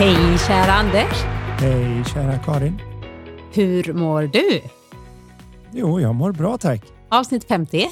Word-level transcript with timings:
Hej 0.00 0.38
kära 0.38 0.72
Anders! 0.72 1.22
Hej 1.60 2.04
kära 2.04 2.38
Karin! 2.38 2.80
Hur 3.52 3.92
mår 3.92 4.22
du? 4.22 4.60
Jo, 5.72 6.00
jag 6.00 6.14
mår 6.14 6.32
bra 6.32 6.58
tack. 6.58 6.82
Avsnitt 7.08 7.44
51. 7.44 7.90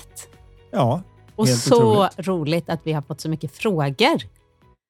Ja, 0.70 1.02
Och 1.36 1.46
helt 1.46 1.60
så 1.60 2.04
otroligt. 2.06 2.28
roligt 2.28 2.68
att 2.68 2.80
vi 2.84 2.92
har 2.92 3.02
fått 3.02 3.20
så 3.20 3.28
mycket 3.28 3.52
frågor. 3.52 4.22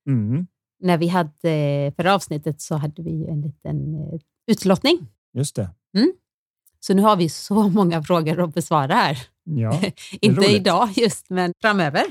Mm, 0.09 0.47
När 0.81 0.99
vi 0.99 1.09
hade 1.09 1.93
förra 1.97 2.15
avsnittet 2.15 2.61
så 2.61 2.75
hade 2.77 3.03
vi 3.03 3.27
en 3.29 3.41
liten 3.41 3.95
eh, 3.95 4.19
utlottning. 4.51 5.07
just 5.35 5.57
det. 5.57 5.71
Så 6.81 6.95
nu 6.95 7.03
har 7.03 7.17
vi 7.17 7.29
så 7.29 7.55
många 7.69 8.03
frågor 8.03 8.41
att 8.45 8.55
besvara 8.55 8.95
här. 8.95 9.19
Ja, 9.45 9.81
Inte 10.21 10.41
roligt. 10.41 10.51
idag 10.51 10.89
just, 10.97 11.31
men 11.31 11.53
framöver. 11.63 12.03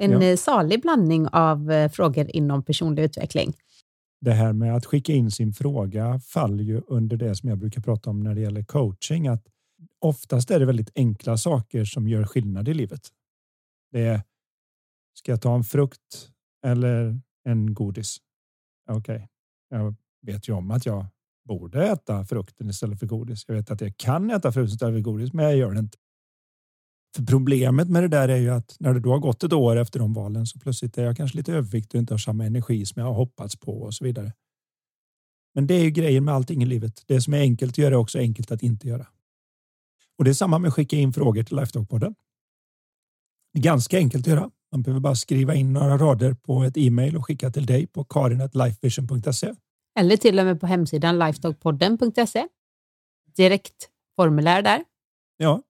En 0.00 0.10
Ja. 0.12 0.22
eh, 0.22 0.36
salig 0.36 0.82
blandning 0.82 1.28
av 1.28 1.72
eh, 1.72 1.90
frågor 1.90 2.36
inom 2.36 2.62
personlig 2.62 3.02
utveckling 3.02 3.54
det 4.20 4.32
här 4.32 4.52
med 4.52 4.76
att 4.76 4.86
skicka 4.86 5.12
in 5.12 5.30
sin 5.30 5.52
fråga 5.52 6.20
faller 6.20 6.64
ju 6.64 6.80
under 6.86 7.16
det 7.16 7.36
som 7.36 7.48
jag 7.48 7.58
brukar 7.58 7.80
prata 7.80 8.10
om 8.10 8.20
när 8.20 8.34
det 8.34 8.40
gäller 8.40 8.62
coaching. 8.62 9.26
Att 9.28 9.46
oftast 10.00 10.50
är 10.50 10.60
det 10.60 10.66
väldigt 10.66 10.90
enkla 10.94 11.36
saker 11.36 11.84
som 11.84 12.08
gör 12.08 12.24
skillnad 12.24 12.68
i 12.68 12.74
livet. 12.74 13.08
Det 13.92 14.00
är, 14.00 14.22
ska 15.18 15.32
jag 15.32 15.42
ta 15.42 15.54
en 15.54 15.64
frukt 15.64 16.30
eller 16.66 17.20
en 17.44 17.74
godis? 17.74 18.16
Okej, 18.90 19.28
jag 19.70 19.94
vet 20.22 20.48
ju 20.48 20.52
om 20.52 20.70
att 20.70 20.86
jag 20.86 21.06
borde 21.44 21.86
äta 21.86 22.24
frukten 22.24 22.68
istället 22.68 22.98
för 22.98 23.06
godis. 23.06 23.44
Jag 23.48 23.54
vet 23.54 23.70
att 23.70 23.80
jag 23.80 23.96
kan 23.96 24.30
äta 24.30 24.52
frukt 24.52 24.72
istället 24.72 24.94
för 24.94 25.00
godis, 25.00 25.32
men 25.32 25.44
jag 25.44 25.56
gör 25.56 25.72
det 25.72 25.78
inte. 25.78 25.98
För 27.16 27.22
problemet 27.22 27.88
med 27.88 28.02
det 28.02 28.08
där 28.08 28.28
är 28.28 28.36
ju 28.36 28.50
att 28.50 28.76
när 28.78 28.94
det 28.94 29.00
då 29.00 29.10
har 29.10 29.18
gått 29.18 29.44
ett 29.44 29.52
år 29.52 29.76
efter 29.76 29.98
de 29.98 30.14
valen 30.14 30.46
så 30.46 30.58
plötsligt 30.58 30.98
är 30.98 31.04
jag 31.04 31.16
kanske 31.16 31.36
lite 31.36 31.52
överviktig 31.52 31.98
och 31.98 32.00
inte 32.00 32.14
har 32.14 32.18
samma 32.18 32.44
energi 32.46 32.86
som 32.86 33.00
jag 33.00 33.06
har 33.06 33.14
hoppats 33.14 33.56
på 33.56 33.82
och 33.82 33.94
så 33.94 34.04
vidare. 34.04 34.32
Men 35.54 35.66
det 35.66 35.74
är 35.74 35.84
ju 35.84 35.90
grejen 35.90 36.24
med 36.24 36.34
allting 36.34 36.62
i 36.62 36.66
livet. 36.66 37.02
Det 37.06 37.20
som 37.20 37.34
är 37.34 37.38
enkelt 37.38 37.72
att 37.72 37.78
göra 37.78 37.94
är 37.94 37.98
också 37.98 38.18
enkelt 38.18 38.50
att 38.50 38.62
inte 38.62 38.88
göra. 38.88 39.06
Och 40.18 40.24
det 40.24 40.30
är 40.30 40.34
samma 40.34 40.58
med 40.58 40.68
att 40.68 40.74
skicka 40.74 40.96
in 40.96 41.12
frågor 41.12 41.42
till 41.42 41.58
Lifetalk-podden. 41.58 42.14
Det 43.52 43.58
är 43.58 43.62
ganska 43.62 43.96
enkelt 43.98 44.26
att 44.26 44.32
göra. 44.32 44.50
Man 44.72 44.82
behöver 44.82 45.00
bara 45.00 45.14
skriva 45.14 45.54
in 45.54 45.72
några 45.72 45.98
rader 45.98 46.34
på 46.34 46.64
ett 46.64 46.76
e-mail 46.76 47.16
och 47.16 47.26
skicka 47.26 47.50
till 47.50 47.66
dig 47.66 47.86
på 47.86 48.04
karin.lifevision.se. 48.04 49.54
Eller 49.98 50.16
till 50.16 50.38
och 50.38 50.44
med 50.44 50.60
på 50.60 50.66
hemsidan 50.66 51.18
lifetalkpodden.se. 51.18 52.48
Direkt 53.36 53.90
formulär 54.16 54.62
där. 54.62 54.84
Ja, 55.36 55.62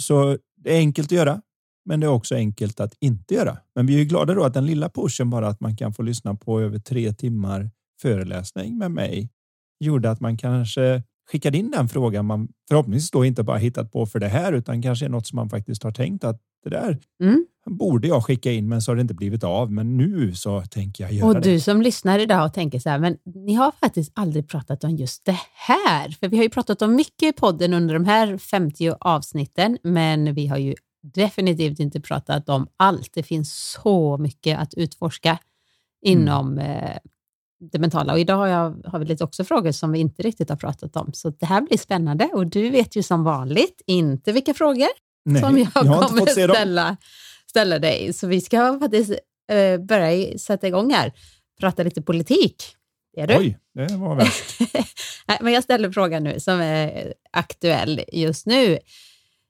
så 0.00 0.38
det 0.66 0.74
är 0.74 0.78
enkelt 0.78 1.08
att 1.08 1.12
göra, 1.12 1.42
men 1.84 2.00
det 2.00 2.06
är 2.06 2.10
också 2.10 2.34
enkelt 2.34 2.80
att 2.80 2.94
inte 3.00 3.34
göra. 3.34 3.58
Men 3.74 3.86
vi 3.86 3.94
är 3.94 3.98
ju 3.98 4.04
glada 4.04 4.34
då 4.34 4.44
att 4.44 4.54
den 4.54 4.66
lilla 4.66 4.88
pushen 4.88 5.30
bara 5.30 5.48
att 5.48 5.60
man 5.60 5.76
kan 5.76 5.94
få 5.94 6.02
lyssna 6.02 6.34
på 6.34 6.60
över 6.60 6.78
tre 6.78 7.12
timmar 7.12 7.70
föreläsning 8.02 8.78
med 8.78 8.90
mig 8.90 9.30
gjorde 9.80 10.10
att 10.10 10.20
man 10.20 10.36
kanske 10.36 11.02
skickade 11.32 11.58
in 11.58 11.70
den 11.70 11.88
frågan 11.88 12.26
man 12.26 12.48
förhoppningsvis 12.68 13.10
då 13.10 13.24
inte 13.24 13.42
bara 13.42 13.56
hittat 13.58 13.92
på 13.92 14.06
för 14.06 14.18
det 14.20 14.28
här 14.28 14.52
utan 14.52 14.82
kanske 14.82 15.04
är 15.04 15.08
något 15.08 15.26
som 15.26 15.36
man 15.36 15.50
faktiskt 15.50 15.82
har 15.82 15.92
tänkt 15.92 16.24
att 16.24 16.40
det 16.64 16.70
där 16.70 16.98
Mm. 17.22 17.46
borde 17.70 18.08
jag 18.08 18.24
skicka 18.24 18.52
in 18.52 18.68
men 18.68 18.82
så 18.82 18.90
har 18.90 18.96
det 18.96 19.02
inte 19.02 19.14
blivit 19.14 19.44
av. 19.44 19.72
Men 19.72 19.96
nu 19.96 20.34
så 20.34 20.62
tänker 20.62 21.04
jag 21.04 21.12
göra 21.12 21.28
Och 21.28 21.34
det. 21.34 21.40
du 21.40 21.60
som 21.60 21.82
lyssnar 21.82 22.18
idag 22.18 22.46
och 22.46 22.54
tänker 22.54 22.78
så 22.78 22.90
här, 22.90 22.98
men 22.98 23.16
ni 23.24 23.54
har 23.54 23.70
faktiskt 23.80 24.12
aldrig 24.14 24.48
pratat 24.48 24.84
om 24.84 24.96
just 24.96 25.24
det 25.24 25.38
här. 25.54 26.08
För 26.10 26.28
vi 26.28 26.36
har 26.36 26.44
ju 26.44 26.50
pratat 26.50 26.82
om 26.82 26.94
mycket 26.96 27.28
i 27.28 27.32
podden 27.32 27.74
under 27.74 27.94
de 27.94 28.04
här 28.04 28.38
50 28.38 28.92
avsnitten, 29.00 29.78
men 29.82 30.34
vi 30.34 30.46
har 30.46 30.56
ju 30.58 30.74
definitivt 31.14 31.78
inte 31.80 32.00
pratat 32.00 32.48
om 32.48 32.66
allt. 32.76 33.10
Det 33.14 33.22
finns 33.22 33.54
så 33.82 34.16
mycket 34.18 34.58
att 34.58 34.74
utforska 34.74 35.38
inom 36.02 36.58
eh, 36.58 36.96
det 37.60 37.78
mentala. 37.78 38.12
Och 38.12 38.18
idag 38.18 38.36
har, 38.36 38.46
jag, 38.46 38.82
har 38.84 38.98
vi 38.98 39.04
lite 39.04 39.24
också 39.24 39.44
frågor 39.44 39.72
som 39.72 39.92
vi 39.92 39.98
inte 39.98 40.22
riktigt 40.22 40.48
har 40.48 40.56
pratat 40.56 40.96
om. 40.96 41.12
Så 41.12 41.30
det 41.30 41.46
här 41.46 41.60
blir 41.60 41.78
spännande 41.78 42.30
och 42.32 42.46
du 42.46 42.70
vet 42.70 42.96
ju 42.96 43.02
som 43.02 43.24
vanligt 43.24 43.82
inte 43.86 44.32
vilka 44.32 44.54
frågor 44.54 44.88
Nej, 45.24 45.42
som 45.42 45.58
jag, 45.58 45.68
jag 45.74 46.08
kommer 46.08 46.26
ställa, 46.26 46.96
ställa 47.50 47.78
dig. 47.78 48.12
Så 48.12 48.26
vi 48.26 48.40
ska 48.40 48.78
faktiskt 48.78 49.10
eh, 49.52 49.80
börja 49.80 50.38
sätta 50.38 50.66
igång 50.68 50.92
här. 50.92 51.12
Prata 51.60 51.82
lite 51.82 52.02
politik. 52.02 52.64
Är 53.16 53.26
du. 53.26 53.36
Oj, 53.36 53.58
det 53.74 53.96
var 53.96 54.16
värst. 54.16 54.60
Nej, 55.28 55.38
men 55.40 55.52
jag 55.52 55.64
ställer 55.64 55.90
frågan 55.90 56.24
nu 56.24 56.40
som 56.40 56.60
är 56.60 57.14
aktuell 57.30 58.00
just 58.12 58.46
nu. 58.46 58.78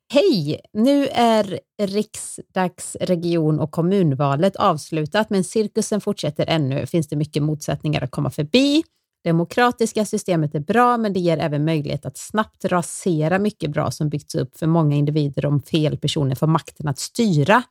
Hej! 0.09 0.61
Nu 0.73 1.07
är 1.07 1.61
riksdags-, 1.83 2.97
region 3.01 3.61
och 3.61 3.71
kommunvalet 3.71 4.57
avslutat, 4.57 5.31
men 5.31 5.45
cirkusen 5.45 6.01
fortsätter 6.01 6.47
ännu. 6.47 6.87
Finns 6.87 7.09
det 7.09 7.17
mycket 7.17 7.43
motsättningar 7.43 8.03
att 8.03 8.11
komma 8.11 8.31
förbi? 8.31 8.83
Demokratiska 9.25 10.05
systemet 10.05 10.55
är 10.55 10.61
bra, 10.61 10.97
men 10.97 11.13
det 11.13 11.21
ger 11.21 11.39
även 11.39 11.65
möjlighet 11.65 12.07
att 12.07 12.19
snabbt 12.19 12.65
rasera 12.65 13.39
mycket 13.39 13.71
bra 13.71 13.91
som 13.91 14.09
byggts 14.09 14.35
upp 14.35 14.57
för 14.57 14.67
många 14.67 14.97
individer 14.97 15.47
om 15.47 15.63
fel 15.63 15.99
personer 15.99 16.35
får 16.35 16.47
makten 16.47 16.89
att 16.89 16.99
styra. 16.99 17.63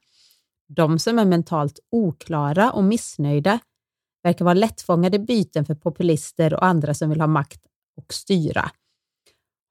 De 0.68 1.00
som 1.00 1.20
är 1.20 1.26
mentalt 1.26 1.80
oklara 1.92 2.72
och 2.72 2.84
missnöjda 2.84 3.60
verkar 4.24 4.46
vara 4.46 4.54
lättfångade 4.54 5.20
byten 5.20 5.66
för 5.66 5.76
populister 5.76 6.54
och 6.54 6.66
andra 6.66 6.94
som 6.94 7.10
vill 7.10 7.22
ha 7.22 7.28
makt 7.28 7.62
och 7.98 8.14
styra. 8.14 8.72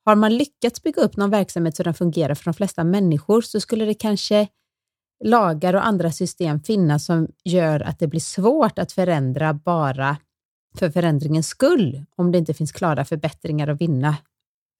Har 0.04 0.14
man 0.14 0.36
lyckats 0.36 0.82
bygga 0.82 1.02
upp 1.02 1.16
någon 1.16 1.30
verksamhet 1.30 1.76
så 1.76 1.82
den 1.82 1.94
fungerar 1.94 2.34
för 2.34 2.44
de 2.44 2.54
flesta 2.54 2.84
människor 2.84 3.40
så 3.40 3.60
skulle 3.60 3.84
det 3.84 3.94
kanske 3.94 4.48
lagar 5.24 5.74
och 5.74 5.86
andra 5.86 6.12
system 6.12 6.60
finnas 6.60 7.04
som 7.04 7.28
gör 7.44 7.80
att 7.80 7.98
det 7.98 8.06
blir 8.06 8.20
svårt 8.20 8.78
att 8.78 8.92
förändra 8.92 9.54
bara 9.54 10.16
för 10.78 10.90
förändringens 10.90 11.48
skull 11.48 12.04
om 12.16 12.32
det 12.32 12.38
inte 12.38 12.54
finns 12.54 12.72
klara 12.72 13.04
förbättringar 13.04 13.68
att 13.68 13.80
vinna 13.80 14.16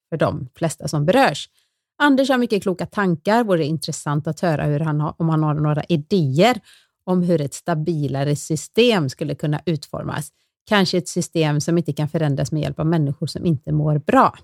för 0.09 0.17
de 0.17 0.49
flesta 0.55 0.87
som 0.87 1.05
berörs. 1.05 1.49
Anders 1.97 2.29
har 2.29 2.37
mycket 2.37 2.63
kloka 2.63 2.85
tankar. 2.85 3.43
Vore 3.43 3.65
intressant 3.65 4.27
att 4.27 4.39
höra 4.39 4.63
hur 4.63 4.79
han 4.79 5.01
har, 5.01 5.15
om 5.17 5.29
han 5.29 5.43
har 5.43 5.53
några 5.53 5.83
idéer 5.83 6.61
om 7.03 7.23
hur 7.23 7.41
ett 7.41 7.53
stabilare 7.53 8.35
system 8.35 9.09
skulle 9.09 9.35
kunna 9.35 9.61
utformas. 9.65 10.29
Kanske 10.65 10.97
ett 10.97 11.07
system 11.07 11.61
som 11.61 11.77
inte 11.77 11.93
kan 11.93 12.09
förändras 12.09 12.51
med 12.51 12.61
hjälp 12.61 12.79
av 12.79 12.85
människor 12.85 13.27
som 13.27 13.45
inte 13.45 13.71
mår 13.71 13.97
bra. 13.97 14.35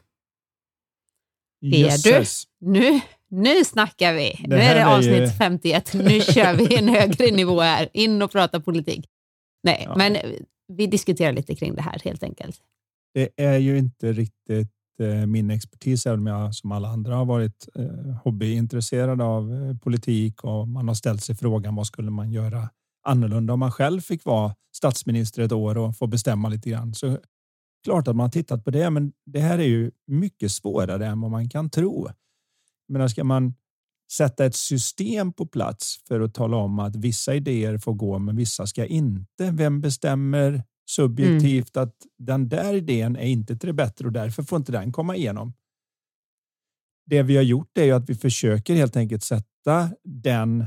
Det 1.61 1.83
är 1.83 2.19
du. 2.19 2.25
Nu, 2.71 3.01
nu 3.29 3.65
snackar 3.65 4.13
vi. 4.13 4.35
Det 4.43 4.47
nu 4.47 4.55
är 4.55 4.75
det 4.75 4.81
är 4.81 4.97
avsnitt 4.97 5.21
ju- 5.21 5.27
51. 5.27 5.93
Nu 5.93 6.21
kör 6.21 6.53
vi 6.53 6.75
en 6.77 6.87
högre 6.87 7.31
nivå 7.35 7.59
här. 7.61 7.89
In 7.93 8.21
och 8.21 8.31
prata 8.31 8.59
politik. 8.59 9.05
Nej, 9.63 9.81
Ja. 9.85 9.95
men 9.97 10.17
vi 10.73 10.87
diskuterar 10.87 11.31
lite 11.33 11.55
kring 11.55 11.75
det 11.75 11.81
här 11.81 12.01
helt 12.03 12.23
enkelt. 12.23 12.55
Det 13.13 13.29
är 13.37 13.57
ju 13.57 13.77
inte 13.77 14.11
riktigt 14.13 14.67
eh, 15.01 15.25
min 15.25 15.51
expertis, 15.51 16.05
även 16.05 16.19
om 16.19 16.27
jag 16.27 16.55
som 16.55 16.71
alla 16.71 16.87
andra 16.87 17.15
har 17.15 17.25
varit 17.25 17.67
eh, 17.75 17.85
hobbyintresserad 18.23 19.21
av 19.21 19.53
eh, 19.53 19.77
politik 19.77 20.43
och 20.43 20.67
man 20.67 20.87
har 20.87 20.95
ställt 20.95 21.23
sig 21.23 21.35
frågan 21.35 21.75
vad 21.75 21.87
skulle 21.87 22.11
man 22.11 22.31
göra 22.31 22.69
annorlunda 23.03 23.53
om 23.53 23.59
man 23.59 23.71
själv 23.71 24.01
fick 24.01 24.25
vara 24.25 24.55
statsminister 24.75 25.41
ett 25.41 25.51
år 25.51 25.77
och 25.77 25.97
få 25.97 26.07
bestämma 26.07 26.49
lite 26.49 26.69
grann. 26.69 26.93
Så 26.93 27.17
klart 27.83 28.07
att 28.07 28.15
man 28.15 28.23
har 28.23 28.31
tittat 28.31 28.63
på 28.63 28.71
det, 28.71 28.89
men 28.89 29.13
det 29.25 29.39
här 29.39 29.59
är 29.59 29.67
ju 29.67 29.91
mycket 30.07 30.51
svårare 30.51 31.07
än 31.07 31.21
vad 31.21 31.31
man 31.31 31.49
kan 31.49 31.69
tro. 31.69 32.07
Men 32.87 33.09
ska 33.09 33.23
man 33.23 33.53
sätta 34.11 34.45
ett 34.45 34.55
system 34.55 35.33
på 35.33 35.45
plats 35.45 35.97
för 36.07 36.21
att 36.21 36.33
tala 36.33 36.57
om 36.57 36.79
att 36.79 36.95
vissa 36.95 37.35
idéer 37.35 37.77
får 37.77 37.93
gå, 37.93 38.19
men 38.19 38.35
vissa 38.35 38.67
ska 38.67 38.85
inte. 38.85 39.51
Vem 39.51 39.81
bestämmer 39.81 40.63
subjektivt 40.89 41.77
att 41.77 41.95
den 42.17 42.49
där 42.49 42.73
idén 42.73 43.15
är 43.15 43.25
inte 43.25 43.55
till 43.55 43.67
det 43.67 43.73
bättre 43.73 44.05
och 44.05 44.11
därför 44.11 44.43
får 44.43 44.57
inte 44.57 44.71
den 44.71 44.91
komma 44.91 45.15
igenom? 45.15 45.53
Det 47.05 47.23
vi 47.23 47.35
har 47.35 47.43
gjort 47.43 47.77
är 47.77 47.83
ju 47.83 47.91
att 47.91 48.09
vi 48.09 48.15
försöker 48.15 48.75
helt 48.75 48.95
enkelt 48.95 49.23
sätta 49.23 49.91
den 50.03 50.65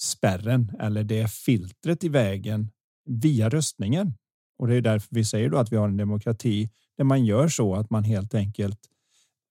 spärren 0.00 0.72
eller 0.80 1.04
det 1.04 1.30
filtret 1.30 2.04
i 2.04 2.08
vägen 2.08 2.70
via 3.04 3.48
röstningen. 3.48 4.14
Och 4.58 4.66
det 4.68 4.74
är 4.74 4.80
därför 4.80 5.08
vi 5.10 5.24
säger 5.24 5.50
då 5.50 5.58
att 5.58 5.72
vi 5.72 5.76
har 5.76 5.88
en 5.88 5.96
demokrati 5.96 6.70
där 6.96 7.04
man 7.04 7.24
gör 7.24 7.48
så 7.48 7.74
att 7.74 7.90
man 7.90 8.04
helt 8.04 8.34
enkelt 8.34 8.80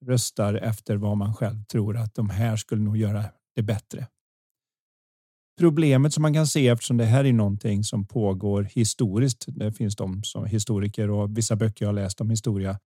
röstar 0.05 0.53
efter 0.53 0.95
vad 0.95 1.17
man 1.17 1.33
själv 1.33 1.63
tror 1.63 1.97
att 1.97 2.15
de 2.15 2.29
här 2.29 2.55
skulle 2.55 2.81
nog 2.81 2.97
göra 2.97 3.25
det 3.55 3.61
bättre. 3.61 4.07
Problemet 5.59 6.13
som 6.13 6.21
man 6.21 6.33
kan 6.33 6.47
se 6.47 6.67
eftersom 6.67 6.97
det 6.97 7.05
här 7.05 7.25
är 7.25 7.33
någonting 7.33 7.83
som 7.83 8.05
pågår 8.07 8.63
historiskt. 8.63 9.45
Det 9.47 9.71
finns 9.71 9.95
de 9.95 10.23
som 10.23 10.45
historiker 10.45 11.09
och 11.09 11.37
vissa 11.37 11.55
böcker 11.55 11.85
jag 11.85 11.89
har 11.89 11.93
läst 11.93 12.21
om 12.21 12.29
historia 12.29 12.79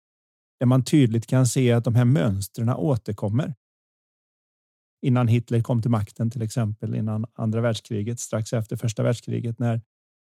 där 0.59 0.67
man 0.67 0.85
tydligt 0.85 1.27
kan 1.27 1.47
se 1.47 1.73
att 1.73 1.85
de 1.85 1.95
här 1.95 2.05
mönstren 2.05 2.69
återkommer. 2.69 3.55
Innan 5.03 5.29
Hitler 5.29 5.61
kom 5.61 5.83
till 5.83 5.91
makten 5.91 6.31
till 6.31 6.43
exempel 6.43 6.95
innan 6.95 7.27
andra 7.35 7.61
världskriget 7.61 8.21
strax 8.21 8.53
efter 8.53 8.77
första 8.77 9.03
världskriget 9.03 9.59
när 9.59 9.81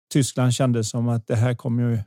Tyskland 0.10 0.54
kände 0.54 0.84
som 0.84 1.10
att 1.10 1.28
det 1.28 1.36
här 1.36 1.56
kommer 1.56 1.92
ju 1.92 2.00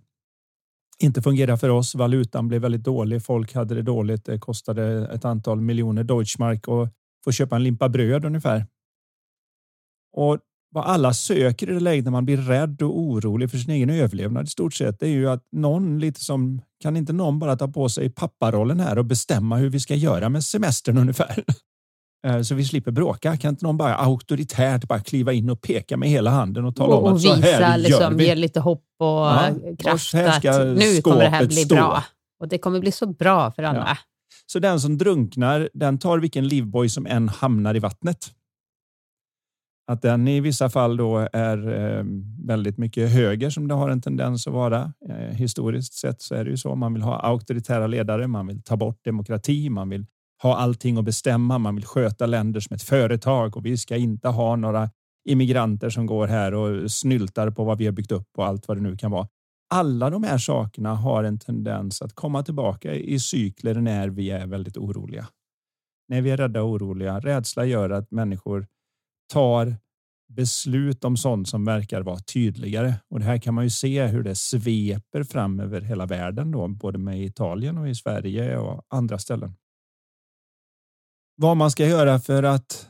inte 0.99 1.23
fungera 1.23 1.57
för 1.57 1.69
oss. 1.69 1.95
Valutan 1.95 2.49
blev 2.49 2.63
väldigt 2.63 2.85
dålig. 2.85 3.25
Folk 3.25 3.55
hade 3.55 3.75
det 3.75 3.83
dåligt. 3.83 4.25
Det 4.25 4.39
kostade 4.39 5.09
ett 5.15 5.25
antal 5.25 5.61
miljoner 5.61 6.05
Deutschmark 6.05 6.69
och 6.69 6.89
få 7.25 7.33
köpa 7.33 7.57
en 7.57 7.63
limpa 7.63 7.89
bröd 7.89 8.25
ungefär. 8.25 8.67
Och 10.17 10.39
vad 10.71 10.85
alla 10.85 11.13
söker 11.13 11.71
i 11.71 11.75
det 11.75 11.81
läget 11.81 12.05
när 12.05 12.13
man 12.13 12.25
blir 12.25 12.37
rädd 12.37 12.83
och 12.83 12.99
orolig 12.99 13.51
för 13.51 13.59
sin 13.59 13.71
egen 13.71 13.91
överlevnad 13.91 14.45
i 14.45 14.51
stort 14.51 14.75
sett, 14.75 15.01
det 15.01 15.07
är 15.07 15.11
ju 15.11 15.29
att 15.29 15.47
någon 15.53 15.99
lite 15.99 16.21
som 16.21 16.63
kan 16.81 16.97
inte 16.97 17.13
någon 17.13 17.39
bara 17.39 17.57
ta 17.57 17.69
på 17.69 17.89
sig 17.89 18.11
papparollen 18.11 18.81
här 18.81 18.99
och 18.99 19.05
bestämma 19.05 19.57
hur 19.57 19.69
vi 19.69 19.81
ska 19.81 19.95
göra 19.95 20.29
med 20.29 20.45
semestern 20.45 20.99
ungefär? 20.99 21.45
Eh, 22.27 22.43
så 22.43 22.55
vi 22.55 22.65
slipper 22.65 22.91
bråka. 22.91 23.37
Kan 23.37 23.51
inte 23.51 23.65
någon 23.65 23.77
bara 23.77 23.95
auktoritärt 23.95 24.89
bara 24.89 25.01
kliva 25.01 25.33
in 25.33 25.51
och 25.51 25.61
peka 25.61 25.97
med 25.97 26.09
hela 26.09 26.31
handen 26.31 26.65
och 26.65 26.77
tala 26.77 26.95
och, 26.95 27.07
om 27.07 27.15
att 27.15 27.21
så 27.21 27.35
här 27.35 27.61
gör 27.61 27.79
liksom, 27.79 28.17
vi. 28.17 28.27
Ge 28.27 28.35
lite 28.35 28.61
hopp 28.61 28.85
och 28.99 29.07
ja, 29.07 29.51
kraft 29.79 30.15
att 30.15 30.67
nu 30.79 31.01
kommer 31.03 31.21
det 31.21 31.29
här 31.29 31.47
bli 31.47 31.57
stå. 31.57 31.75
bra. 31.75 32.05
Och 32.41 32.49
det 32.49 32.59
kommer 32.59 32.81
bli 32.81 32.93
så 32.93 33.07
bra 33.07 33.51
för 33.51 33.63
alla. 33.63 33.87
Ja. 33.89 33.97
Så 34.47 34.59
den 34.59 34.81
som 34.81 34.99
drunknar, 34.99 35.69
den 35.75 35.99
tar 35.99 36.19
vilken 36.19 36.49
livboj 36.49 36.89
som 36.89 37.07
än 37.07 37.29
hamnar 37.29 37.75
i 37.75 37.79
vattnet. 37.79 38.31
Att 39.87 40.03
den 40.03 40.29
i 40.29 40.41
vissa 40.41 40.71
fall 40.71 40.97
då 40.97 41.29
är 41.33 41.69
eh, 41.69 42.05
väldigt 42.47 42.79
mycket 42.79 43.11
höger 43.11 43.51
som 43.51 43.69
det 43.69 43.75
har 43.75 43.91
en 43.91 44.03
tendens 44.03 44.47
att 44.47 44.53
vara. 44.53 44.93
Eh, 45.09 45.15
historiskt 45.17 45.95
sett 45.95 46.23
så 46.23 46.35
är 46.35 46.45
det 46.45 46.51
ju 46.51 46.57
så. 46.57 46.75
Man 46.75 46.95
vill 46.95 47.03
ha 47.03 47.17
auktoritära 47.17 47.87
ledare, 47.87 48.27
man 48.27 48.47
vill 48.47 48.63
ta 48.63 48.77
bort 48.77 49.05
demokrati, 49.05 49.71
man 49.71 49.89
vill 49.89 50.07
ha 50.43 50.57
allting 50.57 50.99
att 50.99 51.05
bestämma. 51.05 51.59
Man 51.59 51.75
vill 51.75 51.85
sköta 51.85 52.27
länder 52.27 52.61
som 52.61 52.75
ett 52.75 52.83
företag 52.83 53.57
och 53.57 53.67
vi 53.67 53.77
ska 53.77 53.97
inte 53.97 54.29
ha 54.29 54.57
några 54.57 54.91
immigranter 55.29 55.91
som 55.91 56.07
går 56.07 56.27
här 56.27 56.55
och 56.55 56.91
snyltar 56.91 57.51
på 57.51 57.65
vad 57.65 57.79
vi 57.79 57.85
har 57.87 57.93
byggt 57.93 58.13
upp 58.13 58.29
och 58.37 58.47
allt 58.47 58.69
vad 58.69 58.77
det 58.77 58.83
nu 58.83 58.97
kan 58.97 59.11
vara. 59.11 59.29
Alla 59.71 60.11
de 60.11 60.25
här 60.25 60.39
sakerna 60.39 60.95
har 60.95 61.25
en 61.25 61.39
tendens 61.39 62.03
att 62.03 62.15
komma 62.15 62.43
tillbaka 62.43 62.95
i 62.95 63.21
cykler 63.21 63.75
när 63.75 64.09
vi 64.09 64.31
är 64.31 64.47
väldigt 64.47 64.77
oroliga. 64.77 65.29
När 66.09 66.23
vi 66.23 66.31
är 66.31 66.37
rädda 66.37 66.63
och 66.63 66.71
oroliga. 66.71 67.21
Rädsla 67.21 67.65
gör 67.65 67.91
att 67.91 68.11
människor 68.11 68.67
tar 69.33 69.77
beslut 70.29 71.05
om 71.05 71.17
sånt 71.17 71.49
som 71.49 71.65
verkar 71.65 72.03
vara 72.03 72.19
tydligare. 72.19 72.95
Och 73.11 73.19
det 73.19 73.25
här 73.25 73.39
kan 73.39 73.55
man 73.55 73.65
ju 73.65 73.71
se 73.71 74.07
hur 74.07 74.23
det 74.23 74.35
sveper 74.35 75.23
fram 75.23 75.61
över 75.61 75.81
hela 75.81 76.07
världen, 76.07 76.51
då, 76.51 76.69
både 76.69 76.99
med 76.99 77.25
Italien 77.25 77.79
och 77.79 77.89
i 77.89 77.95
Sverige 77.95 78.59
och 78.59 78.83
andra 78.89 79.19
ställen. 79.19 79.55
Vad 81.43 81.57
man 81.57 81.71
ska 81.71 81.87
göra 81.87 82.19
för 82.19 82.43
att 82.43 82.89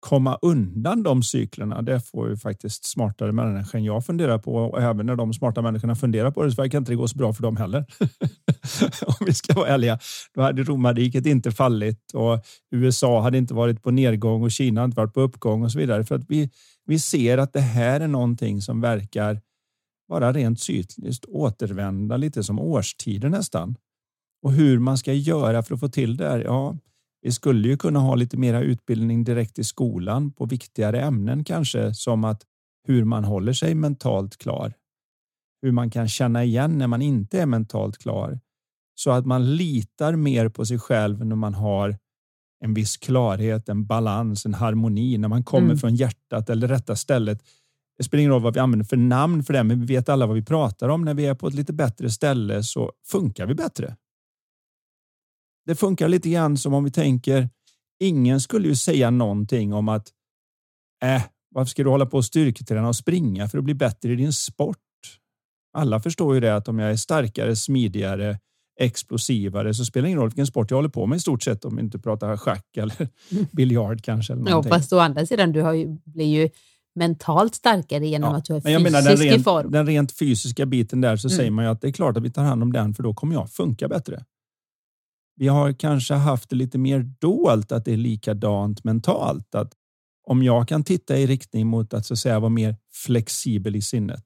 komma 0.00 0.38
undan 0.42 1.02
de 1.02 1.22
cyklerna, 1.22 1.82
det 1.82 2.00
får 2.00 2.28
ju 2.28 2.36
faktiskt 2.36 2.84
smartare 2.84 3.32
människor 3.32 3.78
än 3.78 3.84
jag 3.84 4.06
fundera 4.06 4.38
på. 4.38 4.54
Och 4.54 4.82
även 4.82 5.06
när 5.06 5.16
de 5.16 5.34
smarta 5.34 5.62
människorna 5.62 5.94
funderar 5.94 6.30
på 6.30 6.42
det 6.42 6.50
så 6.50 6.62
verkar 6.62 6.78
inte 6.78 6.92
det 6.92 6.96
gå 6.96 7.08
så 7.08 7.18
bra 7.18 7.32
för 7.32 7.42
dem 7.42 7.56
heller. 7.56 7.84
Om 9.06 9.26
vi 9.26 9.34
ska 9.34 9.54
vara 9.54 9.68
ärliga. 9.68 9.98
Då 10.34 10.42
hade 10.42 10.62
romarriket 10.62 11.26
inte 11.26 11.52
fallit 11.52 12.12
och 12.14 12.44
USA 12.70 13.20
hade 13.20 13.38
inte 13.38 13.54
varit 13.54 13.82
på 13.82 13.90
nedgång 13.90 14.42
och 14.42 14.50
Kina 14.50 14.84
inte 14.84 14.96
varit 14.96 15.14
på 15.14 15.20
uppgång 15.20 15.62
och 15.62 15.72
så 15.72 15.78
vidare. 15.78 16.04
För 16.04 16.14
att 16.14 16.24
vi, 16.28 16.50
vi 16.86 16.98
ser 16.98 17.38
att 17.38 17.52
det 17.52 17.60
här 17.60 18.00
är 18.00 18.08
någonting 18.08 18.62
som 18.62 18.80
verkar 18.80 19.40
vara 20.08 20.32
rent 20.32 20.60
cykliskt 20.60 21.24
återvända 21.24 22.16
lite 22.16 22.44
som 22.44 22.58
årstider 22.58 23.28
nästan. 23.28 23.76
Och 24.42 24.52
hur 24.52 24.78
man 24.78 24.98
ska 24.98 25.12
göra 25.12 25.62
för 25.62 25.74
att 25.74 25.80
få 25.80 25.88
till 25.88 26.16
det 26.16 26.28
här, 26.28 26.40
ja, 26.40 26.76
vi 27.22 27.32
skulle 27.32 27.68
ju 27.68 27.76
kunna 27.76 28.00
ha 28.00 28.14
lite 28.14 28.36
mera 28.36 28.60
utbildning 28.60 29.24
direkt 29.24 29.58
i 29.58 29.64
skolan 29.64 30.32
på 30.32 30.46
viktigare 30.46 31.00
ämnen 31.00 31.44
kanske 31.44 31.94
som 31.94 32.24
att 32.24 32.42
hur 32.86 33.04
man 33.04 33.24
håller 33.24 33.52
sig 33.52 33.74
mentalt 33.74 34.36
klar. 34.36 34.74
Hur 35.62 35.72
man 35.72 35.90
kan 35.90 36.08
känna 36.08 36.44
igen 36.44 36.78
när 36.78 36.86
man 36.86 37.02
inte 37.02 37.40
är 37.40 37.46
mentalt 37.46 37.98
klar 37.98 38.40
så 38.94 39.10
att 39.10 39.26
man 39.26 39.56
litar 39.56 40.16
mer 40.16 40.48
på 40.48 40.66
sig 40.66 40.78
själv 40.78 41.26
när 41.26 41.36
man 41.36 41.54
har 41.54 41.98
en 42.64 42.74
viss 42.74 42.96
klarhet, 42.96 43.68
en 43.68 43.86
balans, 43.86 44.46
en 44.46 44.54
harmoni 44.54 45.18
när 45.18 45.28
man 45.28 45.44
kommer 45.44 45.66
mm. 45.66 45.78
från 45.78 45.94
hjärtat 45.94 46.50
eller 46.50 46.68
rätta 46.68 46.96
stället. 46.96 47.42
Det 47.98 48.04
spelar 48.04 48.20
ingen 48.20 48.32
roll 48.32 48.42
vad 48.42 48.54
vi 48.54 48.60
använder 48.60 48.84
för 48.84 48.96
namn 48.96 49.44
för 49.44 49.52
det, 49.52 49.64
men 49.64 49.80
vi 49.80 49.86
vet 49.86 50.08
alla 50.08 50.26
vad 50.26 50.36
vi 50.36 50.44
pratar 50.44 50.88
om. 50.88 51.04
När 51.04 51.14
vi 51.14 51.26
är 51.26 51.34
på 51.34 51.46
ett 51.46 51.54
lite 51.54 51.72
bättre 51.72 52.10
ställe 52.10 52.62
så 52.62 52.92
funkar 53.06 53.46
vi 53.46 53.54
bättre. 53.54 53.96
Det 55.66 55.74
funkar 55.74 56.08
lite 56.08 56.30
grann 56.30 56.56
som 56.56 56.74
om 56.74 56.84
vi 56.84 56.90
tänker. 56.90 57.48
Ingen 58.00 58.40
skulle 58.40 58.68
ju 58.68 58.76
säga 58.76 59.10
någonting 59.10 59.72
om 59.72 59.88
att 59.88 60.08
äh, 61.04 61.22
varför 61.54 61.70
ska 61.70 61.84
du 61.84 61.90
hålla 61.90 62.06
på 62.06 62.16
och 62.16 62.24
styrketräna 62.24 62.88
och 62.88 62.96
springa 62.96 63.48
för 63.48 63.58
att 63.58 63.64
bli 63.64 63.74
bättre 63.74 64.12
i 64.12 64.16
din 64.16 64.32
sport? 64.32 64.78
Alla 65.72 66.00
förstår 66.00 66.34
ju 66.34 66.40
det 66.40 66.56
att 66.56 66.68
om 66.68 66.78
jag 66.78 66.90
är 66.90 66.96
starkare, 66.96 67.56
smidigare, 67.56 68.38
explosivare 68.80 69.74
så 69.74 69.84
spelar 69.84 70.02
det 70.02 70.08
ingen 70.08 70.18
roll 70.20 70.28
vilken 70.28 70.46
sport 70.46 70.70
jag 70.70 70.78
håller 70.78 70.88
på 70.88 71.06
med 71.06 71.16
i 71.16 71.20
stort 71.20 71.42
sett 71.42 71.64
om 71.64 71.76
vi 71.76 71.82
inte 71.82 71.98
pratar 71.98 72.36
schack 72.36 72.66
eller 72.76 73.08
mm. 73.30 73.46
biljard 73.52 74.04
kanske. 74.04 74.32
Eller 74.32 74.50
ja, 74.50 74.62
fast 74.62 74.92
å 74.92 74.98
andra 74.98 75.26
sidan, 75.26 75.52
du 75.52 75.62
har 75.62 75.72
ju, 75.72 75.98
blir 76.04 76.26
ju 76.26 76.48
mentalt 76.94 77.54
starkare 77.54 78.06
genom 78.06 78.30
ja, 78.30 78.38
att 78.38 78.44
du 78.44 78.54
är 78.54 78.60
fysisk 78.60 78.82
menar, 78.82 79.02
den 79.02 79.16
rent, 79.16 79.40
i 79.40 79.42
form. 79.42 79.70
Den 79.70 79.86
rent 79.86 80.12
fysiska 80.12 80.66
biten 80.66 81.00
där 81.00 81.16
så 81.16 81.28
mm. 81.28 81.36
säger 81.36 81.50
man 81.50 81.64
ju 81.64 81.70
att 81.70 81.80
det 81.80 81.88
är 81.88 81.92
klart 81.92 82.16
att 82.16 82.22
vi 82.22 82.30
tar 82.30 82.42
hand 82.42 82.62
om 82.62 82.72
den 82.72 82.94
för 82.94 83.02
då 83.02 83.14
kommer 83.14 83.34
jag 83.34 83.50
funka 83.50 83.88
bättre. 83.88 84.24
Vi 85.36 85.48
har 85.48 85.72
kanske 85.72 86.14
haft 86.14 86.50
det 86.50 86.56
lite 86.56 86.78
mer 86.78 87.00
dolt 87.20 87.72
att 87.72 87.84
det 87.84 87.92
är 87.92 87.96
likadant 87.96 88.84
mentalt. 88.84 89.54
Att 89.54 89.72
om 90.24 90.42
jag 90.42 90.68
kan 90.68 90.84
titta 90.84 91.16
i 91.18 91.26
riktning 91.26 91.66
mot 91.66 91.94
att 91.94 92.06
så 92.06 92.14
att 92.14 92.18
säga 92.18 92.40
vara 92.40 92.50
mer 92.50 92.76
flexibel 93.06 93.76
i 93.76 93.82
sinnet, 93.82 94.24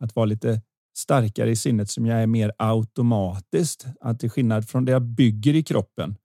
att 0.00 0.16
vara 0.16 0.26
lite 0.26 0.62
starkare 0.96 1.50
i 1.50 1.56
sinnet 1.56 1.90
som 1.90 2.06
jag 2.06 2.22
är 2.22 2.26
mer 2.26 2.52
automatiskt, 2.58 3.86
att 4.00 4.20
till 4.20 4.30
skillnad 4.30 4.68
från 4.68 4.84
det 4.84 4.92
jag 4.92 5.02
bygger 5.02 5.54
i 5.54 5.62
kroppen 5.62 6.16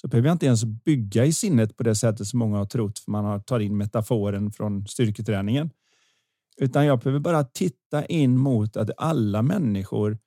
så 0.00 0.08
behöver 0.08 0.28
jag 0.28 0.34
inte 0.34 0.46
ens 0.46 0.64
bygga 0.64 1.24
i 1.24 1.32
sinnet 1.32 1.76
på 1.76 1.82
det 1.82 1.94
sättet 1.94 2.26
som 2.26 2.38
många 2.38 2.58
har 2.58 2.66
trott 2.66 2.98
för 2.98 3.10
man 3.10 3.24
har 3.24 3.60
in 3.60 3.76
metaforen 3.76 4.52
från 4.52 4.86
styrketräningen. 4.86 5.70
Utan 6.56 6.86
jag 6.86 6.98
behöver 6.98 7.20
bara 7.20 7.44
titta 7.44 8.06
in 8.06 8.38
mot 8.38 8.76
att 8.76 8.90
alla 8.96 9.42
människor 9.42 10.18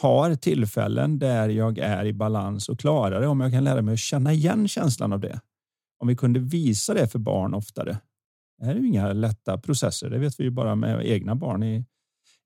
har 0.00 0.34
tillfällen 0.34 1.18
där 1.18 1.48
jag 1.48 1.78
är 1.78 2.04
i 2.04 2.12
balans 2.12 2.68
och 2.68 2.78
klarar 2.80 3.20
det. 3.20 3.26
Om 3.26 3.40
jag 3.40 3.52
kan 3.52 3.64
lära 3.64 3.82
mig 3.82 3.92
att 3.92 3.98
känna 3.98 4.32
igen 4.32 4.68
känslan 4.68 5.12
av 5.12 5.20
det. 5.20 5.40
Om 5.98 6.08
vi 6.08 6.16
kunde 6.16 6.40
visa 6.40 6.94
det 6.94 7.08
för 7.08 7.18
barn 7.18 7.54
oftare. 7.54 7.98
Det 8.58 8.64
här 8.64 8.74
är 8.74 8.78
ju 8.78 8.86
inga 8.86 9.12
lätta 9.12 9.58
processer. 9.58 10.10
Det 10.10 10.18
vet 10.18 10.40
vi 10.40 10.44
ju 10.44 10.50
bara 10.50 10.74
med 10.74 11.06
egna 11.06 11.34
barn 11.34 11.62
i, 11.62 11.84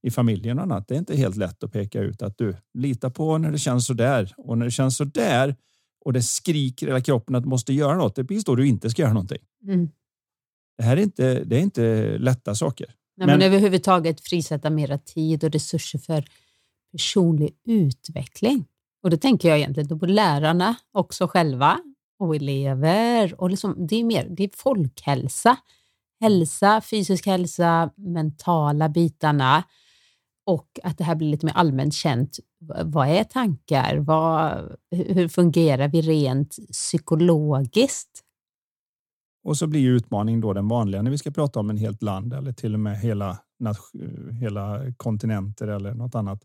i 0.02 0.10
familjen 0.10 0.58
och 0.58 0.64
annat. 0.64 0.88
Det 0.88 0.94
är 0.94 0.98
inte 0.98 1.16
helt 1.16 1.36
lätt 1.36 1.64
att 1.64 1.72
peka 1.72 2.00
ut 2.00 2.22
att 2.22 2.38
du 2.38 2.56
litar 2.74 3.10
på 3.10 3.38
när 3.38 3.50
det 3.50 3.58
känns 3.58 3.86
så 3.86 3.94
där 3.94 4.34
och 4.36 4.58
när 4.58 4.64
det 4.64 4.70
känns 4.70 4.96
så 4.96 5.04
där 5.04 5.56
och 6.04 6.12
det 6.12 6.22
skriker 6.22 6.86
hela 6.86 7.00
kroppen 7.00 7.34
att 7.34 7.42
du 7.42 7.48
måste 7.48 7.72
göra 7.72 7.96
något. 7.96 8.14
Det 8.14 8.24
blir 8.24 8.42
då 8.44 8.54
du 8.54 8.66
inte 8.66 8.90
ska 8.90 9.02
göra 9.02 9.12
någonting. 9.12 9.42
Mm. 9.64 9.88
Det 10.78 10.84
här 10.84 10.96
är 10.96 11.00
inte, 11.00 11.44
det 11.44 11.56
är 11.56 11.60
inte 11.60 12.18
lätta 12.18 12.54
saker. 12.54 12.86
Nej, 13.16 13.26
men, 13.26 13.38
men 13.38 13.46
överhuvudtaget 13.46 14.20
frisätta 14.20 14.70
mera 14.70 14.98
tid 14.98 15.44
och 15.44 15.52
resurser 15.52 15.98
för 15.98 16.24
personlig 16.92 17.50
utveckling. 17.64 18.64
Och 19.02 19.10
då 19.10 19.16
tänker 19.16 19.48
jag 19.48 19.58
egentligen 19.58 19.98
på 19.98 20.06
lärarna 20.06 20.74
också 20.92 21.28
själva 21.28 21.80
och 22.18 22.36
elever. 22.36 23.40
Och 23.40 23.50
liksom, 23.50 23.86
det, 23.86 23.96
är 23.96 24.04
mer, 24.04 24.28
det 24.30 24.44
är 24.44 24.50
folkhälsa. 24.56 25.56
Hälsa, 26.20 26.80
fysisk 26.80 27.26
hälsa, 27.26 27.90
mentala 27.96 28.88
bitarna 28.88 29.64
och 30.46 30.80
att 30.82 30.98
det 30.98 31.04
här 31.04 31.14
blir 31.14 31.28
lite 31.28 31.46
mer 31.46 31.52
allmänt 31.52 31.94
känt. 31.94 32.38
Vad 32.84 33.08
är 33.08 33.24
tankar? 33.24 33.96
Vad, 33.96 34.76
hur 34.90 35.28
fungerar 35.28 35.88
vi 35.88 36.00
rent 36.00 36.56
psykologiskt? 36.72 38.24
Och 39.44 39.56
så 39.56 39.66
blir 39.66 39.88
utmaningen 39.88 40.40
då 40.40 40.52
den 40.52 40.68
vanliga 40.68 41.02
när 41.02 41.10
vi 41.10 41.18
ska 41.18 41.30
prata 41.30 41.60
om 41.60 41.70
en 41.70 41.76
helt 41.76 42.02
land 42.02 42.34
eller 42.34 42.52
till 42.52 42.74
och 42.74 42.80
med 42.80 42.98
hela, 42.98 43.38
hela 44.40 44.92
kontinenter 44.96 45.68
eller 45.68 45.94
något 45.94 46.14
annat 46.14 46.42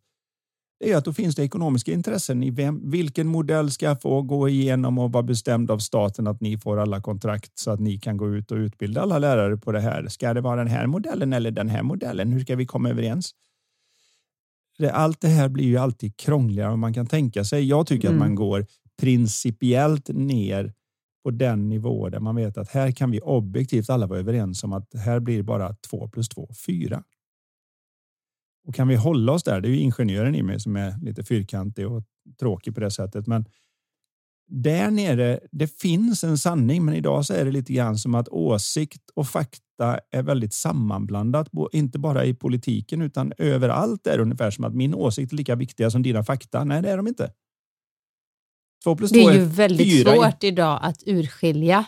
är 0.79 0.95
att 0.95 1.05
då 1.05 1.13
finns 1.13 1.35
det 1.35 1.43
ekonomiska 1.43 1.91
intressen 1.91 2.43
i 2.43 2.51
vem, 2.51 2.89
vilken 2.89 3.27
modell 3.27 3.71
ska 3.71 3.95
få 3.95 4.21
gå 4.21 4.49
igenom 4.49 4.97
och 4.97 5.11
vara 5.11 5.23
bestämd 5.23 5.71
av 5.71 5.79
staten 5.79 6.27
att 6.27 6.41
ni 6.41 6.57
får 6.57 6.79
alla 6.79 7.01
kontrakt 7.01 7.51
så 7.59 7.71
att 7.71 7.79
ni 7.79 7.99
kan 7.99 8.17
gå 8.17 8.35
ut 8.35 8.51
och 8.51 8.57
utbilda 8.57 9.01
alla 9.01 9.19
lärare 9.19 9.57
på 9.57 9.71
det 9.71 9.79
här. 9.79 10.07
Ska 10.07 10.33
det 10.33 10.41
vara 10.41 10.55
den 10.55 10.67
här 10.67 10.87
modellen 10.87 11.33
eller 11.33 11.51
den 11.51 11.69
här 11.69 11.83
modellen? 11.83 12.31
Hur 12.31 12.39
ska 12.39 12.55
vi 12.55 12.65
komma 12.65 12.89
överens? 12.89 13.31
Det, 14.77 14.91
allt 14.91 15.21
det 15.21 15.27
här 15.27 15.49
blir 15.49 15.65
ju 15.65 15.77
alltid 15.77 16.17
krångligare 16.17 16.73
än 16.73 16.79
man 16.79 16.93
kan 16.93 17.07
tänka 17.07 17.43
sig. 17.43 17.65
Jag 17.65 17.87
tycker 17.87 18.07
mm. 18.07 18.21
att 18.21 18.27
man 18.27 18.35
går 18.35 18.65
principiellt 19.01 20.09
ner 20.09 20.73
på 21.23 21.31
den 21.31 21.69
nivå 21.69 22.09
där 22.09 22.19
man 22.19 22.35
vet 22.35 22.57
att 22.57 22.69
här 22.69 22.91
kan 22.91 23.11
vi 23.11 23.19
objektivt 23.19 23.89
alla 23.89 24.07
vara 24.07 24.19
överens 24.19 24.63
om 24.63 24.73
att 24.73 24.93
här 24.93 25.19
blir 25.19 25.43
bara 25.43 25.75
två 25.89 26.07
plus 26.07 26.29
två 26.29 26.49
fyra. 26.65 27.03
Och 28.65 28.75
kan 28.75 28.87
vi 28.87 28.95
hålla 28.95 29.31
oss 29.31 29.43
där? 29.43 29.61
Det 29.61 29.67
är 29.67 29.69
ju 29.69 29.79
ingenjören 29.79 30.35
i 30.35 30.43
mig 30.43 30.59
som 30.59 30.75
är 30.75 30.95
lite 31.01 31.23
fyrkantig 31.23 31.87
och 31.87 32.03
tråkig 32.39 32.75
på 32.75 32.79
det 32.79 32.91
sättet, 32.91 33.27
men 33.27 33.45
där 34.47 34.91
nere, 34.91 35.39
det 35.51 35.67
finns 35.67 36.23
en 36.23 36.37
sanning, 36.37 36.85
men 36.85 36.95
idag 36.95 37.25
så 37.25 37.33
är 37.33 37.45
det 37.45 37.51
lite 37.51 37.73
grann 37.73 37.97
som 37.97 38.15
att 38.15 38.29
åsikt 38.29 39.09
och 39.13 39.27
fakta 39.27 39.99
är 40.11 40.23
väldigt 40.23 40.53
sammanblandat, 40.53 41.49
inte 41.71 41.99
bara 41.99 42.25
i 42.25 42.33
politiken 42.33 43.01
utan 43.01 43.33
överallt 43.37 44.07
är 44.07 44.17
det 44.17 44.23
ungefär 44.23 44.51
som 44.51 44.63
att 44.63 44.75
min 44.75 44.95
åsikt 44.95 45.33
är 45.33 45.37
lika 45.37 45.55
viktiga 45.55 45.91
som 45.91 46.03
dina 46.03 46.23
fakta. 46.23 46.63
Nej, 46.63 46.81
det 46.81 46.89
är 46.89 46.97
de 46.97 47.07
inte. 47.07 47.31
Två 48.83 48.95
plus 48.95 49.11
det 49.11 49.23
är, 49.23 49.29
är 49.29 49.33
ju 49.33 49.45
väldigt 49.45 49.91
fyra. 49.91 50.15
svårt 50.15 50.43
idag 50.43 50.79
att 50.81 51.03
urskilja 51.05 51.85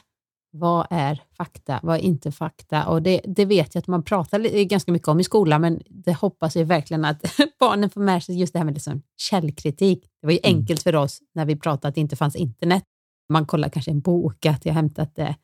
vad 0.52 0.88
är 0.90 1.22
fakta, 1.38 1.80
vad 1.84 1.96
är 1.96 2.02
inte 2.02 2.32
fakta? 2.32 2.88
Och 2.88 3.02
det, 3.02 3.22
det 3.26 3.46
vet 3.46 3.76
jag 3.76 3.82
att 3.82 3.88
man 3.88 4.04
pratar 4.04 4.64
ganska 4.64 4.92
mycket 4.92 5.08
om 5.08 5.20
i 5.20 5.24
skolan, 5.24 5.62
men 5.62 5.82
det 5.90 6.14
hoppas 6.14 6.56
jag 6.56 6.66
verkligen 6.66 7.06
att 7.06 7.22
barnen 7.60 7.90
får 7.90 8.02
med 8.02 8.24
sig 8.24 8.40
just 8.40 8.54
det 8.54 8.60
här 8.60 8.66
med 8.66 8.74
liksom 8.74 9.02
källkritik. 9.18 10.04
Det 10.22 10.28
var 10.28 10.34
ju 10.34 10.40
mm. 10.44 10.58
enkelt 10.58 10.84
för 10.84 10.96
oss 10.96 11.20
när 11.36 11.46
vi 11.46 11.56
pratade 11.56 11.88
att 11.88 11.96
det 11.96 12.02
inte 12.02 12.16
fanns 12.16 12.36
internet. 12.36 12.84
Man 13.30 13.46
kollar 13.46 13.70
kanske 13.70 13.92
en 13.92 14.02
bok, 14.02 14.46
att 14.46 14.66
jag 14.66 14.74
hämtat 14.74 15.20
eh, 15.20 15.36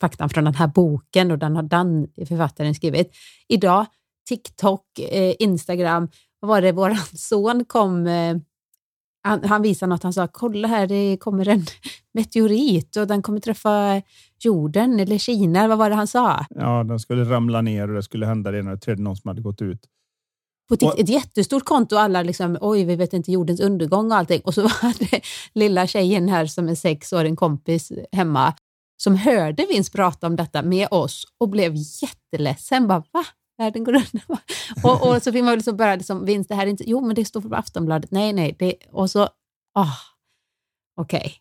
faktan 0.00 0.28
från 0.28 0.44
den 0.44 0.54
här 0.54 0.66
boken 0.66 1.30
och 1.30 1.38
den 1.38 1.56
har 1.56 1.62
den 1.62 2.08
författaren 2.16 2.74
skrivit. 2.74 3.14
Idag, 3.48 3.86
TikTok, 4.28 4.98
eh, 4.98 5.34
Instagram, 5.38 6.08
vad 6.40 6.48
var 6.48 6.62
det 6.62 6.72
vår 6.72 6.94
son 7.16 7.64
kom 7.64 8.06
eh, 8.06 8.36
han, 9.24 9.44
han 9.44 9.62
visade 9.62 9.90
något, 9.90 10.02
han 10.02 10.12
sa 10.12 10.28
kolla 10.32 10.68
här, 10.68 10.86
det 10.86 11.16
kommer 11.20 11.48
en 11.48 11.64
meteorit 12.14 12.96
och 12.96 13.06
den 13.06 13.22
kommer 13.22 13.40
träffa 13.40 14.02
jorden 14.40 15.00
eller 15.00 15.18
Kina. 15.18 15.68
Vad 15.68 15.78
var 15.78 15.90
det 15.90 15.96
han 15.96 16.06
sa? 16.06 16.46
Ja, 16.50 16.84
den 16.84 17.00
skulle 17.00 17.24
ramla 17.24 17.60
ner 17.60 17.88
och 17.88 17.94
det 17.94 18.02
skulle 18.02 18.26
hända 18.26 18.50
det 18.50 18.62
när 18.62 18.70
det 18.70 18.80
trädde 18.80 19.02
någon 19.02 19.16
som 19.16 19.28
hade 19.28 19.42
gått 19.42 19.62
ut. 19.62 19.80
På 20.68 20.74
ett, 20.74 20.98
ett 20.98 21.08
jättestort 21.08 21.64
konto 21.64 21.96
och 21.96 22.02
alla 22.02 22.22
liksom, 22.22 22.58
oj, 22.60 22.84
vi 22.84 22.96
vet 22.96 23.12
inte 23.12 23.32
jordens 23.32 23.60
undergång 23.60 24.12
och 24.12 24.16
allting. 24.16 24.40
Och 24.44 24.54
så 24.54 24.62
var 24.62 24.98
det 25.10 25.20
lilla 25.52 25.86
tjejen 25.86 26.28
här 26.28 26.46
som 26.46 26.68
är 26.68 26.74
sex 26.74 27.12
år, 27.12 27.24
en 27.24 27.36
kompis 27.36 27.92
hemma, 28.12 28.54
som 28.96 29.16
hörde 29.16 29.66
Vince 29.68 29.92
prata 29.92 30.26
om 30.26 30.36
detta 30.36 30.62
med 30.62 30.88
oss 30.90 31.24
och 31.38 31.48
blev 31.48 31.74
jätteledsen. 31.76 32.86
Bara, 32.86 33.02
va? 33.12 33.24
Världen 33.58 33.84
går 33.84 33.94
under. 33.94 34.22
och, 34.84 35.08
och 35.08 35.22
så 35.22 35.32
fick 35.32 35.44
man 35.44 35.54
liksom 35.54 35.76
börja, 35.76 35.96
liksom, 35.96 36.24
Vince, 36.24 36.48
det 36.48 36.54
här 36.54 36.66
är 36.66 36.70
inte, 36.70 36.90
jo 36.90 37.00
men 37.00 37.14
det 37.14 37.24
står 37.24 37.40
på 37.40 37.54
Aftonbladet, 37.54 38.10
nej, 38.10 38.32
nej, 38.32 38.56
det, 38.58 38.74
och 38.90 39.10
så, 39.10 39.22
oh, 39.74 39.94
okej. 40.96 41.18
Okay. 41.18 41.32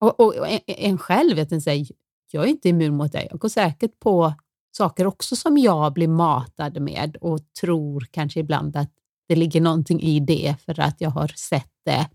Och, 0.00 0.20
och, 0.20 0.48
en, 0.48 0.60
en 0.66 0.98
själv, 0.98 1.36
vet 1.36 1.52
inte, 1.52 1.86
jag 2.32 2.44
är 2.44 2.48
inte 2.48 2.68
immun 2.68 2.96
mot 2.96 3.12
det. 3.12 3.28
Jag 3.30 3.38
går 3.38 3.48
säkert 3.48 4.00
på 4.00 4.34
saker 4.76 5.06
också 5.06 5.36
som 5.36 5.58
jag 5.58 5.92
blir 5.92 6.08
matad 6.08 6.80
med 6.80 7.16
och 7.16 7.52
tror 7.60 8.06
kanske 8.10 8.40
ibland 8.40 8.76
att 8.76 8.92
det 9.28 9.36
ligger 9.36 9.60
någonting 9.60 10.00
i 10.00 10.20
det 10.20 10.56
för 10.64 10.80
att 10.80 11.00
jag 11.00 11.10
har 11.10 11.28
sett 11.28 11.72
det. 11.84 12.08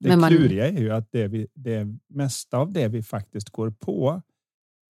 Det 0.00 0.08
Men 0.08 0.20
man... 0.20 0.30
kluriga 0.30 0.68
är 0.68 0.78
ju 0.78 0.90
att 0.90 1.12
det, 1.12 1.28
vi, 1.28 1.46
det 1.54 1.86
mesta 2.08 2.58
av 2.58 2.72
det 2.72 2.88
vi 2.88 3.02
faktiskt 3.02 3.50
går 3.50 3.70
på 3.70 4.22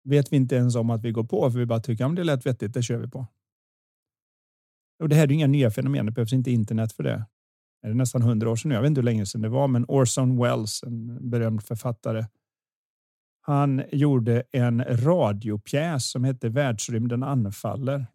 vet 0.05 0.33
vi 0.33 0.37
inte 0.37 0.57
ens 0.57 0.77
om 0.77 0.91
att 0.91 1.03
vi 1.05 1.13
går 1.13 1.25
på, 1.25 1.51
för 1.51 1.59
vi 1.59 1.67
bara 1.67 1.81
tycker 1.81 2.05
om 2.05 2.15
det 2.15 2.25
lät 2.25 2.47
vettigt, 2.47 2.75
det 2.75 2.83
kör 2.83 2.99
vi 2.99 3.09
på. 3.09 3.27
Och 5.01 5.09
det 5.09 5.15
här 5.15 5.23
är 5.23 5.33
inga 5.33 5.47
nya 5.47 5.71
fenomen, 5.71 6.07
det 6.07 6.13
behövs 6.13 6.33
inte 6.33 6.51
internet 6.51 6.93
för 6.93 7.03
det. 7.03 7.25
Det 7.83 7.89
är 7.89 7.95
nästan 7.95 8.23
hundra 8.23 8.51
år 8.51 8.57
sedan 8.57 8.69
nu, 8.69 8.75
jag 8.75 8.83
vet 8.83 8.89
inte 8.89 9.01
hur 9.01 9.05
länge 9.05 9.27
sedan 9.27 9.43
det 9.43 9.49
var, 9.49 9.69
men 9.69 9.85
Orson 9.89 10.43
Welles, 10.43 10.83
en 10.83 11.31
berömd 11.31 11.63
författare, 11.63 12.25
han 13.41 13.83
gjorde 13.93 14.43
en 14.53 14.85
radiopjäs 14.85 16.11
som 16.11 16.25
hette 16.25 16.49
Världsrymden 16.49 17.23
anfaller. 17.23 18.07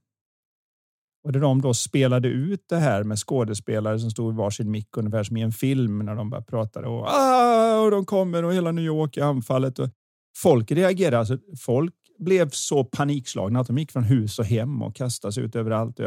Och 1.24 1.32
där 1.32 1.40
de 1.40 1.62
då 1.62 1.74
spelade 1.74 2.28
ut 2.28 2.64
det 2.70 2.78
här 2.78 3.04
med 3.04 3.20
skådespelare 3.20 4.00
som 4.00 4.12
stod 4.12 4.34
i 4.34 4.38
varsin 4.38 4.72
mick 4.72 4.98
ungefär 4.98 5.24
som 5.24 5.38
i 5.38 5.42
en 5.42 5.52
film 5.52 6.00
när 6.00 6.16
de 6.16 6.30
bara 6.30 6.42
pratade 6.42 6.88
och, 6.88 7.08
ah, 7.08 7.80
och 7.80 7.92
de 7.92 8.06
kommer 8.06 8.44
och 8.44 8.54
hela 8.54 8.72
New 8.72 8.86
York 8.86 9.18
i 9.18 9.22
anfallet. 9.22 9.80
Och 9.80 9.90
folk 10.38 10.72
reagerade. 10.72 11.20
Alltså, 11.20 11.38
folk 11.60 11.94
blev 12.20 12.50
så 12.50 12.84
panikslagna 12.84 13.60
att 13.60 13.68
de 13.68 13.78
gick 13.78 13.92
från 13.92 14.04
hus 14.04 14.40
och 14.40 14.46
hem 14.46 14.82
och 14.82 14.96
kastade 14.96 15.32
sig 15.32 15.44
ut 15.44 15.56
överallt. 15.56 16.00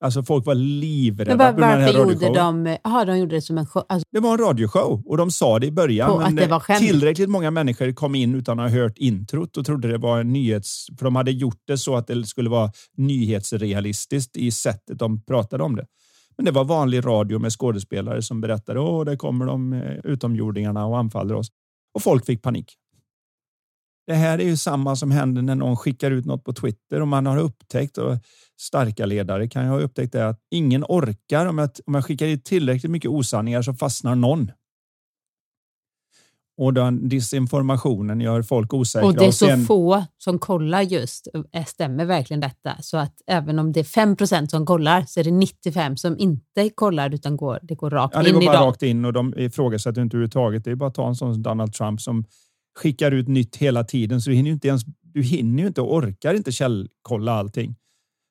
Alltså 0.00 0.22
folk 0.22 0.46
var 0.46 0.54
livrädda. 0.54 1.36
Men 1.36 1.56
var, 1.56 1.76
varför 1.76 1.98
gjorde 1.98 2.34
de, 2.34 2.76
aha, 2.84 3.04
de 3.04 3.18
gjorde 3.18 3.34
det 3.34 3.42
som 3.42 3.58
en 3.58 3.66
show? 3.66 3.84
Alltså, 3.88 4.04
det 4.12 4.20
var 4.20 4.32
en 4.32 4.38
radioshow 4.38 5.02
och 5.06 5.16
de 5.16 5.30
sa 5.30 5.58
det 5.58 5.66
i 5.66 5.72
början. 5.72 6.22
men 6.22 6.36
det 6.36 6.60
tillräckligt 6.78 7.28
många 7.28 7.50
människor 7.50 7.92
kom 7.92 8.14
in 8.14 8.34
utan 8.34 8.60
att 8.60 8.70
ha 8.70 8.78
hört 8.78 8.98
introt 8.98 9.56
och 9.56 9.66
trodde 9.66 9.88
det 9.88 9.98
var 9.98 10.20
en 10.20 10.32
nyhets... 10.32 10.86
För 10.98 11.04
de 11.04 11.16
hade 11.16 11.30
gjort 11.30 11.62
det 11.66 11.78
så 11.78 11.96
att 11.96 12.06
det 12.06 12.26
skulle 12.26 12.50
vara 12.50 12.72
nyhetsrealistiskt 12.96 14.36
i 14.36 14.50
sättet 14.50 14.98
de 14.98 15.24
pratade 15.24 15.64
om 15.64 15.76
det. 15.76 15.86
Men 16.36 16.44
det 16.44 16.50
var 16.50 16.64
vanlig 16.64 17.06
radio 17.06 17.38
med 17.38 17.52
skådespelare 17.52 18.22
som 18.22 18.40
berättade 18.40 19.00
att 19.00 19.06
det 19.06 19.16
kommer 19.16 19.46
de 19.46 19.72
eh, 19.72 19.92
utomjordingarna 20.04 20.86
och 20.86 20.98
anfaller 20.98 21.34
oss. 21.34 21.48
Och 21.94 22.02
folk 22.02 22.26
fick 22.26 22.42
panik. 22.42 22.74
Det 24.08 24.14
här 24.14 24.38
är 24.38 24.44
ju 24.44 24.56
samma 24.56 24.96
som 24.96 25.10
händer 25.10 25.42
när 25.42 25.54
någon 25.54 25.76
skickar 25.76 26.10
ut 26.10 26.24
något 26.24 26.44
på 26.44 26.52
Twitter 26.52 27.00
och 27.00 27.08
man 27.08 27.26
har 27.26 27.38
upptäckt 27.38 27.98
och 27.98 28.16
starka 28.60 29.06
ledare 29.06 29.48
kan 29.48 29.64
ju 29.64 29.68
ha 29.68 29.80
upptäckt 29.80 30.12
det 30.12 30.28
att 30.28 30.40
ingen 30.50 30.84
orkar 30.84 31.46
om 31.46 31.58
jag, 31.58 31.70
om 31.86 31.94
jag 31.94 32.04
skickar 32.04 32.26
ut 32.26 32.44
tillräckligt 32.44 32.92
mycket 32.92 33.10
osanningar 33.10 33.62
så 33.62 33.74
fastnar 33.74 34.14
någon. 34.14 34.50
Och 36.58 36.74
den 36.74 37.08
disinformationen 37.08 38.20
gör 38.20 38.42
folk 38.42 38.74
osäkra. 38.74 39.06
Och 39.06 39.14
det 39.14 39.26
är 39.26 39.30
så 39.30 39.46
sen... 39.46 39.64
få 39.64 40.04
som 40.18 40.38
kollar 40.38 40.82
just. 40.82 41.28
Eh, 41.52 41.64
stämmer 41.64 42.04
verkligen 42.04 42.40
detta? 42.40 42.76
Så 42.80 42.96
att 42.96 43.22
även 43.26 43.58
om 43.58 43.72
det 43.72 43.80
är 43.80 43.84
5 43.84 44.16
procent 44.16 44.50
som 44.50 44.66
kollar 44.66 45.04
så 45.06 45.20
är 45.20 45.24
det 45.24 45.30
95 45.30 45.96
som 45.96 46.18
inte 46.18 46.70
kollar 46.74 47.14
utan 47.14 47.36
går, 47.36 47.58
det 47.62 47.74
går 47.74 47.90
rakt 47.90 48.14
ja, 48.14 48.22
det 48.22 48.30
går 48.30 48.42
in 48.42 48.46
bara 48.46 48.56
idag. 48.56 48.68
rakt 48.68 48.82
in 48.82 49.04
och 49.04 49.12
de 49.12 49.34
ifrågasätter 49.38 50.02
inte 50.02 50.16
överhuvudtaget. 50.16 50.64
Det 50.64 50.70
är 50.70 50.74
bara 50.74 50.88
att 50.88 50.94
ta 50.94 51.08
en 51.08 51.14
sån 51.14 51.34
som 51.34 51.42
Donald 51.42 51.72
Trump 51.72 52.00
som 52.00 52.24
skickar 52.76 53.12
ut 53.12 53.28
nytt 53.28 53.56
hela 53.56 53.84
tiden 53.84 54.20
så 54.20 54.30
du 54.30 54.36
hinner 54.36 54.48
ju 54.48 54.54
inte 54.54 54.68
ens, 54.68 54.82
du 55.02 55.22
hinner 55.22 55.62
ju 55.62 55.68
inte 55.68 55.80
och 55.80 55.94
orkar 55.94 56.34
inte 56.34 56.52
källkolla 56.52 57.32
allting. 57.32 57.76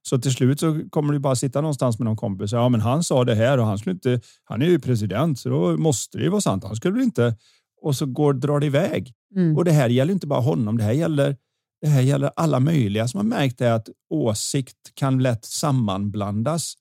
Så 0.10 0.17
till 0.17 0.32
slut 0.32 0.60
så 0.60 0.82
kommer 0.89 1.13
du 1.13 1.20
bara 1.20 1.36
sitta 1.36 1.62
någonstans 1.62 2.00
med 2.00 2.06
någon 2.06 2.17
kompis. 2.17 2.51
Ja, 2.51 2.70
men 2.70 2.82
han 2.82 3.03
sa 3.03 3.24
det 3.24 3.36
här 3.36 3.58
och 3.58 3.65
han 3.65 3.77
skulle 3.77 3.94
inte. 3.94 4.22
Han 4.44 4.62
är 4.62 4.65
ju 4.65 4.79
president, 4.79 5.39
så 5.39 5.50
då 5.50 5.77
måste 5.77 6.17
det 6.17 6.24
ju 6.24 6.29
vara 6.29 6.41
sant. 6.41 6.63
Han 6.63 6.75
skulle 6.75 7.03
inte. 7.03 7.36
Och 7.82 7.96
så 7.96 8.06
går 8.06 8.34
drar 8.34 8.60
det 8.60 8.65
iväg. 8.65 9.13
Mm. 9.36 9.58
Och 9.58 9.65
det 9.65 9.72
här 9.72 9.89
gäller 9.89 10.13
inte 10.13 10.27
bara 10.27 10.39
honom. 10.39 10.77
Det 10.77 10.84
här 10.84 10.91
gäller. 10.91 11.38
Det 11.82 11.88
här 11.88 12.01
gäller 12.01 12.32
alla 12.36 12.60
möjliga 12.60 13.08
som 13.08 13.17
har 13.17 13.25
märkt 13.25 13.58
det 13.58 13.75
att 13.75 13.89
åsikt 14.10 14.77
kan 14.94 15.24
lätt 15.24 15.46
sammanblandas 15.46 16.74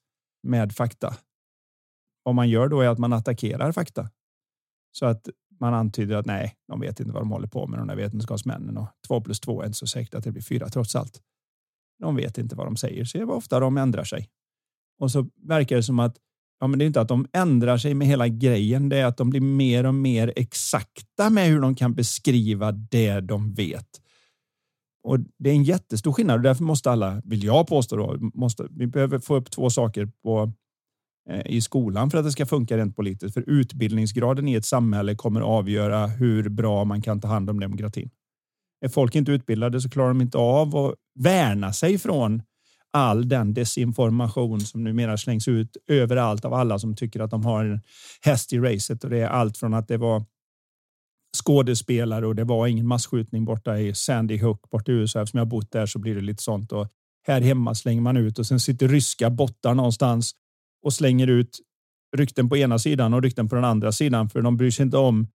med 0.43 0.73
fakta. 0.75 1.15
Vad 2.23 2.35
man 2.35 2.49
gör 2.49 2.67
då 2.67 2.81
är 2.81 2.89
att 2.89 2.99
man 2.99 3.13
attackerar 3.13 3.71
fakta. 3.71 4.09
Så 4.91 5.05
att 5.05 5.29
man 5.59 5.73
antyder 5.73 6.15
att 6.15 6.25
nej, 6.25 6.55
de 6.67 6.79
vet 6.79 6.99
inte 6.99 7.13
vad 7.13 7.21
de 7.21 7.31
håller 7.31 7.47
på 7.47 7.67
med, 7.67 7.79
de 7.79 7.87
där 7.87 7.95
vetenskapsmännen. 7.95 8.77
Och 8.77 8.87
två 9.07 9.21
plus 9.21 9.39
två 9.39 9.61
är 9.61 9.65
inte 9.65 9.77
så 9.77 9.87
säkert 9.87 10.15
att 10.15 10.23
det 10.23 10.31
blir 10.31 10.43
fyra 10.43 10.69
trots 10.69 10.95
allt. 10.95 11.21
De 11.99 12.15
vet 12.15 12.37
inte 12.37 12.55
vad 12.55 12.67
de 12.67 12.77
säger, 12.77 13.05
så 13.05 13.17
det 13.17 13.23
är 13.23 13.29
ofta 13.29 13.59
de 13.59 13.77
ändrar 13.77 14.03
sig. 14.03 14.29
Och 14.99 15.11
så 15.11 15.27
verkar 15.47 15.75
det 15.75 15.83
som 15.83 15.99
att 15.99 16.17
ja, 16.59 16.67
men 16.67 16.79
det 16.79 16.85
är 16.85 16.87
inte 16.87 17.01
att 17.01 17.07
de 17.07 17.27
ändrar 17.33 17.77
sig 17.77 17.93
med 17.93 18.07
hela 18.07 18.27
grejen, 18.27 18.89
det 18.89 18.97
är 18.97 19.05
att 19.05 19.17
de 19.17 19.29
blir 19.29 19.41
mer 19.41 19.85
och 19.85 19.95
mer 19.95 20.33
exakta 20.35 21.29
med 21.29 21.47
hur 21.47 21.61
de 21.61 21.75
kan 21.75 21.93
beskriva 21.93 22.71
det 22.71 23.19
de 23.19 23.53
vet. 23.53 24.01
Och 25.03 25.19
Det 25.19 25.49
är 25.49 25.53
en 25.53 25.63
jättestor 25.63 26.13
skillnad 26.13 26.35
och 26.35 26.41
därför 26.41 26.63
måste 26.63 26.91
alla, 26.91 27.21
vill 27.25 27.43
jag 27.43 27.67
påstå, 27.67 27.95
då, 27.95 28.17
måste, 28.33 28.67
vi 28.69 28.87
behöver 28.87 29.19
få 29.19 29.35
upp 29.35 29.51
två 29.51 29.69
saker 29.69 30.05
på 30.23 30.51
Eh, 31.29 31.41
i 31.45 31.61
skolan 31.61 32.09
för 32.09 32.17
att 32.17 32.25
det 32.25 32.31
ska 32.31 32.45
funka 32.45 32.77
rent 32.77 32.95
politiskt. 32.95 33.33
För 33.33 33.49
utbildningsgraden 33.49 34.47
i 34.47 34.53
ett 34.53 34.65
samhälle 34.65 35.15
kommer 35.15 35.41
avgöra 35.41 36.07
hur 36.07 36.49
bra 36.49 36.85
man 36.85 37.01
kan 37.01 37.21
ta 37.21 37.27
hand 37.27 37.49
om 37.49 37.59
demokratin. 37.59 38.09
Är 38.85 38.89
folk 38.89 39.15
inte 39.15 39.31
utbildade 39.31 39.81
så 39.81 39.89
klarar 39.89 40.07
de 40.07 40.21
inte 40.21 40.37
av 40.37 40.75
att 40.75 40.95
värna 41.19 41.73
sig 41.73 41.97
från 41.97 42.41
all 42.93 43.29
den 43.29 43.53
desinformation 43.53 44.61
som 44.61 44.83
numera 44.83 45.17
slängs 45.17 45.47
ut 45.47 45.77
överallt 45.87 46.45
av 46.45 46.53
alla 46.53 46.79
som 46.79 46.95
tycker 46.95 47.19
att 47.19 47.31
de 47.31 47.45
har 47.45 47.65
en 47.65 47.81
häst 48.21 48.53
i 48.53 48.59
racet. 48.59 49.03
Och 49.03 49.09
det 49.09 49.19
är 49.19 49.27
allt 49.27 49.57
från 49.57 49.73
att 49.73 49.87
det 49.87 49.97
var 49.97 50.25
skådespelare 51.37 52.27
och 52.27 52.35
det 52.35 52.43
var 52.43 52.67
ingen 52.67 52.87
massskjutning 52.87 53.45
borta 53.45 53.79
i 53.79 53.93
Sandy 53.93 54.37
Hook 54.37 54.69
borta 54.69 54.91
i 54.91 54.95
USA. 54.95 55.21
Eftersom 55.21 55.37
jag 55.37 55.47
bott 55.47 55.71
där 55.71 55.85
så 55.85 55.99
blir 55.99 56.15
det 56.15 56.21
lite 56.21 56.43
sånt. 56.43 56.71
Och 56.71 56.87
här 57.27 57.41
hemma 57.41 57.75
slänger 57.75 58.01
man 58.01 58.17
ut 58.17 58.39
och 58.39 58.45
sen 58.45 58.59
sitter 58.59 58.87
ryska 58.87 59.29
bottar 59.29 59.73
någonstans 59.73 60.33
och 60.83 60.93
slänger 60.93 61.27
ut 61.27 61.59
rykten 62.17 62.49
på 62.49 62.57
ena 62.57 62.79
sidan 62.79 63.13
och 63.13 63.21
rykten 63.21 63.49
på 63.49 63.55
den 63.55 63.65
andra 63.65 63.91
sidan, 63.91 64.29
för 64.29 64.41
de 64.41 64.57
bryr 64.57 64.71
sig 64.71 64.83
inte 64.83 64.97
om 64.97 65.27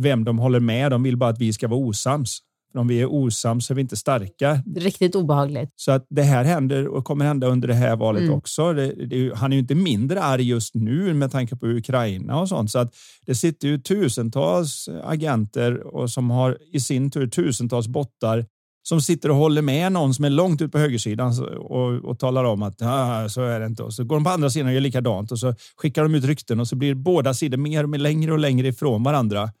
vem 0.00 0.24
de 0.24 0.38
håller 0.38 0.60
med. 0.60 0.90
De 0.90 1.02
vill 1.02 1.16
bara 1.16 1.30
att 1.30 1.38
vi 1.38 1.52
ska 1.52 1.68
vara 1.68 1.80
osams. 1.80 2.38
För 2.72 2.78
om 2.78 2.88
vi 2.88 3.00
är 3.00 3.06
osams 3.06 3.66
så 3.66 3.72
är 3.72 3.74
vi 3.74 3.80
inte 3.80 3.96
starka. 3.96 4.62
Riktigt 4.76 5.14
obehagligt. 5.14 5.72
Så 5.76 5.92
att 5.92 6.06
det 6.10 6.22
här 6.22 6.44
händer 6.44 6.88
och 6.88 7.04
kommer 7.04 7.24
hända 7.24 7.46
under 7.46 7.68
det 7.68 7.74
här 7.74 7.96
valet 7.96 8.22
mm. 8.22 8.34
också. 8.34 8.72
Det, 8.72 9.06
det, 9.06 9.34
han 9.34 9.52
är 9.52 9.56
ju 9.56 9.60
inte 9.60 9.74
mindre 9.74 10.22
arg 10.22 10.42
just 10.42 10.74
nu 10.74 11.14
med 11.14 11.32
tanke 11.32 11.56
på 11.56 11.66
Ukraina 11.66 12.40
och 12.40 12.48
sånt. 12.48 12.70
Så 12.70 12.78
att 12.78 12.94
det 13.26 13.34
sitter 13.34 13.68
ju 13.68 13.78
tusentals 13.78 14.88
agenter 15.04 15.94
och 15.94 16.10
som 16.10 16.30
har 16.30 16.58
i 16.72 16.80
sin 16.80 17.10
tur 17.10 17.26
tusentals 17.26 17.88
bottar 17.88 18.46
som 18.82 19.00
sitter 19.00 19.30
och 19.30 19.36
håller 19.36 19.62
med 19.62 19.92
någon 19.92 20.14
som 20.14 20.24
är 20.24 20.30
långt 20.30 20.62
ut 20.62 20.72
på 20.72 20.78
högersidan 20.78 21.58
och, 21.58 22.04
och 22.04 22.18
talar 22.18 22.44
om 22.44 22.62
att 22.62 22.82
ah, 22.82 23.28
så 23.28 23.42
är 23.42 23.60
det 23.60 23.66
inte. 23.66 23.82
Och 23.82 23.94
så 23.94 24.04
går 24.04 24.16
de 24.16 24.24
på 24.24 24.30
andra 24.30 24.50
sidan 24.50 24.68
och 24.68 24.74
gör 24.74 24.80
likadant 24.80 25.32
och 25.32 25.38
så 25.38 25.54
skickar 25.76 26.02
de 26.02 26.14
ut 26.14 26.24
rykten 26.24 26.60
och 26.60 26.68
så 26.68 26.76
blir 26.76 26.94
båda 26.94 27.34
sidor 27.34 27.56
mer 27.56 27.82
och 27.84 27.90
mer 27.90 27.98
längre 27.98 28.32
och 28.32 28.38
längre 28.38 28.68
ifrån 28.68 29.02
varandra. 29.02 29.52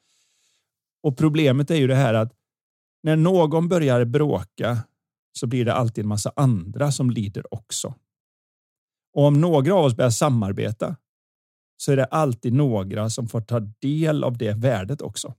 Och 1.02 1.16
problemet 1.16 1.70
är 1.70 1.76
ju 1.76 1.86
det 1.86 1.94
här 1.94 2.14
att 2.14 2.32
när 3.02 3.16
någon 3.16 3.68
börjar 3.68 4.04
bråka 4.04 4.78
så 5.32 5.46
blir 5.46 5.64
det 5.64 5.74
alltid 5.74 6.04
en 6.04 6.08
massa 6.08 6.32
andra 6.36 6.92
som 6.92 7.10
lider 7.10 7.54
också. 7.54 7.94
Och 9.14 9.24
om 9.24 9.40
några 9.40 9.74
av 9.74 9.84
oss 9.84 9.96
börjar 9.96 10.10
samarbeta 10.10 10.96
så 11.76 11.92
är 11.92 11.96
det 11.96 12.04
alltid 12.04 12.52
några 12.52 13.10
som 13.10 13.28
får 13.28 13.40
ta 13.40 13.60
del 13.60 14.24
av 14.24 14.38
det 14.38 14.52
värdet 14.52 15.00
också. 15.00 15.34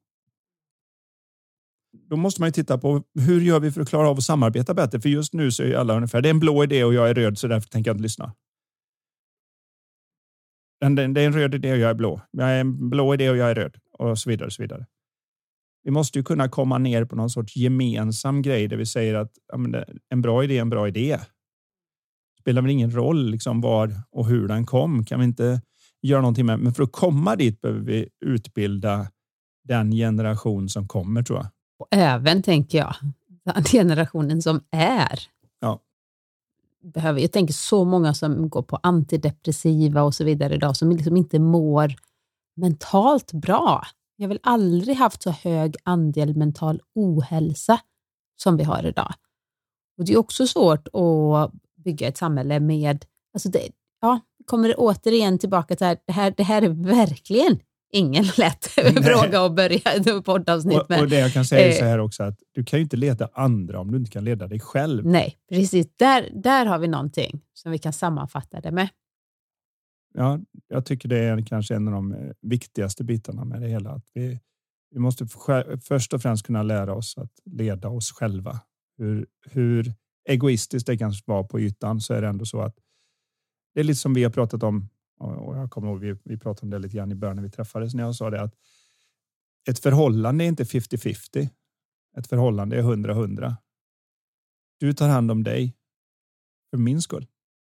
Då 1.94 2.16
måste 2.16 2.42
man 2.42 2.48
ju 2.48 2.52
titta 2.52 2.78
på 2.78 3.04
hur 3.20 3.42
gör 3.42 3.60
vi 3.60 3.72
för 3.72 3.82
att 3.82 3.90
klara 3.90 4.10
av 4.10 4.18
att 4.18 4.24
samarbeta 4.24 4.74
bättre? 4.74 5.02
För 5.02 5.10
just 5.10 5.34
nu 5.34 5.52
så 5.52 5.64
är 5.64 5.76
alla 5.76 5.96
ungefär, 5.96 6.22
det 6.22 6.30
är 6.30 6.34
en 6.34 6.40
blå 6.40 6.64
idé 6.64 6.84
och 6.84 6.94
jag 6.94 7.10
är 7.10 7.14
röd 7.14 7.38
så 7.38 7.48
därför 7.48 7.70
tänker 7.70 7.90
jag 7.90 7.96
inte 7.96 8.04
lyssna. 8.04 8.34
Det 10.80 11.02
är 11.02 11.18
en 11.18 11.34
röd 11.34 11.56
idé 11.56 11.72
och 11.72 11.78
jag 11.78 11.90
är 11.90 11.94
blå. 11.94 12.22
Jag 12.32 12.50
är 12.50 12.60
en 12.60 12.90
blå 12.90 13.14
idé 13.14 13.30
och 13.30 13.38
jag 13.38 13.50
är 13.50 13.56
röd 13.56 13.78
och 13.92 14.20
så 14.20 14.30
vidare. 14.30 14.46
Och 14.46 14.54
så 14.54 14.62
vidare. 14.62 14.86
Vi 15.84 15.92
måste 15.92 16.20
ju 16.20 16.24
kunna 16.24 16.50
komma 16.50 16.78
ner 16.78 17.06
på 17.06 17.16
någon 17.16 17.30
sorts 17.30 17.56
gemensam 17.56 18.42
grej 18.42 18.68
där 18.68 18.78
vi 18.78 18.86
säger 18.86 19.16
att 19.16 19.32
ja, 19.48 19.84
en 20.10 20.22
bra 20.22 20.44
idé 20.44 20.58
är 20.58 20.62
en 20.62 20.70
bra 20.70 20.88
idé. 20.88 21.18
Det 22.36 22.42
spelar 22.42 22.62
väl 22.62 22.72
ingen 22.72 22.92
roll 22.92 23.30
liksom 23.30 23.62
var 23.62 23.94
och 24.12 24.28
hur 24.28 24.48
den 24.48 24.66
kom. 24.66 25.06
Kan 25.06 25.20
vi 25.20 25.26
inte 25.26 25.62
göra 26.02 26.22
någonting 26.22 26.46
med? 26.46 26.60
Men 26.60 26.74
för 26.74 26.84
att 26.84 26.92
komma 26.92 27.36
dit 27.36 27.62
behöver 27.62 27.82
vi 27.82 28.10
utbilda 28.26 29.08
den 29.64 29.92
generation 29.92 30.70
som 30.70 30.88
kommer 30.88 31.24
tror 31.24 31.40
jag. 31.40 31.48
Och 31.84 31.88
även 31.92 32.42
tänker 32.42 32.78
jag 32.78 32.96
den 33.44 33.64
generationen 33.64 34.42
som 34.42 34.64
är. 34.72 35.20
Ja. 35.60 35.80
Behöver, 36.82 37.22
jag 37.22 37.32
tänker 37.32 37.54
så 37.54 37.86
många 37.86 38.14
som 38.14 38.50
går 38.50 38.62
på 38.62 38.80
antidepressiva 38.84 40.04
och 40.04 40.16
så 40.16 40.24
vidare 40.24 40.54
idag 40.54 40.78
som 40.78 40.92
liksom 40.92 41.18
inte 41.18 41.40
mår 41.40 41.96
mentalt 42.56 43.34
bra. 43.34 43.88
Jag 44.16 44.24
har 44.24 44.30
väl 44.30 44.40
aldrig 44.44 44.98
haft 44.98 45.24
så 45.24 45.30
hög 45.30 45.76
andel 45.84 46.36
mental 46.36 46.82
ohälsa 46.96 47.80
som 48.36 48.58
vi 48.58 48.64
har 48.64 48.86
idag. 48.86 49.14
Och 49.98 50.06
Det 50.06 50.14
är 50.14 50.18
också 50.18 50.48
svårt 50.48 50.88
att 50.88 51.52
bygga 51.76 52.08
ett 52.08 52.18
samhälle 52.18 52.60
med, 52.60 53.06
alltså 53.34 53.50
det, 53.50 53.70
ja, 54.02 54.20
kommer 54.46 54.68
det 54.68 54.76
återigen 54.76 55.40
tillbaka 55.40 55.76
till 55.76 55.98
det 56.06 56.14
här, 56.14 56.34
det 56.38 56.44
här 56.44 56.62
är 56.62 56.70
verkligen 56.70 57.60
ingen 57.94 58.24
lätt 58.38 58.66
fråga 59.06 59.46
att 59.46 59.56
börja 59.56 59.78
ett 59.78 60.26
poddavsnitt 60.26 60.90
med. 60.90 60.98
Och, 60.98 61.04
och 61.04 61.10
det 61.10 61.20
jag 61.20 61.34
kan 61.34 61.46
säga 61.46 61.68
är 61.68 61.72
så 61.72 61.86
här 61.86 62.00
också 62.00 62.24
att 62.24 62.40
du 62.52 62.64
kan 62.64 62.80
ju 62.80 62.84
inte 62.84 62.98
leda 62.98 63.30
andra 63.34 63.80
om 63.80 63.92
du 63.92 63.98
inte 63.98 64.12
kan 64.12 64.24
leda 64.24 64.48
dig 64.48 64.60
själv. 64.60 65.06
Nej, 65.06 65.38
precis. 65.50 65.88
Där, 65.96 66.30
där 66.34 66.66
har 66.66 66.80
vi 66.80 66.88
någonting 66.88 67.42
som 67.54 67.72
vi 67.72 67.78
kan 67.78 67.94
sammanfatta 67.94 68.62
det 68.62 68.72
med 68.72 68.90
ja, 70.14 70.40
jag 70.68 70.86
tycker 70.86 71.10
det 71.10 71.20
är 71.20 71.42
kanske 71.42 71.76
en 71.76 71.88
av 71.88 71.94
de 71.94 72.14
eh, 72.14 72.32
viktigaste 72.42 73.04
bitarna 73.04 73.46
med 73.46 73.62
det 73.62 73.68
hela. 73.68 73.90
Att 73.90 74.06
vi, 74.14 74.40
vi 74.92 75.00
måste 75.00 75.28
först 75.88 76.14
och 76.14 76.22
främst 76.22 76.46
kunna 76.46 76.64
lära 76.64 76.96
oss 76.96 77.18
att 77.18 77.32
leda 77.46 77.90
oss 77.90 78.12
själva. 78.12 78.60
Hur, 78.98 79.28
hur 79.52 79.94
egoistiskt 80.30 80.88
det 80.88 80.98
kan 80.98 81.14
vara 81.26 81.44
på 81.44 81.60
ytan 81.60 82.02
så 82.02 82.14
är 82.14 82.22
det 82.22 82.28
ändå 82.28 82.46
så 82.46 82.62
att 82.62 82.76
det 83.74 83.80
är 83.80 83.84
lite 83.84 84.00
som 84.00 84.14
vi 84.14 84.24
har 84.24 84.32
pratat 84.32 84.64
om 84.64 84.90
och 85.20 85.58
jag 85.58 85.72
kommer 85.72 85.88
ihåg 85.88 86.00
vi, 86.00 86.16
vi 86.24 86.38
pratade 86.38 86.66
om 86.66 86.70
det 86.70 86.80
lite 86.80 86.98
grann 86.98 87.12
i 87.12 87.16
början 87.16 87.36
när 87.36 87.44
vi 87.44 87.52
träffades 87.52 87.94
när 87.94 88.04
jag 88.04 88.16
sa 88.16 88.30
det 88.30 88.42
att 88.42 88.56
ett 89.70 89.80
förhållande 89.80 90.44
är 90.44 90.48
inte 90.48 90.64
50-50. 90.64 91.50
Ett 92.18 92.28
förhållande 92.28 92.78
är 92.78 92.84
100-100. 92.84 93.56
Du 94.80 94.94
tar 94.94 95.10
hand 95.10 95.32
om 95.32 95.44
dig 95.44 95.76
för 96.70 96.78
min 96.78 97.02
skull 97.02 97.28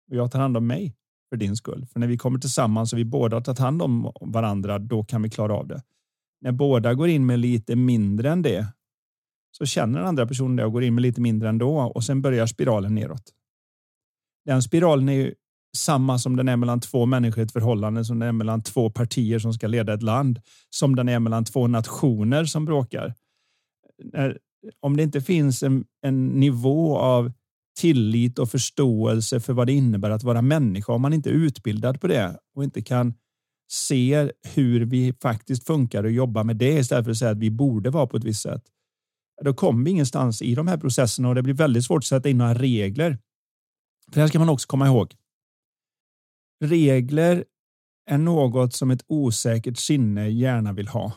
och 0.10 0.16
jag 0.16 0.32
tar 0.32 0.40
hand 0.40 0.58
om 0.58 0.68
mig 0.68 0.96
för 1.30 1.38
din 1.38 1.56
skull. 1.56 1.86
För 1.86 2.00
när 2.00 2.08
vi 2.08 2.18
kommer 2.18 2.40
tillsammans 2.40 2.94
och 2.94 3.00
vi 3.00 3.06
båda 3.06 3.36
har 3.36 3.42
tagit 3.42 3.60
hand 3.60 3.82
om 3.82 4.12
varandra, 4.22 4.80
då 4.80 5.04
kan 5.04 5.22
vi 5.22 5.30
klara 5.30 5.54
av 5.54 5.68
det. 5.68 5.84
När 6.42 6.52
båda 6.52 6.94
går 6.94 7.10
in 7.10 7.26
med 7.26 7.40
lite 7.40 7.76
mindre 7.76 8.30
än 8.32 8.42
det 8.42 8.68
så 9.52 9.66
känner 9.66 10.00
den 10.00 10.08
andra 10.08 10.28
personen 10.28 10.56
det 10.56 10.66
och 10.66 10.72
går 10.72 10.84
in 10.84 10.96
med 10.96 11.02
lite 11.02 11.22
mindre 11.22 11.50
ändå 11.50 11.80
och 11.80 12.04
sen 12.04 12.22
börjar 12.22 12.48
spiralen 12.48 12.96
neråt. 12.96 13.34
Den 14.46 14.62
spiralen 14.62 15.10
är 15.10 15.14
ju 15.14 15.36
samma 15.76 16.20
som 16.20 16.36
den 16.36 16.48
är 16.48 16.56
mellan 16.56 16.80
två 16.80 17.06
människor 17.06 17.40
i 17.40 17.46
ett 17.46 17.52
förhållande, 17.52 18.06
som 18.06 18.20
den 18.20 18.28
är 18.28 18.32
mellan 18.32 18.64
två 18.64 18.90
partier 18.90 19.40
som 19.40 19.54
ska 19.54 19.68
leda 19.68 19.94
ett 19.94 20.04
land, 20.04 20.42
som 20.70 20.96
den 20.96 21.10
är 21.10 21.20
mellan 21.20 21.46
två 21.46 21.68
nationer 21.68 22.46
som 22.46 22.66
bråkar. 22.66 23.14
Om 24.80 24.98
det 24.98 25.04
inte 25.04 25.22
finns 25.22 25.64
en, 25.64 25.86
en 26.02 26.28
nivå 26.28 26.98
av 26.98 27.32
tillit 27.80 28.40
och 28.40 28.50
förståelse 28.50 29.40
för 29.40 29.54
vad 29.54 29.68
det 29.68 29.74
innebär 29.74 30.10
att 30.10 30.24
vara 30.24 30.42
människa 30.42 30.94
om 30.94 31.02
man 31.02 31.14
inte 31.14 31.30
är 31.30 31.34
utbildad 31.34 32.02
på 32.02 32.08
det 32.08 32.40
och 32.56 32.64
inte 32.64 32.82
kan 32.82 33.14
se 33.72 34.32
hur 34.54 34.86
vi 34.86 35.14
faktiskt 35.22 35.66
funkar 35.66 36.04
och 36.04 36.12
jobba 36.12 36.44
med 36.44 36.58
det 36.58 36.74
istället 36.74 37.06
för 37.06 37.12
att 37.12 37.18
säga 37.18 37.32
att 37.32 37.38
vi 37.38 37.52
borde 37.52 37.90
vara 37.90 38.08
på 38.08 38.18
ett 38.18 38.24
visst 38.24 38.42
sätt. 38.42 38.64
Då 39.44 39.54
kommer 39.54 39.86
vi 39.86 39.92
ingenstans 39.92 40.42
i 40.42 40.56
de 40.56 40.68
här 40.68 40.78
processerna 40.78 41.30
och 41.30 41.36
det 41.36 41.44
blir 41.44 41.54
väldigt 41.54 41.86
svårt 41.86 41.98
att 41.98 42.06
sätta 42.06 42.30
in 42.30 42.38
några 42.38 42.54
regler. 42.54 43.18
För 44.06 44.16
det 44.16 44.22
här 44.22 44.28
ska 44.28 44.40
man 44.40 44.50
också 44.50 44.68
komma 44.68 44.88
ihåg. 44.88 45.16
Regler 46.60 47.46
är 48.10 48.18
något 48.18 48.74
som 48.74 48.92
ett 48.92 49.06
osäkert 49.08 49.78
sinne 49.78 50.30
gärna 50.30 50.74
vill 50.74 50.88
ha 50.88 51.14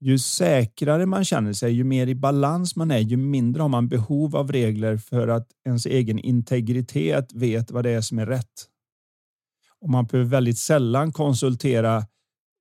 ju 0.00 0.18
säkrare 0.18 1.06
man 1.06 1.24
känner 1.24 1.52
sig, 1.52 1.72
ju 1.72 1.84
mer 1.84 2.06
i 2.06 2.14
balans 2.14 2.76
man 2.76 2.90
är, 2.90 2.98
ju 2.98 3.16
mindre 3.16 3.62
har 3.62 3.68
man 3.68 3.88
behov 3.88 4.36
av 4.36 4.52
regler 4.52 4.96
för 4.96 5.28
att 5.28 5.48
ens 5.66 5.86
egen 5.86 6.18
integritet 6.18 7.32
vet 7.32 7.70
vad 7.70 7.84
det 7.84 7.90
är 7.90 8.00
som 8.00 8.18
är 8.18 8.26
rätt. 8.26 8.66
Och 9.80 9.90
man 9.90 10.06
behöver 10.06 10.30
väldigt 10.30 10.58
sällan 10.58 11.12
konsultera 11.12 12.06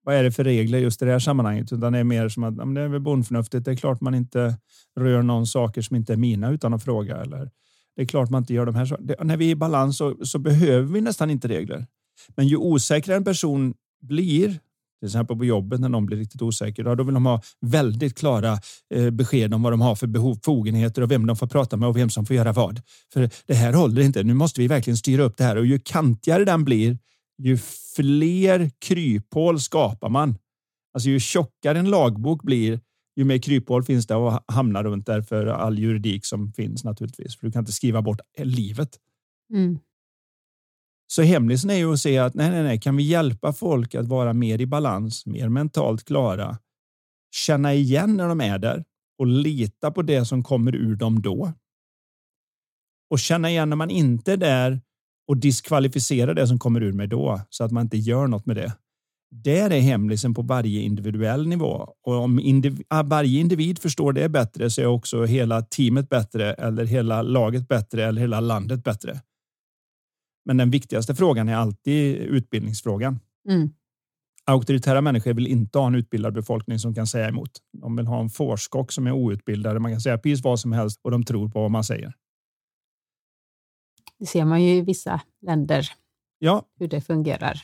vad 0.03 0.15
är 0.15 0.23
det 0.23 0.31
för 0.31 0.43
regler 0.43 0.79
just 0.79 1.01
i 1.01 1.05
det 1.05 1.11
här 1.11 1.19
sammanhanget, 1.19 1.73
utan 1.73 1.93
det 1.93 1.99
är 1.99 2.03
mer 2.03 2.29
som 2.29 2.43
att 2.43 2.75
det 2.75 2.81
är 2.81 2.87
väl 2.87 3.01
bondförnuftigt. 3.01 3.65
Det 3.65 3.71
är 3.71 3.75
klart 3.75 4.01
man 4.01 4.15
inte 4.15 4.57
rör 4.99 5.21
någon 5.21 5.47
saker 5.47 5.81
som 5.81 5.95
inte 5.95 6.13
är 6.13 6.17
mina 6.17 6.51
utan 6.51 6.73
att 6.73 6.83
fråga. 6.83 7.17
Eller 7.17 7.51
det 7.95 8.01
är 8.01 8.05
klart 8.05 8.29
man 8.29 8.43
inte 8.43 8.53
gör 8.53 8.65
de 8.65 8.75
här 8.75 8.85
sakerna. 8.85 9.23
När 9.23 9.37
vi 9.37 9.45
är 9.45 9.49
i 9.49 9.55
balans 9.55 9.97
så, 9.97 10.25
så 10.25 10.39
behöver 10.39 10.93
vi 10.93 11.01
nästan 11.01 11.29
inte 11.29 11.47
regler. 11.47 11.85
Men 12.35 12.47
ju 12.47 12.57
osäkrare 12.57 13.17
en 13.17 13.23
person 13.23 13.73
blir, 14.01 14.47
till 14.99 15.05
exempel 15.07 15.37
på 15.37 15.45
jobbet 15.45 15.79
när 15.79 15.89
någon 15.89 16.05
blir 16.05 16.17
riktigt 16.17 16.41
osäker. 16.41 16.95
Då 16.95 17.03
vill 17.03 17.13
de 17.13 17.25
ha 17.25 17.41
väldigt 17.61 18.17
klara 18.17 18.59
eh, 18.93 19.09
besked 19.09 19.53
om 19.53 19.63
vad 19.63 19.73
de 19.73 19.81
har 19.81 19.95
för 19.95 20.07
behov, 20.07 20.35
befogenheter 20.35 21.01
och 21.01 21.11
vem 21.11 21.25
de 21.25 21.35
får 21.35 21.47
prata 21.47 21.77
med 21.77 21.89
och 21.89 21.97
vem 21.97 22.09
som 22.09 22.25
får 22.25 22.35
göra 22.35 22.53
vad. 22.53 22.81
För 23.13 23.29
det 23.45 23.53
här 23.53 23.73
håller 23.73 24.01
inte. 24.01 24.23
Nu 24.23 24.33
måste 24.33 24.61
vi 24.61 24.67
verkligen 24.67 24.97
styra 24.97 25.23
upp 25.23 25.37
det 25.37 25.43
här 25.43 25.55
och 25.55 25.65
ju 25.65 25.79
kantigare 25.79 26.45
den 26.45 26.63
blir, 26.63 26.97
ju 27.37 27.57
fler 27.95 28.71
kryphål 28.79 29.59
skapar 29.59 30.09
man. 30.09 30.37
Alltså 30.93 31.09
ju 31.09 31.19
tjockare 31.19 31.79
en 31.79 31.89
lagbok 31.89 32.43
blir, 32.43 32.79
ju 33.15 33.23
mer 33.23 33.37
kryphål 33.37 33.83
finns 33.83 34.07
det 34.07 34.15
att 34.15 34.43
hamna 34.47 34.83
runt 34.83 35.05
där 35.05 35.21
för 35.21 35.45
all 35.45 35.79
juridik 35.79 36.25
som 36.25 36.53
finns 36.53 36.83
naturligtvis. 36.83 37.37
För 37.39 37.47
du 37.47 37.51
kan 37.51 37.59
inte 37.59 37.71
skriva 37.71 38.01
bort 38.01 38.19
livet. 38.37 38.99
Mm. 39.53 39.79
Så 41.07 41.21
hemlisen 41.21 41.69
är 41.69 41.75
ju 41.75 41.93
att 41.93 41.99
se 41.99 42.17
att 42.17 42.33
nej, 42.33 42.49
nej, 42.49 42.63
nej, 42.63 42.79
kan 42.79 42.95
vi 42.95 43.03
hjälpa 43.03 43.53
folk 43.53 43.95
att 43.95 44.07
vara 44.07 44.33
mer 44.33 44.61
i 44.61 44.65
balans, 44.65 45.25
mer 45.25 45.49
mentalt 45.49 46.05
klara, 46.05 46.57
känna 47.35 47.73
igen 47.73 48.17
när 48.17 48.27
de 48.27 48.41
är 48.41 48.59
där 48.59 48.83
och 49.19 49.27
lita 49.27 49.91
på 49.91 50.01
det 50.01 50.25
som 50.25 50.43
kommer 50.43 50.75
ur 50.75 50.95
dem 50.95 51.21
då. 51.21 51.53
Och 53.09 53.19
känna 53.19 53.49
igen 53.49 53.69
när 53.69 53.75
man 53.75 53.89
inte 53.89 54.33
är 54.33 54.37
där 54.37 54.81
och 55.27 55.37
diskvalificera 55.37 56.33
det 56.33 56.47
som 56.47 56.59
kommer 56.59 56.83
ur 56.83 56.93
mig 56.93 57.07
då 57.07 57.41
så 57.49 57.63
att 57.63 57.71
man 57.71 57.83
inte 57.83 57.97
gör 57.97 58.27
något 58.27 58.45
med 58.45 58.55
det. 58.55 58.73
Där 59.43 59.69
är 59.71 59.79
hemlisen 59.79 60.33
på 60.33 60.41
varje 60.41 60.81
individuell 60.81 61.47
nivå 61.47 61.93
och 62.03 62.13
om 62.13 62.39
indiv 62.39 62.83
varje 63.03 63.39
individ 63.39 63.79
förstår 63.79 64.13
det 64.13 64.29
bättre 64.29 64.69
så 64.69 64.81
är 64.81 64.85
också 64.85 65.25
hela 65.25 65.61
teamet 65.61 66.09
bättre 66.09 66.53
eller 66.53 66.85
hela 66.85 67.21
laget 67.21 67.67
bättre 67.67 68.05
eller 68.05 68.21
hela 68.21 68.39
landet 68.39 68.83
bättre. 68.83 69.21
Men 70.45 70.57
den 70.57 70.71
viktigaste 70.71 71.15
frågan 71.15 71.49
är 71.49 71.55
alltid 71.55 72.15
utbildningsfrågan. 72.15 73.19
Mm. 73.49 73.69
Auktoritära 74.45 75.01
människor 75.01 75.33
vill 75.33 75.47
inte 75.47 75.79
ha 75.79 75.87
en 75.87 75.95
utbildad 75.95 76.33
befolkning 76.33 76.79
som 76.79 76.95
kan 76.95 77.07
säga 77.07 77.27
emot. 77.27 77.51
De 77.81 77.95
vill 77.95 78.07
ha 78.07 78.21
en 78.21 78.29
forskok 78.29 78.91
som 78.91 79.07
är 79.07 79.11
outbildade. 79.11 79.79
Man 79.79 79.91
kan 79.91 80.01
säga 80.01 80.17
precis 80.17 80.43
vad 80.43 80.59
som 80.59 80.71
helst 80.71 80.99
och 81.03 81.11
de 81.11 81.23
tror 81.23 81.49
på 81.49 81.61
vad 81.61 81.71
man 81.71 81.83
säger. 81.83 82.13
Det 84.19 84.25
ser 84.25 84.45
man 84.45 84.63
ju 84.63 84.75
i 84.75 84.81
vissa 84.81 85.21
länder. 85.41 85.87
Ja. 86.39 86.65
Hur 86.79 86.87
det 86.87 87.01
fungerar. 87.01 87.61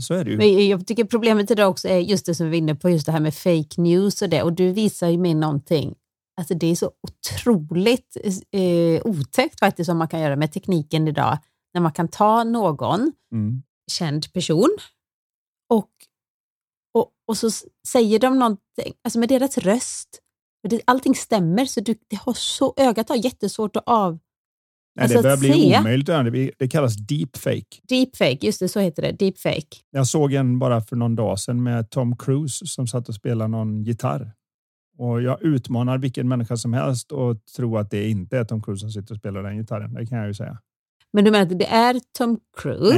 Så 0.00 0.14
är 0.14 0.24
det 0.24 0.30
ju. 0.30 0.36
Men 0.36 0.68
jag 0.68 0.86
tycker 0.86 1.04
problemet 1.04 1.50
idag 1.50 1.70
också 1.70 1.88
är 1.88 1.98
just 1.98 2.26
det 2.26 2.34
som 2.34 2.46
vi 2.46 2.50
var 2.50 2.56
inne 2.58 2.74
på, 2.74 2.90
just 2.90 3.06
det 3.06 3.12
här 3.12 3.20
med 3.20 3.34
fake 3.34 3.80
news 3.80 4.22
och 4.22 4.28
det. 4.28 4.42
Och 4.42 4.52
du 4.52 4.72
visar 4.72 5.08
ju 5.08 5.18
mig 5.18 5.34
någonting 5.34 5.94
Alltså 6.38 6.54
det 6.54 6.66
är 6.66 6.76
så 6.76 6.90
otroligt 7.02 8.16
eh, 8.50 9.06
otäckt 9.06 9.58
faktiskt 9.58 9.86
som 9.86 9.98
man 9.98 10.08
kan 10.08 10.20
göra 10.20 10.36
med 10.36 10.52
tekniken 10.52 11.08
idag. 11.08 11.38
När 11.74 11.80
man 11.80 11.92
kan 11.92 12.08
ta 12.08 12.44
någon 12.44 13.12
Mm. 13.32 13.62
känd 13.90 14.32
person 14.32 14.76
och, 15.68 15.90
och, 16.94 17.10
och 17.28 17.36
så 17.36 17.50
säger 17.88 18.18
de 18.18 18.38
någonting, 18.38 18.94
alltså 19.04 19.18
med 19.18 19.28
deras 19.28 19.58
röst. 19.58 20.20
Allting 20.84 21.14
stämmer, 21.14 21.66
så 21.66 21.80
du, 21.80 21.94
det 22.08 22.16
har 22.16 22.32
så, 22.32 22.74
ögat 22.76 23.08
har 23.08 23.16
jättesvårt 23.16 23.76
att 23.76 23.82
av... 23.86 24.18
Nej, 24.98 25.04
Alltså 25.04 25.16
det 25.18 25.22
börjar 25.22 25.34
att 25.34 25.40
bli 25.40 25.52
se. 25.52 25.78
omöjligt. 25.78 26.08
att. 26.08 26.32
Det 26.32 26.50
Det 26.58 26.68
kallas 26.68 26.96
deepfake. 26.96 27.64
Deepfake, 27.88 28.38
just 28.46 28.60
det, 28.60 28.68
så 28.68 28.80
heter 28.80 29.02
det. 29.02 29.12
Deepfake. 29.12 29.76
Jag 29.90 30.06
såg 30.06 30.32
en 30.32 30.58
bara 30.58 30.80
för 30.80 30.96
någon 30.96 31.16
dag 31.16 31.38
sedan 31.38 31.62
med 31.62 31.90
Tom 31.90 32.16
Cruise 32.16 32.66
som 32.66 32.86
satt 32.86 33.08
och 33.08 33.14
spelade 33.14 33.48
någon 33.48 33.82
gitarr. 33.84 34.32
Och 34.98 35.22
jag 35.22 35.42
utmanar 35.42 35.98
vilken 35.98 36.28
människa 36.28 36.56
som 36.56 36.72
helst 36.72 37.12
och 37.12 37.36
tro 37.56 37.76
att 37.76 37.90
det 37.90 38.08
inte 38.08 38.38
är 38.38 38.44
Tom 38.44 38.62
Cruise 38.62 38.80
som 38.80 38.90
sitter 38.90 39.14
och 39.14 39.18
spelar 39.18 39.42
den 39.42 39.56
gitarren. 39.56 39.94
Det 39.94 40.06
kan 40.06 40.18
jag 40.18 40.26
ju 40.26 40.34
säga. 40.34 40.58
Men 41.12 41.24
du 41.24 41.30
menar 41.30 41.42
att 41.52 41.58
det 41.58 41.66
är 41.66 42.00
Tom 42.18 42.38
Cruise? 42.56 42.94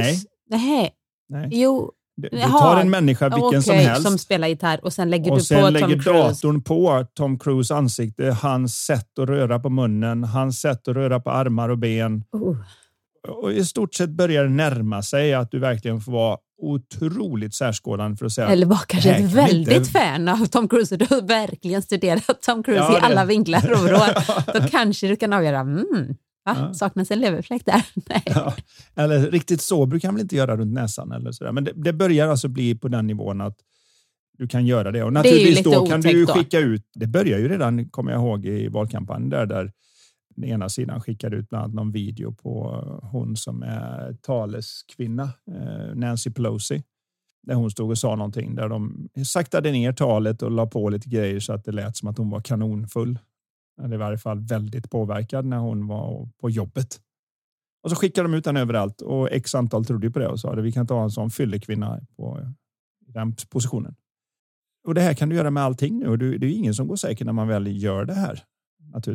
Nej. 0.49 0.59
Nej. 0.59 0.91
Nej. 1.29 1.49
Jo, 1.51 1.91
Du 2.17 2.29
Jaha, 2.31 2.59
tar 2.59 2.81
en 2.81 2.89
människa 2.89 3.29
vilken 3.29 3.63
som 3.63 3.73
okej, 3.75 3.85
helst 3.85 4.03
som 4.07 4.17
spelar 4.17 4.47
gitarr 4.47 4.79
och 4.85 4.93
sen 4.93 5.09
lägger 5.09 5.31
och 5.31 5.37
du 5.37 5.43
sen 5.43 5.61
på 5.61 5.69
lägger 5.69 5.87
Tom 5.87 5.99
Cruise. 5.99 6.17
datorn 6.19 6.63
på 6.63 7.05
Tom 7.13 7.39
Cruise 7.39 7.75
ansikte, 7.75 8.37
hans 8.41 8.75
sätt 8.75 9.19
att 9.19 9.29
röra 9.29 9.59
på 9.59 9.69
munnen, 9.69 10.23
hans 10.23 10.59
sätt 10.61 10.87
att 10.87 10.95
röra 10.95 11.19
på 11.19 11.31
armar 11.31 11.69
och 11.69 11.77
ben. 11.77 12.23
Oh. 12.31 12.57
Och 13.41 13.51
i 13.53 13.65
stort 13.65 13.93
sett 13.95 14.09
börjar 14.09 14.43
det 14.43 14.49
närma 14.49 15.01
sig 15.01 15.33
att 15.33 15.51
du 15.51 15.59
verkligen 15.59 16.01
får 16.01 16.11
vara 16.11 16.37
otroligt 16.61 17.55
särskådande 17.55 18.17
för 18.17 18.25
att 18.25 18.31
säga 18.31 18.47
Eller 18.47 18.65
var 18.65 18.79
kanske 18.87 19.09
ett 19.11 19.31
väldigt 19.33 19.77
inte- 19.77 19.89
fan 19.91 20.27
av 20.27 20.45
Tom 20.45 20.67
Cruise 20.67 20.95
och 20.95 20.99
du 20.99 21.05
har 21.09 21.21
verkligen 21.21 21.81
studerat 21.81 22.41
Tom 22.45 22.63
Cruise 22.63 22.83
Ja, 22.83 22.97
i 22.97 22.99
det- 22.99 23.05
alla 23.05 23.25
vinklar 23.25 23.71
och 23.71 23.79
vrår. 23.79 24.53
Då 24.61 24.67
kanske 24.67 25.07
du 25.07 25.15
kan 25.15 25.33
avgöra, 25.33 25.59
mm, 25.59 26.15
va? 26.45 26.55
Ja. 26.59 26.73
saknas 26.73 27.11
en 27.11 27.19
leverfläck 27.19 27.65
där? 27.65 27.85
Nej. 28.09 28.23
Ja, 28.25 28.53
eller 28.95 29.31
riktigt 29.31 29.61
så 29.61 29.85
brukar 29.85 30.07
man 30.07 30.15
väl 30.15 30.21
inte 30.21 30.35
göra 30.35 30.57
runt 30.57 30.73
näsan 30.73 31.11
eller 31.11 31.31
sådär. 31.31 31.51
Men 31.51 31.63
det, 31.63 31.71
det 31.75 31.93
börjar 31.93 32.27
alltså 32.27 32.47
bli 32.47 32.75
på 32.75 32.87
den 32.87 33.07
nivån 33.07 33.41
att 33.41 33.57
du 34.37 34.47
kan 34.47 34.65
göra 34.65 34.91
det. 34.91 35.03
Och 35.03 35.11
Det 35.11 35.19
naturligtvis 35.19 35.57
lite 35.57 35.69
då 35.69 35.85
kan 35.85 36.01
du 36.01 36.09
otäckt 36.23 36.27
då. 36.27 36.33
skicka 36.33 36.59
ut, 36.59 36.85
det 36.93 37.07
börjar 37.07 37.39
ju 37.39 37.49
redan, 37.49 37.89
kommer 37.89 38.11
jag 38.11 38.21
ihåg, 38.21 38.45
i 38.45 38.67
valkampanjen 38.67 39.29
där, 39.29 39.45
där 39.45 39.71
den 40.35 40.45
ena 40.49 40.69
sidan 40.69 41.01
skickade 41.01 41.37
ut 41.37 41.49
bland 41.49 41.63
annat 41.63 41.75
någon 41.75 41.91
video 41.91 42.33
på 42.33 42.83
hon 43.11 43.35
som 43.35 43.63
är 43.63 44.13
taleskvinna, 44.21 45.23
eh, 45.23 45.95
Nancy 45.95 46.31
Pelosi. 46.31 46.83
Där 47.47 47.55
hon 47.55 47.71
stod 47.71 47.89
och 47.89 47.97
sa 47.97 48.15
någonting 48.15 48.55
där 48.55 48.69
de 48.69 49.09
saktade 49.25 49.71
ner 49.71 49.93
talet 49.93 50.41
och 50.41 50.51
la 50.51 50.65
på 50.67 50.89
lite 50.89 51.09
grejer 51.09 51.39
så 51.39 51.53
att 51.53 51.65
det 51.65 51.71
lät 51.71 51.97
som 51.97 52.09
att 52.09 52.17
hon 52.17 52.29
var 52.29 52.41
kanonfull. 52.41 53.19
Eller 53.83 53.93
i 53.95 53.97
varje 53.97 54.17
fall 54.17 54.39
väldigt 54.39 54.89
påverkad 54.91 55.45
när 55.45 55.57
hon 55.57 55.87
var 55.87 56.29
på 56.41 56.49
jobbet. 56.49 56.99
Och 57.83 57.89
så 57.89 57.95
skickade 57.95 58.27
de 58.27 58.33
ut 58.37 58.43
den 58.43 58.57
överallt 58.57 59.01
och 59.01 59.31
x 59.31 59.55
antal 59.55 59.85
trodde 59.85 60.11
på 60.11 60.19
det 60.19 60.27
och 60.27 60.39
sa 60.39 60.53
att 60.53 60.63
vi 60.63 60.71
kan 60.71 60.87
ta 60.87 61.03
en 61.03 61.11
sån 61.11 61.29
fyllekvinna 61.29 61.99
på 62.17 62.39
den 63.07 63.35
positionen. 63.49 63.95
Och 64.87 64.93
det 64.93 65.01
här 65.01 65.13
kan 65.13 65.29
du 65.29 65.35
göra 65.35 65.51
med 65.51 65.63
allting 65.63 65.99
nu 65.99 66.07
och 66.07 66.17
det 66.17 66.25
är 66.27 66.43
ingen 66.43 66.73
som 66.73 66.87
går 66.87 66.95
säker 66.95 67.25
när 67.25 67.33
man 67.33 67.47
väl 67.47 67.83
gör 67.83 68.05
det 68.05 68.13
här. 68.13 68.43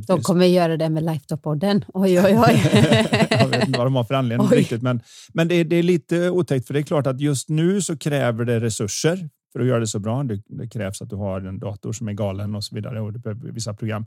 De 0.06 0.20
kommer 0.22 0.46
göra 0.46 0.76
det 0.76 0.88
med 0.88 1.02
Lifetop-podden. 1.04 1.84
Oj, 1.94 2.20
oj, 2.20 2.38
oj. 2.48 2.62
jag 3.30 3.48
vet 3.48 3.66
inte 3.66 3.78
vad 3.78 3.86
de 3.86 3.94
har 3.94 4.04
för 4.04 4.14
anledning 4.14 4.48
Oj. 4.50 4.56
riktigt, 4.58 4.82
men, 4.82 5.00
men 5.34 5.48
det, 5.48 5.54
är- 5.54 5.64
det 5.64 5.76
är 5.76 5.82
lite 5.82 6.30
otäckt 6.30 6.66
för 6.66 6.74
det 6.74 6.80
är 6.80 6.82
klart 6.82 7.06
att 7.06 7.20
just 7.20 7.48
nu 7.48 7.80
så 7.80 7.96
kräver 7.98 8.44
det 8.44 8.60
resurser 8.60 9.28
för 9.52 9.60
att 9.60 9.66
göra 9.66 9.80
det 9.80 9.86
så 9.86 9.98
bra. 9.98 10.22
Det, 10.22 10.42
det 10.46 10.68
krävs 10.68 11.02
att 11.02 11.10
du 11.10 11.16
har 11.16 11.40
en 11.40 11.58
dator 11.58 11.92
som 11.92 12.08
är 12.08 12.12
galen 12.12 12.54
och 12.54 12.64
så 12.64 12.74
vidare 12.74 13.00
och 13.00 13.12
du 13.12 13.18
behöver 13.18 13.50
vissa 13.52 13.74
program. 13.74 14.04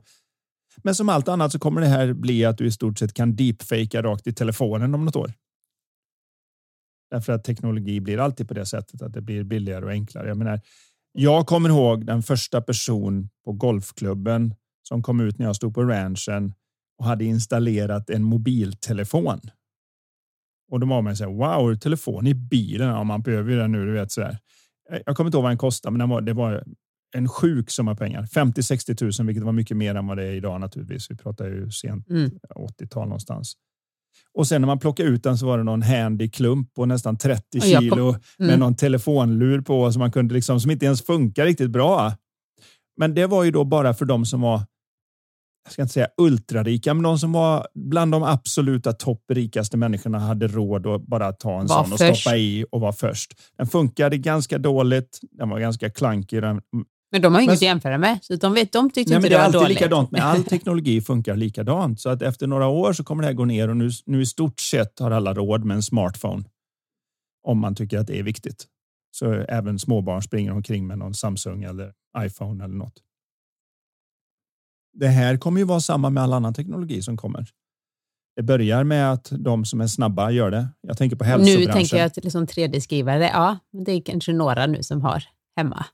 Men 0.76 0.94
som 0.94 1.08
allt 1.08 1.28
annat 1.28 1.52
så 1.52 1.58
kommer 1.58 1.80
det 1.80 1.86
här 1.86 2.12
bli 2.12 2.44
att 2.44 2.58
du 2.58 2.66
i 2.66 2.70
stort 2.70 2.98
sett 2.98 3.14
kan 3.14 3.36
deepfakea 3.36 4.02
rakt 4.02 4.26
i 4.26 4.32
telefonen 4.32 4.94
om 4.94 5.04
något 5.04 5.16
år. 5.16 5.32
Därför 7.10 7.32
att 7.32 7.44
teknologi 7.44 8.00
blir 8.00 8.18
alltid 8.18 8.48
på 8.48 8.54
det 8.54 8.66
sättet 8.66 9.02
att 9.02 9.12
det 9.12 9.20
blir 9.20 9.44
billigare 9.44 9.84
och 9.84 9.90
enklare. 9.90 10.28
Jag 10.28 10.36
menar, 10.36 10.60
jag 11.12 11.46
kommer 11.46 11.68
ihåg 11.68 12.06
den 12.06 12.22
första 12.22 12.60
person 12.60 13.28
på 13.44 13.52
golfklubben 13.52 14.54
som 14.88 15.02
kom 15.02 15.20
ut 15.20 15.38
när 15.38 15.46
jag 15.46 15.56
stod 15.56 15.74
på 15.74 15.82
ranchen 15.82 16.54
och 16.98 17.04
hade 17.04 17.24
installerat 17.24 18.10
en 18.10 18.22
mobiltelefon. 18.22 19.40
Och 20.70 20.80
då 20.80 20.86
var 20.86 21.02
man 21.02 21.16
så 21.16 21.24
här, 21.24 21.30
wow, 21.30 21.76
telefon 21.76 22.26
i 22.26 22.34
bilen, 22.34 22.88
ja, 22.88 23.04
man 23.04 23.22
behöver 23.22 23.50
ju 23.50 23.58
den 23.58 23.72
nu, 23.72 23.86
du 23.86 23.92
vet 23.92 24.12
så 24.12 24.22
här. 24.22 24.38
Jag 25.06 25.16
kommer 25.16 25.28
inte 25.28 25.36
ihåg 25.36 25.42
vad 25.42 25.50
den 25.50 25.58
kostade, 25.58 25.92
men 25.92 25.98
den 25.98 26.08
var, 26.08 26.20
det 26.20 26.32
var 26.32 26.64
en 27.16 27.28
sjuk 27.28 27.70
summa 27.70 27.94
pengar. 27.94 28.22
50-60 28.22 29.20
000, 29.20 29.26
vilket 29.26 29.44
var 29.44 29.52
mycket 29.52 29.76
mer 29.76 29.94
än 29.94 30.06
vad 30.06 30.16
det 30.16 30.24
är 30.24 30.32
idag 30.32 30.60
naturligtvis. 30.60 31.10
Vi 31.10 31.16
pratar 31.16 31.44
ju 31.46 31.70
sent 31.70 32.08
Mm. 32.10 32.30
80-tal 32.56 33.04
någonstans. 33.08 33.54
Och 34.34 34.46
sen 34.46 34.60
när 34.62 34.66
man 34.66 34.78
plockade 34.78 35.08
ut 35.08 35.22
den 35.22 35.38
så 35.38 35.46
var 35.46 35.58
det 35.58 35.64
någon 35.64 35.82
handy 35.82 36.28
klump 36.30 36.74
på 36.74 36.86
nästan 36.86 37.16
30 37.18 37.58
Och 37.58 37.66
jag 37.66 37.78
kom- 37.80 37.82
kilo 37.90 38.12
med 38.38 38.48
Mm. 38.48 38.60
någon 38.60 38.74
telefonlur 38.76 39.60
på 39.60 39.92
som 39.92 40.00
man 40.00 40.12
kunde 40.12 40.34
liksom, 40.34 40.60
som 40.60 40.70
inte 40.70 40.86
ens 40.86 41.02
funkar 41.02 41.44
riktigt 41.46 41.70
bra. 41.70 42.12
Men 42.96 43.14
det 43.14 43.26
var 43.26 43.44
ju 43.44 43.50
då 43.50 43.64
bara 43.64 43.94
för 43.94 44.04
de 44.04 44.26
som 44.26 44.40
var, 44.40 44.62
jag 45.64 45.72
ska 45.72 45.82
inte 45.82 45.92
säga 45.94 46.08
ultrarika, 46.16 46.94
men 46.94 47.02
de 47.02 47.18
som 47.18 47.32
var 47.32 47.66
bland 47.74 48.12
de 48.12 48.22
absoluta 48.22 48.92
topprikaste 48.92 49.76
människorna 49.76 50.18
hade 50.18 50.46
råd 50.48 50.86
att 50.86 51.02
bara 51.06 51.32
ta 51.32 51.60
en 51.60 51.66
Var 51.66 51.84
sån 51.84 51.92
och 51.92 51.98
först. 51.98 52.20
stoppa 52.20 52.36
i 52.36 52.64
och 52.70 52.80
vara 52.80 52.92
först. 52.92 53.34
Den 53.58 53.66
funkade 53.66 54.18
ganska 54.18 54.58
dåligt. 54.58 55.18
Den 55.30 55.48
var 55.48 55.58
ganska 55.60 55.90
klankig. 55.90 56.42
Den, 56.42 56.60
Men 57.12 57.22
de 57.22 57.34
har 57.34 57.40
ju 57.40 57.46
Men- 57.46 57.52
inget 57.52 57.58
att 57.58 57.62
jämföra 57.62 57.98
med, 57.98 58.18
så 58.22 58.36
de, 58.36 58.54
vet, 58.54 58.72
de 58.72 58.90
tyckte 58.90 59.10
Nej, 59.10 59.16
inte 59.16 59.20
men 59.20 59.22
det 59.22 59.28
det 59.28 59.34
är 59.34 59.38
var 59.38 59.44
alltid 59.44 59.60
dåligt. 59.60 59.74
likadant 59.80 60.10
med 60.10 60.24
all 60.24 60.44
teknologi 60.54 61.00
funkar 61.00 61.36
likadant. 61.36 62.00
Så 62.00 62.08
att 62.08 62.22
efter 62.22 62.46
några 62.46 62.66
år 62.66 62.92
så 62.92 63.04
kommer 63.04 63.22
det 63.22 63.26
här 63.26 63.34
gå 63.34 63.44
ner 63.44 63.68
och 63.68 63.76
nu, 63.76 63.90
nu 64.06 64.22
i 64.22 64.26
stort 64.26 64.60
sett 64.60 64.98
har 64.98 65.10
alla 65.10 65.34
råd 65.34 65.64
med 65.64 65.74
en 65.74 65.82
smartphone. 65.82 66.44
Om 67.42 67.58
man 67.58 67.74
tycker 67.74 67.98
att 67.98 68.06
det 68.06 68.18
är 68.18 68.22
viktigt. 68.22 68.66
Så 69.10 69.32
även 69.32 69.78
småbarn 69.78 70.22
springer 70.22 70.52
omkring 70.52 70.86
med 70.86 70.98
någon 70.98 71.14
Samsung 71.14 71.62
eller 71.62 71.92
iPhone 72.18 72.64
eller 72.64 72.74
något. 72.74 72.94
Det 74.92 75.08
här 75.08 75.36
kommer 75.36 75.60
ju 75.60 75.64
vara 75.66 75.80
samma 75.80 76.10
med 76.10 76.22
all 76.22 76.32
annan 76.32 76.54
teknologi 76.54 77.02
som 77.02 77.16
kommer. 77.16 77.46
Det 78.36 78.42
börjar 78.42 78.84
med 78.84 79.12
att 79.12 79.32
de 79.38 79.64
som 79.64 79.80
är 79.80 79.86
snabba 79.86 80.30
gör 80.30 80.50
det. 80.50 80.68
Jag 80.80 80.98
tänker 80.98 81.16
på 81.16 81.24
Nu 81.24 81.30
hälsobranschen. 81.30 81.72
tänker 81.72 81.96
jag 81.96 82.06
att 82.06 82.16
liksom 82.16 82.46
3D-skrivare, 82.46 83.24
ja, 83.32 83.58
det 83.86 83.92
är 83.92 84.00
kanske 84.02 84.32
några 84.32 84.66
nu 84.66 84.82
som 84.82 85.00
har 85.00 85.24
hemma. 85.56 85.86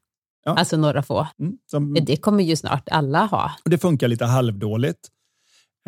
Ja. 0.47 0.55
Alltså 0.55 0.77
några 0.77 1.03
få. 1.03 1.27
Mm, 1.39 1.53
som, 1.71 1.95
Det 2.07 2.17
kommer 2.17 2.45
ju 2.45 2.57
snart 2.57 2.89
alla 2.91 3.27
ha. 3.27 3.51
Det 3.65 3.79
funkar 3.79 4.09
lite 4.09 4.25
halvdåligt. 4.25 4.99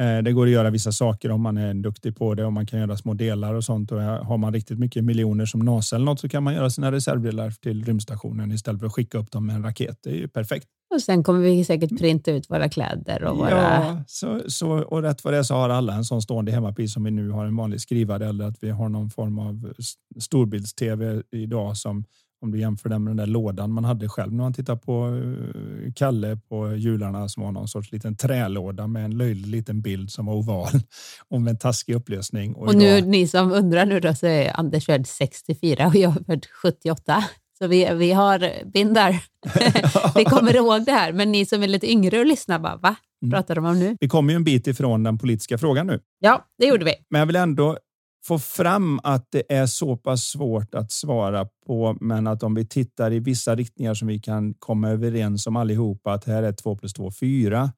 Eh, 0.00 0.22
Det 0.22 0.32
går 0.32 0.46
att 0.46 0.52
göra 0.52 0.70
vissa 0.70 0.92
saker 0.92 1.30
om 1.30 1.40
man 1.40 1.56
är 1.56 1.74
duktig 1.74 2.16
på 2.16 2.34
det 2.34 2.44
och 2.44 2.52
man 2.52 2.66
kan 2.66 2.80
göra 2.80 2.96
små 2.96 3.14
delar 3.14 3.54
och 3.54 3.64
sånt. 3.64 3.92
Och 3.92 4.00
har 4.00 4.36
man 4.38 4.52
riktigt 4.52 4.78
mycket 4.78 5.04
miljoner 5.04 5.46
som 5.46 5.60
NASA 5.60 5.96
eller 5.96 6.06
något 6.06 6.20
så 6.20 6.28
kan 6.28 6.42
man 6.42 6.54
göra 6.54 6.70
sina 6.70 6.92
reservdelar 6.92 7.50
till 7.50 7.84
rymdstationen 7.84 8.52
istället 8.52 8.80
för 8.80 8.86
att 8.86 8.92
skicka 8.92 9.18
upp 9.18 9.30
dem 9.30 9.46
med 9.46 9.56
en 9.56 9.62
raket. 9.62 9.98
Det 10.02 10.10
är 10.10 10.14
ju 10.14 10.28
perfekt. 10.28 10.66
Och 10.94 11.02
sen 11.02 11.22
kommer 11.24 11.40
vi 11.40 11.64
säkert 11.64 11.98
printa 11.98 12.30
ut 12.30 12.50
våra 12.50 12.68
kläder 12.68 13.24
och 13.24 13.36
våra... 13.38 13.50
Ja, 13.50 14.02
så, 14.06 14.40
så, 14.48 14.70
och 14.70 15.02
rätt 15.02 15.24
vad 15.24 15.32
det 15.34 15.38
är 15.38 15.42
så 15.42 15.54
har 15.54 15.68
alla 15.68 15.94
en 15.94 16.04
sån 16.04 16.22
stående 16.22 16.52
hemma 16.52 16.72
precis 16.72 16.94
som 16.94 17.04
vi 17.04 17.10
nu 17.10 17.30
har 17.30 17.46
en 17.46 17.56
vanlig 17.56 17.80
skrivare 17.80 18.28
eller 18.28 18.44
att 18.44 18.56
vi 18.60 18.70
har 18.70 18.88
någon 18.88 19.10
form 19.10 19.38
av 19.38 19.72
storbilds-tv 20.20 21.22
idag 21.30 21.76
som 21.76 22.04
om 22.42 22.50
du 22.50 22.58
jämför 22.60 22.88
den 22.88 23.04
med 23.04 23.10
den 23.10 23.16
där 23.16 23.26
lådan 23.26 23.72
man 23.72 23.84
hade 23.84 24.08
själv 24.08 24.32
när 24.32 24.44
man 24.44 24.52
tittar 24.54 24.76
på 24.76 25.06
eh, 25.06 25.92
Kalle 25.94 26.36
på 26.48 26.74
jularna 26.74 27.28
som 27.28 27.42
var 27.42 27.52
någon 27.52 27.68
sorts 27.68 27.92
liten 27.92 28.16
trälåda 28.16 28.86
med 28.86 29.04
en 29.04 29.18
löjlig 29.18 29.46
liten 29.46 29.80
bild 29.82 30.10
som 30.10 30.26
var 30.26 30.34
oval 30.34 30.68
och 31.28 31.40
med 31.40 31.50
en 31.50 31.58
taskig 31.58 31.94
upplösning. 31.94 32.54
Och 32.54 32.74
nu, 32.74 32.84
idag- 32.84 33.08
ni 33.08 33.26
som 33.28 33.52
undrar 33.52 33.86
nu 33.86 34.00
då, 34.00 34.14
så 34.14 34.26
är 34.26 34.60
Anders 34.60 34.86
född 34.86 35.06
64 35.06 35.86
och 35.86 35.96
jag 35.96 36.14
född 36.26 36.46
78. 36.62 37.24
Så 37.58 37.66
vi, 37.66 37.94
vi 37.94 38.12
har 38.12 38.70
bindar. 38.72 39.22
vi 40.14 40.24
kommer 40.24 40.56
ihåg 40.56 40.84
det 40.84 40.92
här, 40.92 41.12
men 41.12 41.32
ni 41.32 41.46
som 41.46 41.62
är 41.62 41.68
lite 41.68 41.90
yngre 41.90 42.18
och 42.18 42.26
lyssnar 42.26 42.58
bara, 42.58 42.76
va? 42.76 42.96
Mm. 43.22 43.32
Pratar 43.32 43.54
de 43.54 43.64
om 43.64 43.78
nu? 43.78 43.96
vi 44.00 44.08
kommer 44.08 44.32
ju 44.32 44.36
en 44.36 44.44
bit 44.44 44.66
ifrån 44.66 45.02
den 45.02 45.18
politiska 45.18 45.58
frågan 45.58 45.86
nu. 45.86 46.00
Ja, 46.18 46.44
det 46.58 46.66
gjorde 46.66 46.84
vi. 46.84 46.94
Men 47.10 47.18
jag 47.18 47.26
vill 47.26 47.36
ändå 47.36 47.78
få 48.28 48.38
fram 48.38 49.00
att 49.02 49.26
det 49.30 49.52
är 49.52 49.66
så 49.66 49.96
pass 49.96 50.22
svårt 50.22 50.74
att 50.74 50.92
svara 50.92 51.48
på, 51.66 51.96
men 52.00 52.26
att 52.26 52.42
om 52.42 52.54
vi 52.54 52.66
tittar 52.66 53.12
i 53.12 53.18
vissa 53.18 53.54
riktningar 53.56 53.94
som 53.94 54.08
vi 54.08 54.18
kan 54.18 54.54
komma 54.54 54.88
överens 54.88 55.46
om 55.46 55.56
allihopa, 55.56 56.12
att 56.12 56.24
här 56.24 56.42
är 56.42 56.52
2 56.52 56.76
plus 56.76 56.92
2 56.92 57.10
4, 57.10 57.72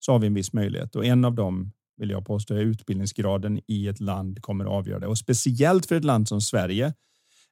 så 0.00 0.12
har 0.12 0.18
vi 0.18 0.26
en 0.26 0.34
viss 0.34 0.52
möjlighet. 0.52 0.96
Och 0.96 1.04
en 1.04 1.24
av 1.24 1.34
dem 1.34 1.72
vill 1.96 2.10
jag 2.10 2.26
påstå 2.26 2.54
är 2.54 2.60
utbildningsgraden 2.60 3.60
i 3.66 3.88
ett 3.88 4.00
land 4.00 4.42
kommer 4.42 4.64
att 4.64 4.70
avgöra 4.70 4.98
det. 4.98 5.06
Och 5.06 5.18
speciellt 5.18 5.86
för 5.86 5.94
ett 5.94 6.04
land 6.04 6.28
som 6.28 6.40
Sverige, 6.40 6.94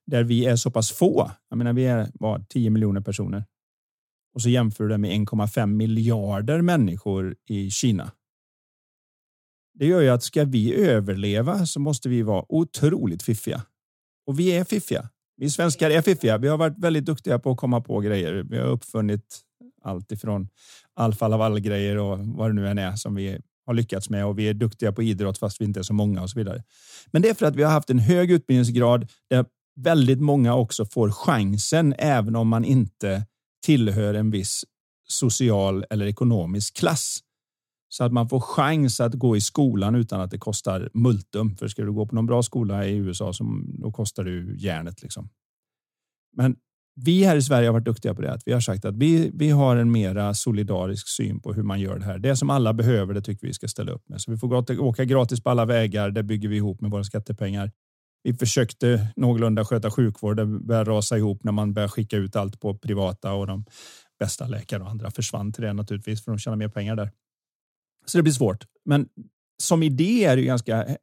där 0.06 0.24
vi 0.24 0.46
är 0.46 0.56
så 0.56 0.70
pass 0.70 0.92
få. 0.92 1.30
Jag 1.48 1.58
menar, 1.58 1.72
vi 1.72 1.86
är 1.86 2.08
vad, 2.14 2.48
10 2.48 2.70
miljoner 2.70 3.00
personer. 3.00 3.44
Och 4.34 4.42
så 4.42 4.48
jämför 4.48 4.84
du 4.84 4.90
det 4.90 4.98
med 4.98 5.10
1,5 5.10 5.66
miljarder 5.66 6.62
människor 6.62 7.36
i 7.48 7.70
Kina. 7.70 8.10
Det 9.81 9.87
gör 9.87 10.01
ju 10.01 10.09
att 10.09 10.23
ska 10.23 10.45
vi 10.45 10.75
överleva 10.75 11.66
så 11.66 11.81
måste 11.81 12.09
vi 12.09 12.23
vara 12.23 12.45
otroligt 12.49 13.23
fiffiga. 13.23 13.62
Och 14.27 14.40
vi 14.40 14.51
är 14.51 14.64
fiffiga. 14.64 15.09
Vi 15.37 15.51
svenskar 15.51 15.90
är 15.90 16.03
fiffiga. 16.03 16.38
Vi 16.38 16.49
har 16.49 16.59
varit 16.59 16.79
väldigt 16.79 17.05
duktiga 17.05 17.38
på 17.38 17.51
att 17.51 17.57
komma 17.57 17.81
på 17.81 18.01
grejer. 18.01 18.47
Vi 18.51 18.59
har 18.59 18.66
uppfunnit 18.66 19.40
Allt 19.83 20.12
ifrån 20.12 20.49
Alfa 20.97 21.29
Laval-grejer 21.29 21.97
och 21.97 22.19
vad 22.19 22.51
det 22.51 22.55
nu 22.55 22.69
än 22.69 22.79
är 22.79 22.97
som 22.97 23.14
vi 23.14 23.38
har 23.66 23.75
lyckats 23.75 24.11
med 24.11 24.27
och 24.27 24.38
vi 24.38 24.49
är 24.49 24.55
duktiga 24.55 24.93
på 24.93 25.03
idrott 25.03 25.38
fast 25.38 25.61
vi 25.61 25.64
inte 25.64 25.81
är 25.81 25.85
så 25.85 25.95
många 25.95 26.23
och 26.23 26.31
så 26.31 26.38
vidare. 26.38 26.62
Men 27.07 27.23
det 27.23 27.29
är 27.29 27.35
för 27.35 27.47
att 27.47 27.57
vi 27.57 27.62
har 27.62 27.73
haft 27.73 27.90
en 27.90 27.99
hög 27.99 28.31
utbildningsgrad 28.31 29.09
där 29.31 29.45
väldigt 29.77 30.21
många 30.21 30.55
också 30.55 30.85
får 30.85 31.11
chansen 31.11 31.95
även 31.99 32.37
om 32.37 32.49
man 32.49 32.64
inte 32.64 33.27
tillhör 33.64 34.14
en 34.14 34.31
viss 34.31 34.64
social 35.09 35.85
eller 35.90 36.07
ekonomisk 36.07 36.77
klass. 36.77 37.21
Så 37.92 38.05
att 38.05 38.12
man 38.12 38.29
får 38.29 38.40
chans 38.40 39.00
att 39.00 39.14
gå 39.14 39.37
i 39.37 39.40
skolan 39.40 39.94
utan 39.94 40.20
att 40.20 40.31
det 40.31 40.38
kostar 40.38 40.90
multum. 40.94 41.57
För 41.57 41.68
ska 41.68 41.83
du 41.83 41.92
gå 41.92 42.07
på 42.07 42.14
någon 42.14 42.26
bra 42.26 42.42
skola 42.42 42.87
i 42.87 42.96
USA 42.96 43.33
så 43.33 43.62
då 43.79 43.92
kostar 43.92 44.24
det 44.24 44.62
järnet. 44.62 45.03
Liksom. 45.03 45.29
Men 46.37 46.57
vi 46.96 47.24
här 47.24 47.37
i 47.37 47.42
Sverige 47.42 47.68
har 47.68 47.72
varit 47.72 47.85
duktiga 47.85 48.14
på 48.14 48.22
det. 48.22 48.33
Att 48.33 48.42
vi 48.46 48.53
har 48.53 48.61
sagt 48.61 48.85
att 48.85 48.96
vi, 48.96 49.31
vi 49.35 49.50
har 49.50 49.76
en 49.76 49.92
mera 49.92 50.35
solidarisk 50.35 51.09
syn 51.09 51.40
på 51.40 51.53
hur 51.53 51.62
man 51.62 51.81
gör 51.81 51.98
det 51.98 52.05
här. 52.05 52.18
Det 52.18 52.37
som 52.37 52.50
alla 52.50 52.72
behöver, 52.72 53.14
det 53.14 53.22
tycker 53.22 53.46
vi 53.46 53.53
ska 53.53 53.68
ställa 53.68 53.92
upp 53.92 54.09
med. 54.09 54.20
Så 54.20 54.31
vi 54.31 54.37
får 54.37 54.81
åka 54.81 55.05
gratis 55.05 55.42
på 55.42 55.50
alla 55.50 55.64
vägar. 55.64 56.11
Det 56.11 56.22
bygger 56.22 56.48
vi 56.48 56.57
ihop 56.57 56.81
med 56.81 56.90
våra 56.90 57.05
skattepengar. 57.05 57.70
Vi 58.22 58.35
försökte 58.35 59.12
någorlunda 59.16 59.64
sköta 59.64 59.90
sjukvård. 59.90 60.37
Det 60.37 60.46
började 60.46 60.90
rasa 60.90 61.18
ihop 61.18 61.44
när 61.44 61.53
man 61.53 61.74
började 61.74 61.90
skicka 61.90 62.16
ut 62.16 62.37
allt 62.37 62.61
på 62.61 62.79
privata 62.79 63.33
och 63.33 63.46
de 63.46 63.64
bästa 64.18 64.46
läkare 64.46 64.83
och 64.83 64.90
andra 64.90 65.11
försvann 65.11 65.53
till 65.53 65.64
det 65.64 65.72
naturligtvis 65.72 66.24
för 66.24 66.33
de 66.33 66.38
tjänar 66.38 66.57
mer 66.57 66.68
pengar 66.68 66.96
där. 66.96 67.11
Så 68.11 68.18
det 68.18 68.23
blir 68.23 68.33
svårt. 68.33 68.64
Men 68.85 69.09
som 69.62 69.83
idé 69.83 70.25
är 70.25 70.37
det 70.37 70.42
ganska, 70.42 70.96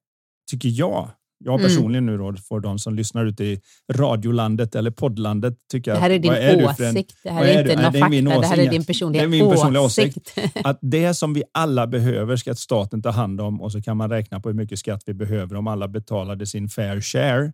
tycker 0.52 0.70
jag, 0.70 1.10
jag 1.40 1.60
mm. 1.60 1.68
personligen 1.68 2.06
nu 2.06 2.18
då, 2.18 2.34
för 2.34 2.60
de 2.60 2.80
som 2.80 2.96
lyssnar 2.96 3.26
ute 3.26 3.44
i 3.44 3.62
radiolandet 3.94 4.76
eller 4.76 4.92
poddlandet. 4.92 5.54
Tycker 5.72 5.94
det 5.94 6.00
här 6.00 6.10
är 6.10 6.20
din 6.20 6.32
är 6.32 6.66
åsikt. 6.66 7.16
Det 7.24 7.30
här 7.30 7.46
är, 7.46 7.60
inte 7.60 7.76
någon 7.76 7.84
fakta. 7.84 8.40
Det 8.40 8.48
här 8.48 8.58
är 8.58 8.70
din 8.70 8.86
personliga, 8.86 9.24
är 9.24 9.28
min 9.28 9.50
personliga 9.50 9.82
åsikt. 9.82 10.18
åsikt. 10.18 10.58
Att 10.64 10.80
det 10.82 11.14
som 11.14 11.34
vi 11.34 11.44
alla 11.52 11.88
behöver 11.88 12.36
ska 12.36 12.56
staten 12.56 13.02
ta 13.02 13.10
hand 13.10 13.42
om 13.42 13.62
och 13.62 13.72
så 13.72 13.82
kan 13.82 13.98
man 13.98 14.10
räkna 14.10 14.40
på 14.40 14.50
hur 14.50 14.56
mycket 14.56 14.80
skatt 14.80 15.04
vi 15.06 15.14
behöver 15.14 15.56
om 15.56 15.68
alla 15.68 15.88
betalade 15.88 16.46
sin 16.46 16.70
fair 16.70 17.02
share. 17.02 17.54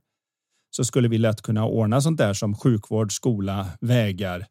Så 0.76 0.84
skulle 0.84 1.08
vi 1.08 1.18
lätt 1.18 1.42
kunna 1.42 1.66
ordna 1.66 2.02
sånt 2.02 2.18
där 2.18 2.34
som 2.34 2.56
sjukvård, 2.56 3.12
skola, 3.12 3.68
vägar 3.82 4.46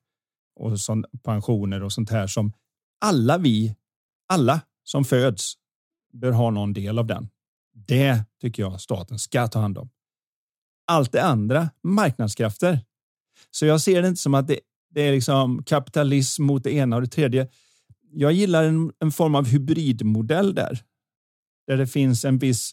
och 0.60 0.80
sån, 0.80 1.04
pensioner 1.24 1.82
och 1.82 1.92
sånt 1.92 2.10
här 2.10 2.26
som 2.26 2.52
alla 3.04 3.38
vi, 3.38 3.74
alla 4.32 4.60
som 4.84 5.04
föds 5.04 5.54
bör 6.12 6.32
ha 6.32 6.50
någon 6.50 6.72
del 6.72 6.98
av 6.98 7.06
den. 7.06 7.28
Det 7.74 8.24
tycker 8.40 8.62
jag 8.62 8.80
staten 8.80 9.18
ska 9.18 9.48
ta 9.48 9.58
hand 9.60 9.78
om. 9.78 9.90
Allt 10.86 11.12
det 11.12 11.22
andra, 11.22 11.70
marknadskrafter. 11.82 12.80
Så 13.50 13.66
jag 13.66 13.80
ser 13.80 14.02
det 14.02 14.08
inte 14.08 14.20
som 14.20 14.34
att 14.34 14.46
det, 14.46 14.60
det 14.90 15.00
är 15.00 15.12
liksom 15.12 15.64
kapitalism 15.64 16.42
mot 16.42 16.64
det 16.64 16.72
ena 16.72 16.96
och 16.96 17.02
det 17.02 17.08
tredje. 17.08 17.48
Jag 18.12 18.32
gillar 18.32 18.64
en, 18.64 18.92
en 18.98 19.12
form 19.12 19.34
av 19.34 19.46
hybridmodell 19.46 20.54
där. 20.54 20.82
Där 21.66 21.76
det 21.76 21.86
finns 21.86 22.24
en 22.24 22.38
viss 22.38 22.72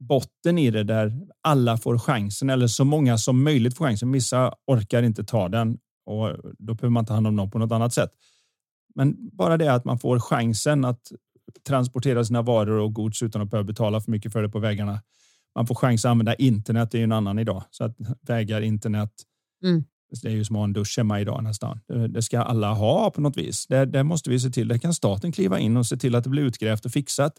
botten 0.00 0.58
i 0.58 0.70
det 0.70 0.84
där 0.84 1.26
alla 1.42 1.76
får 1.76 1.98
chansen 1.98 2.50
eller 2.50 2.66
så 2.66 2.84
många 2.84 3.18
som 3.18 3.44
möjligt 3.44 3.76
får 3.76 3.84
chansen. 3.84 4.12
Vissa 4.12 4.54
orkar 4.66 5.02
inte 5.02 5.24
ta 5.24 5.48
den 5.48 5.78
och 6.06 6.36
då 6.58 6.74
behöver 6.74 6.90
man 6.90 7.06
ta 7.06 7.14
hand 7.14 7.26
om 7.26 7.36
dem 7.36 7.50
på 7.50 7.58
något 7.58 7.72
annat 7.72 7.92
sätt. 7.92 8.10
Men 8.94 9.30
bara 9.32 9.56
det 9.56 9.74
att 9.74 9.84
man 9.84 9.98
får 9.98 10.20
chansen 10.20 10.84
att 10.84 11.12
transportera 11.66 12.24
sina 12.24 12.42
varor 12.42 12.78
och 12.78 12.94
gods 12.94 13.22
utan 13.22 13.42
att 13.42 13.50
behöva 13.50 13.66
betala 13.66 14.00
för 14.00 14.10
mycket 14.10 14.32
för 14.32 14.42
det 14.42 14.48
på 14.48 14.58
vägarna. 14.58 15.02
Man 15.54 15.66
får 15.66 15.74
chans 15.74 16.04
att 16.04 16.10
använda 16.10 16.34
internet, 16.34 16.90
det 16.90 16.96
är 16.96 17.00
ju 17.00 17.04
en 17.04 17.12
annan 17.12 17.38
idag. 17.38 17.64
Så 17.70 17.84
att 17.84 17.96
vägar, 18.20 18.60
internet, 18.60 19.10
mm. 19.64 19.84
det 20.22 20.28
är 20.28 20.32
ju 20.32 20.44
som 20.44 20.56
att 20.56 20.60
ha 20.60 20.64
en 20.64 20.72
dusch 20.72 20.94
hemma 20.98 21.20
idag 21.20 21.44
nästan. 21.44 21.80
Det 22.08 22.22
ska 22.22 22.40
alla 22.40 22.72
ha 22.72 23.10
på 23.10 23.20
något 23.20 23.36
vis. 23.36 23.66
Det, 23.66 23.84
det 23.86 24.04
måste 24.04 24.30
vi 24.30 24.40
se 24.40 24.50
till. 24.50 24.68
Det 24.68 24.78
kan 24.78 24.94
staten 24.94 25.32
kliva 25.32 25.58
in 25.58 25.76
och 25.76 25.86
se 25.86 25.96
till 25.96 26.14
att 26.14 26.24
det 26.24 26.30
blir 26.30 26.42
utgrävt 26.42 26.84
och 26.84 26.92
fixat. 26.92 27.32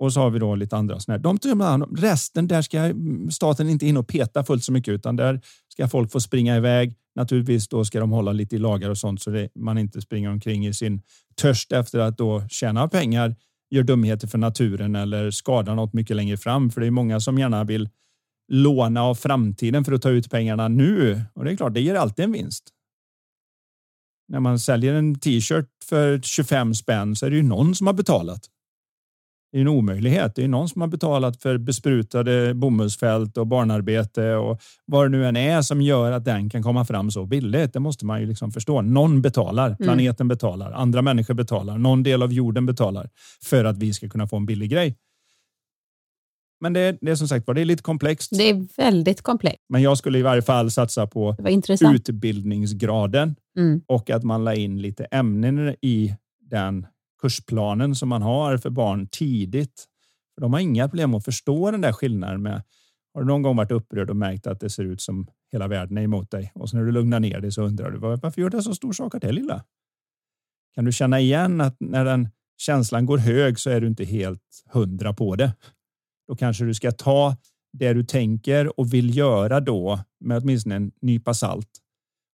Och 0.00 0.12
så 0.12 0.20
har 0.20 0.30
vi 0.30 0.38
då 0.38 0.54
lite 0.54 0.76
andra 0.76 1.00
sådana 1.00 1.16
här. 1.16 1.22
De 1.22 1.38
tar 1.38 1.96
resten, 2.00 2.48
där 2.48 2.62
ska 2.62 2.94
staten 3.30 3.68
inte 3.68 3.86
in 3.86 3.96
och 3.96 4.08
peta 4.08 4.44
fullt 4.44 4.64
så 4.64 4.72
mycket, 4.72 4.92
utan 4.92 5.16
där 5.16 5.40
ska 5.68 5.88
folk 5.88 6.12
få 6.12 6.20
springa 6.20 6.56
iväg. 6.56 6.94
Naturligtvis 7.14 7.68
då 7.68 7.84
ska 7.84 8.00
de 8.00 8.10
hålla 8.10 8.32
lite 8.32 8.56
i 8.56 8.58
lagar 8.58 8.90
och 8.90 8.98
sånt 8.98 9.22
så 9.22 9.30
det, 9.30 9.48
man 9.54 9.78
inte 9.78 10.00
springer 10.00 10.30
omkring 10.30 10.66
i 10.66 10.74
sin 10.74 11.02
törst 11.34 11.72
efter 11.72 11.98
att 11.98 12.18
då 12.18 12.44
tjäna 12.48 12.88
pengar, 12.88 13.36
gör 13.70 13.82
dumheter 13.82 14.28
för 14.28 14.38
naturen 14.38 14.96
eller 14.96 15.30
skadar 15.30 15.74
något 15.74 15.92
mycket 15.92 16.16
längre 16.16 16.36
fram. 16.36 16.70
För 16.70 16.80
det 16.80 16.86
är 16.86 16.90
många 16.90 17.20
som 17.20 17.38
gärna 17.38 17.64
vill 17.64 17.88
låna 18.52 19.02
av 19.02 19.14
framtiden 19.14 19.84
för 19.84 19.92
att 19.92 20.02
ta 20.02 20.10
ut 20.10 20.30
pengarna 20.30 20.68
nu. 20.68 21.22
Och 21.34 21.44
det 21.44 21.52
är 21.52 21.56
klart, 21.56 21.74
det 21.74 21.80
ger 21.80 21.94
alltid 21.94 22.24
en 22.24 22.32
vinst. 22.32 22.64
När 24.28 24.40
man 24.40 24.58
säljer 24.58 24.94
en 24.94 25.18
t-shirt 25.18 25.68
för 25.84 26.20
25 26.22 26.74
spänn 26.74 27.16
så 27.16 27.26
är 27.26 27.30
det 27.30 27.36
ju 27.36 27.42
någon 27.42 27.74
som 27.74 27.86
har 27.86 27.94
betalat. 27.94 28.50
Det 29.52 29.58
är 29.58 29.60
en 29.60 29.68
omöjlighet. 29.68 30.34
Det 30.34 30.44
är 30.44 30.48
någon 30.48 30.68
som 30.68 30.80
har 30.80 30.88
betalat 30.88 31.42
för 31.42 31.58
besprutade 31.58 32.54
bomullsfält 32.54 33.36
och 33.36 33.46
barnarbete 33.46 34.34
och 34.34 34.60
vad 34.86 35.04
det 35.04 35.08
nu 35.08 35.26
än 35.26 35.36
är 35.36 35.62
som 35.62 35.82
gör 35.82 36.12
att 36.12 36.24
den 36.24 36.50
kan 36.50 36.62
komma 36.62 36.84
fram 36.84 37.10
så 37.10 37.26
billigt. 37.26 37.72
Det 37.72 37.80
måste 37.80 38.06
man 38.06 38.20
ju 38.20 38.26
liksom 38.26 38.52
förstå. 38.52 38.82
Någon 38.82 39.22
betalar. 39.22 39.66
Mm. 39.66 39.76
Planeten 39.76 40.24
mm. 40.24 40.28
betalar. 40.28 40.72
Andra 40.72 41.02
människor 41.02 41.34
betalar. 41.34 41.78
Någon 41.78 42.02
del 42.02 42.22
av 42.22 42.32
jorden 42.32 42.66
betalar 42.66 43.10
för 43.42 43.64
att 43.64 43.78
vi 43.78 43.92
ska 43.92 44.08
kunna 44.08 44.26
få 44.26 44.36
en 44.36 44.46
billig 44.46 44.70
grej. 44.70 44.96
Men 46.60 46.72
det, 46.72 46.98
det 47.00 47.10
är 47.10 47.14
som 47.14 47.28
sagt 47.28 47.46
det 47.46 47.60
är 47.60 47.64
lite 47.64 47.82
komplext. 47.82 48.30
Det 48.38 48.50
är 48.50 48.66
väldigt 48.76 49.22
komplext. 49.22 49.64
Men 49.68 49.82
jag 49.82 49.98
skulle 49.98 50.18
i 50.18 50.22
varje 50.22 50.42
fall 50.42 50.70
satsa 50.70 51.06
på 51.06 51.36
utbildningsgraden 51.94 53.36
mm. 53.56 53.82
och 53.86 54.10
att 54.10 54.24
man 54.24 54.44
la 54.44 54.54
in 54.54 54.82
lite 54.82 55.04
ämnen 55.04 55.76
i 55.82 56.14
den 56.50 56.86
kursplanen 57.20 57.94
som 57.94 58.08
man 58.08 58.22
har 58.22 58.56
för 58.56 58.70
barn 58.70 59.06
tidigt. 59.06 59.86
För 60.34 60.40
de 60.40 60.52
har 60.52 60.60
inga 60.60 60.88
problem 60.88 61.14
att 61.14 61.24
förstå 61.24 61.70
den 61.70 61.80
där 61.80 61.92
skillnaden 61.92 62.42
med. 62.42 62.62
Har 63.14 63.20
du 63.20 63.26
någon 63.26 63.42
gång 63.42 63.56
varit 63.56 63.70
upprörd 63.70 64.10
och 64.10 64.16
märkt 64.16 64.46
att 64.46 64.60
det 64.60 64.70
ser 64.70 64.84
ut 64.84 65.00
som 65.00 65.26
hela 65.52 65.68
världen 65.68 65.98
är 65.98 66.02
emot 66.02 66.30
dig 66.30 66.52
och 66.54 66.70
så 66.70 66.76
när 66.76 66.84
du 66.84 66.92
lugnar 66.92 67.20
ner 67.20 67.40
dig 67.40 67.52
så 67.52 67.62
undrar 67.62 67.90
du 67.90 67.98
varför 67.98 68.40
gör 68.40 68.50
det 68.50 68.62
så 68.62 68.74
stor 68.74 68.92
sak 68.92 69.14
av 69.14 69.20
det 69.20 69.32
lilla? 69.32 69.64
Kan 70.74 70.84
du 70.84 70.92
känna 70.92 71.20
igen 71.20 71.60
att 71.60 71.76
när 71.78 72.04
den 72.04 72.28
känslan 72.60 73.06
går 73.06 73.18
hög 73.18 73.58
så 73.58 73.70
är 73.70 73.80
du 73.80 73.86
inte 73.86 74.04
helt 74.04 74.64
hundra 74.72 75.12
på 75.12 75.36
det. 75.36 75.52
Då 76.28 76.36
kanske 76.36 76.64
du 76.64 76.74
ska 76.74 76.92
ta 76.92 77.36
det 77.72 77.92
du 77.92 78.04
tänker 78.04 78.80
och 78.80 78.94
vill 78.94 79.16
göra 79.16 79.60
då 79.60 80.00
med 80.20 80.42
åtminstone 80.42 80.76
en 80.76 80.92
nypa 81.02 81.34
salt 81.34 81.68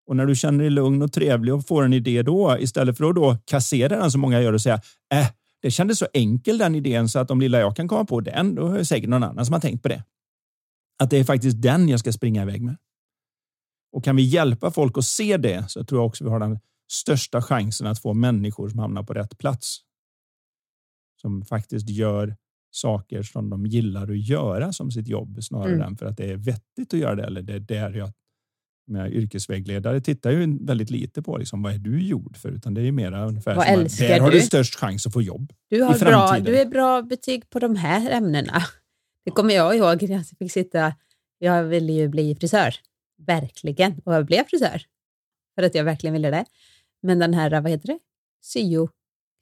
och 0.07 0.15
när 0.15 0.25
du 0.25 0.35
känner 0.35 0.59
dig 0.59 0.69
lugn 0.69 1.01
och 1.01 1.13
trevlig 1.13 1.53
och 1.53 1.67
får 1.67 1.83
en 1.83 1.93
idé 1.93 2.21
då, 2.21 2.57
istället 2.59 2.97
för 2.97 3.09
att 3.09 3.15
då 3.15 3.37
kassera 3.45 3.99
den 3.99 4.11
som 4.11 4.21
många 4.21 4.41
gör 4.41 4.53
och 4.53 4.61
säga 4.61 4.81
äh, 5.13 5.27
det 5.61 5.71
kändes 5.71 5.99
så 5.99 6.07
enkel 6.13 6.57
den 6.57 6.75
idén 6.75 7.09
så 7.09 7.19
att 7.19 7.31
om 7.31 7.39
lilla 7.39 7.59
jag 7.59 7.75
kan 7.75 7.87
komma 7.87 8.05
på 8.05 8.19
den, 8.19 8.55
då 8.55 8.67
är 8.67 8.77
det 8.77 8.85
säkert 8.85 9.09
någon 9.09 9.23
annan 9.23 9.45
som 9.45 9.53
har 9.53 9.59
tänkt 9.59 9.83
på 9.83 9.87
det. 9.87 10.03
Att 10.99 11.09
det 11.09 11.17
är 11.17 11.23
faktiskt 11.23 11.61
den 11.61 11.89
jag 11.89 11.99
ska 11.99 12.11
springa 12.11 12.41
iväg 12.41 12.61
med. 12.61 12.77
Och 13.91 14.03
kan 14.03 14.15
vi 14.15 14.23
hjälpa 14.23 14.71
folk 14.71 14.97
att 14.97 15.05
se 15.05 15.37
det 15.37 15.69
så 15.69 15.83
tror 15.83 16.01
jag 16.01 16.07
också 16.07 16.23
vi 16.23 16.29
har 16.29 16.39
den 16.39 16.59
största 16.91 17.41
chansen 17.41 17.87
att 17.87 18.01
få 18.01 18.13
människor 18.13 18.69
som 18.69 18.79
hamnar 18.79 19.03
på 19.03 19.13
rätt 19.13 19.37
plats. 19.37 19.79
Som 21.21 21.45
faktiskt 21.45 21.89
gör 21.89 22.35
saker 22.71 23.23
som 23.23 23.49
de 23.49 23.65
gillar 23.65 24.11
att 24.11 24.27
göra 24.27 24.73
som 24.73 24.91
sitt 24.91 25.07
jobb 25.07 25.43
snarare 25.43 25.73
mm. 25.73 25.87
än 25.87 25.97
för 25.97 26.05
att 26.05 26.17
det 26.17 26.31
är 26.31 26.37
vettigt 26.37 26.93
att 26.93 26.99
göra 26.99 27.15
det 27.15 27.23
eller 27.23 27.41
det 27.41 27.53
är 27.53 27.59
där 27.59 27.93
jag 27.93 28.11
med 28.87 29.13
yrkesvägledare 29.13 30.01
tittar 30.01 30.31
ju 30.31 30.65
väldigt 30.65 30.89
lite 30.89 31.21
på 31.21 31.37
liksom, 31.37 31.61
vad 31.61 31.73
är 31.73 31.77
du 31.77 32.01
gjord 32.01 32.37
för, 32.37 32.49
utan 32.49 32.73
det 32.73 32.81
är 32.81 32.85
ju 32.85 32.91
mera 32.91 33.25
ungefär 33.25 33.55
vad 33.55 33.65
som 33.65 33.85
att, 33.85 33.97
där 33.97 34.15
du? 34.15 34.21
har 34.21 34.31
du 34.31 34.41
störst 34.41 34.75
chans 34.75 35.07
att 35.07 35.13
få 35.13 35.21
jobb 35.21 35.53
du 35.69 35.81
har 35.81 35.95
i 35.95 35.99
Bra, 35.99 36.39
du 36.39 36.59
är 36.59 36.65
bra 36.65 37.01
betyg 37.01 37.49
på 37.49 37.59
de 37.59 37.75
här 37.75 38.11
ämnena. 38.11 38.63
Det 39.25 39.31
kommer 39.31 39.53
jag 39.55 39.75
ihåg 39.75 40.03
när 40.03 40.15
jag 40.15 40.25
fick 40.39 40.51
sitta. 40.51 40.93
Jag 41.39 41.63
ville 41.63 41.93
ju 41.93 42.07
bli 42.07 42.35
frisör, 42.35 42.75
verkligen, 43.17 44.01
och 44.05 44.13
jag 44.13 44.25
blev 44.25 44.43
frisör 44.43 44.81
för 45.55 45.63
att 45.63 45.75
jag 45.75 45.83
verkligen 45.83 46.13
ville 46.13 46.29
det. 46.29 46.45
Men 47.01 47.19
den 47.19 47.33
här, 47.33 47.61
vad 47.61 47.71
heter 47.71 47.87
det, 47.87 47.99
syo 48.43 48.89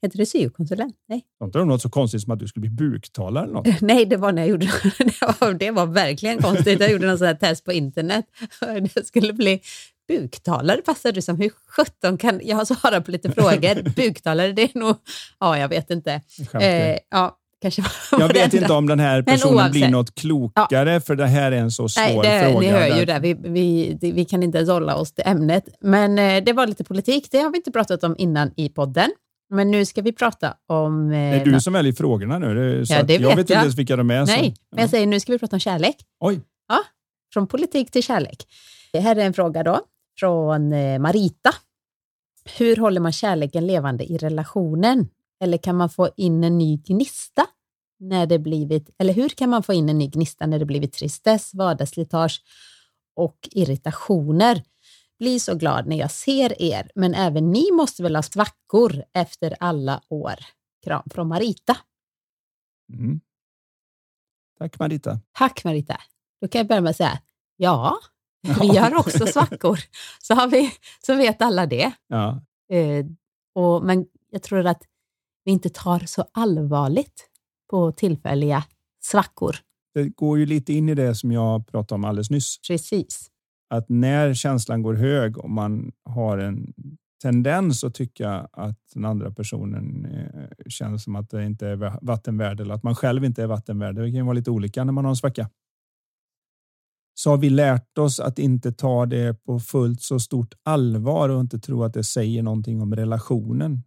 Heter 0.02 0.18
det 0.18 0.26
syokonsulent? 0.26 0.96
Nej. 1.08 1.24
Inte 1.44 1.64
något 1.64 1.82
så 1.82 1.90
konstigt 1.90 2.22
som 2.22 2.32
att 2.32 2.38
du 2.38 2.48
skulle 2.48 2.68
bli 2.68 2.90
buktalare 2.90 3.44
eller 3.44 3.54
något? 3.54 3.66
Nej, 3.80 4.06
det 4.06 4.16
var 4.16 4.32
när 4.32 4.42
jag 4.42 4.48
gjorde 4.48 4.66
det. 4.98 5.40
Var, 5.40 5.54
det 5.54 5.70
var 5.70 5.86
verkligen 5.86 6.42
konstigt. 6.42 6.80
Jag 6.80 6.92
gjorde 6.92 7.06
någon 7.06 7.18
sån 7.18 7.26
här 7.26 7.34
test 7.34 7.64
på 7.64 7.72
internet. 7.72 8.26
Det 8.94 9.06
skulle 9.06 9.32
bli 9.32 9.60
buktalare 10.08 10.82
passar 10.82 11.12
du 11.12 11.22
som. 11.22 11.36
Hur 11.36 11.50
sjutton 11.68 12.18
kan... 12.18 12.40
Jag 12.44 12.56
har 12.56 12.64
svarat 12.64 13.04
på 13.04 13.10
lite 13.10 13.32
frågor. 13.32 13.94
Buktalare, 13.96 14.52
det 14.52 14.62
är 14.62 14.78
nog... 14.78 14.96
Ja, 15.40 15.58
jag 15.58 15.68
vet 15.68 15.90
inte. 15.90 16.20
Eh, 16.60 16.98
ja, 17.10 17.36
kanske 17.62 17.82
jag 18.10 18.32
vet 18.32 18.54
inte 18.54 18.72
om 18.72 18.86
den 18.86 19.00
här 19.00 19.22
personen 19.22 19.70
blir 19.70 19.88
något 19.88 20.14
klokare, 20.14 20.92
ja. 20.92 21.00
för 21.00 21.16
det 21.16 21.26
här 21.26 21.52
är 21.52 21.56
en 21.56 21.70
så 21.70 21.88
svår 21.88 22.22
Nej, 22.22 22.40
det, 22.40 22.52
fråga. 22.52 22.60
Ni 22.60 22.66
hör 22.66 22.98
ju 22.98 23.04
det. 23.04 23.18
Vi, 23.18 23.34
vi, 23.34 24.12
vi 24.12 24.24
kan 24.24 24.42
inte 24.42 24.72
hålla 24.72 24.96
oss 24.96 25.12
till 25.12 25.24
ämnet. 25.26 25.68
Men 25.80 26.18
eh, 26.18 26.44
det 26.44 26.52
var 26.52 26.66
lite 26.66 26.84
politik. 26.84 27.28
Det 27.30 27.38
har 27.38 27.50
vi 27.50 27.56
inte 27.56 27.72
pratat 27.72 28.04
om 28.04 28.14
innan 28.18 28.50
i 28.56 28.68
podden. 28.68 29.10
Men 29.50 29.70
nu 29.70 29.84
ska 29.84 30.02
vi 30.02 30.12
prata 30.12 30.54
om... 30.66 31.10
Eh, 31.10 31.10
det 31.10 31.16
är 31.16 31.44
du 31.44 31.60
som 31.60 31.72
väljer 31.72 31.92
frågorna 31.92 32.38
nu. 32.38 32.86
Så 32.86 32.92
ja, 32.92 33.02
det 33.02 33.12
jag 33.12 33.20
vet, 33.20 33.36
jag. 33.36 33.40
inte 33.40 33.52
ens 33.52 33.74
vilka 33.74 33.96
de 33.96 34.10
är. 34.10 34.26
Nej, 34.26 34.54
men 34.70 34.80
jag 34.80 34.90
säger 34.90 35.06
nu 35.06 35.20
ska 35.20 35.32
vi 35.32 35.38
prata 35.38 35.56
om 35.56 35.60
kärlek. 35.60 35.96
Oj. 36.20 36.40
Ja, 36.68 36.78
från 37.32 37.46
politik 37.46 37.90
till 37.90 38.02
kärlek. 38.02 38.46
Det 38.92 39.00
här 39.00 39.16
är 39.16 39.26
en 39.26 39.32
fråga 39.34 39.62
då 39.62 39.80
från 40.18 40.72
eh, 40.72 40.98
Marita. 40.98 41.54
hur 42.58 42.76
håller 42.76 43.00
man 43.00 43.12
kärleken 43.12 43.66
levande 43.66 44.04
i 44.04 44.18
relationen? 44.18 45.08
Eller 45.40 45.58
kan 45.58 45.76
man 45.76 45.90
få 45.90 46.08
in 46.16 46.44
en 46.44 46.58
ny 46.58 46.76
gnista 46.76 47.46
när 48.00 48.26
det 48.26 48.38
blivit, 48.38 48.90
eller 48.98 49.12
hur 49.12 49.28
kan 49.28 49.50
man 49.50 49.62
få 49.62 49.72
in 49.72 49.88
en 49.88 49.98
ny 49.98 50.06
gnista 50.06 50.46
när 50.46 50.58
det 50.58 50.64
blivit 50.64 50.92
tristess, 50.92 51.54
vardagsslitage 51.54 52.42
och 53.16 53.48
irritationer? 53.52 54.62
Blir 55.18 55.38
så 55.38 55.54
glad 55.54 55.86
när 55.86 55.96
jag 55.96 56.10
ser 56.10 56.62
er, 56.62 56.90
men 56.94 57.14
även 57.14 57.50
ni 57.50 57.70
måste 57.72 58.02
väl 58.02 58.16
ha 58.16 58.22
svackor 58.22 59.04
efter 59.12 59.56
alla 59.60 60.02
år. 60.08 60.34
Kram 60.84 61.02
från 61.10 61.28
Marita. 61.28 61.76
Mm. 62.92 63.20
Tack 64.58 64.78
Marita. 64.78 65.20
Tack 65.32 65.64
Marita. 65.64 66.00
Då 66.40 66.48
kan 66.48 66.58
jag 66.58 66.68
börja 66.68 66.80
med 66.80 66.90
att 66.90 66.96
säga, 66.96 67.20
ja, 67.56 67.98
vi 68.60 68.76
har 68.76 68.94
också 68.94 69.26
svackor. 69.32 69.78
Så, 70.22 70.34
har 70.34 70.48
vi, 70.48 70.72
så 71.06 71.14
vet 71.14 71.42
alla 71.42 71.66
det. 71.66 71.92
Ja. 72.06 72.42
Eh, 72.72 73.06
och, 73.54 73.84
men 73.84 74.06
jag 74.30 74.42
tror 74.42 74.66
att 74.66 74.82
vi 75.44 75.52
inte 75.52 75.68
tar 75.68 75.98
så 76.06 76.24
allvarligt 76.32 77.30
på 77.70 77.92
tillfälliga 77.92 78.64
svackor. 79.00 79.56
Det 79.94 80.08
går 80.08 80.38
ju 80.38 80.46
lite 80.46 80.72
in 80.72 80.88
i 80.88 80.94
det 80.94 81.14
som 81.14 81.32
jag 81.32 81.66
pratade 81.66 81.94
om 81.94 82.04
alldeles 82.04 82.30
nyss. 82.30 82.58
Precis. 82.68 83.30
Att 83.68 83.88
när 83.88 84.34
känslan 84.34 84.82
går 84.82 84.94
hög 84.94 85.38
och 85.38 85.50
man 85.50 85.92
har 86.04 86.38
en 86.38 86.74
tendens 87.22 87.84
att 87.84 87.94
tycka 87.94 88.30
att 88.52 88.78
den 88.94 89.04
andra 89.04 89.30
personen 89.30 90.04
eh, 90.04 90.48
känns 90.58 90.74
känner 90.74 90.98
som 90.98 91.16
att 91.16 91.30
det 91.30 91.44
inte 91.44 91.68
är 91.68 92.04
vattenvärd 92.06 92.60
eller 92.60 92.74
att 92.74 92.82
man 92.82 92.94
själv 92.94 93.24
inte 93.24 93.42
är 93.42 93.46
vattenvärd. 93.46 93.94
Det 93.94 94.12
kan 94.12 94.26
vara 94.26 94.34
lite 94.34 94.50
olika 94.50 94.84
när 94.84 94.92
man 94.92 95.04
har 95.04 95.10
en 95.10 95.16
svacka. 95.16 95.50
Så 97.14 97.30
har 97.30 97.36
vi 97.36 97.50
lärt 97.50 97.98
oss 97.98 98.20
att 98.20 98.38
inte 98.38 98.72
ta 98.72 99.06
det 99.06 99.44
på 99.44 99.60
fullt 99.60 100.02
så 100.02 100.20
stort 100.20 100.54
allvar 100.62 101.28
och 101.28 101.40
inte 101.40 101.58
tro 101.58 101.84
att 101.84 101.94
det 101.94 102.04
säger 102.04 102.42
någonting 102.42 102.82
om 102.82 102.94
relationen. 102.94 103.82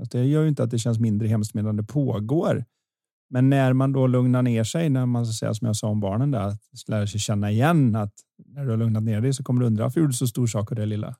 Att 0.00 0.10
det 0.10 0.24
gör 0.24 0.42
ju 0.42 0.48
inte 0.48 0.62
att 0.62 0.70
det 0.70 0.78
känns 0.78 0.98
mindre 0.98 1.28
hemskt 1.28 1.54
medan 1.54 1.76
det 1.76 1.82
pågår. 1.82 2.64
Men 3.30 3.50
när 3.50 3.72
man 3.72 3.92
då 3.92 4.06
lugnar 4.06 4.42
ner 4.42 4.64
sig, 4.64 4.90
när 4.90 5.06
man 5.06 5.26
så 5.26 5.32
säga, 5.32 5.54
som 5.54 5.66
jag 5.66 5.76
sa 5.76 5.88
om 5.88 6.00
barnen 6.00 6.30
där, 6.30 6.40
att 6.40 6.88
lära 6.88 7.06
sig 7.06 7.20
känna 7.20 7.50
igen 7.50 7.96
att 7.96 8.14
när 8.46 8.64
du 8.64 8.70
har 8.70 8.76
lugnat 8.76 9.02
ner 9.02 9.20
dig 9.20 9.34
så 9.34 9.44
kommer 9.44 9.60
du 9.60 9.66
undra 9.66 9.84
varför 9.84 10.00
gjorde 10.00 10.12
du 10.12 10.16
så 10.16 10.26
stor 10.26 10.46
sak 10.46 10.72
av 10.72 10.76
det 10.76 10.86
lilla. 10.86 11.16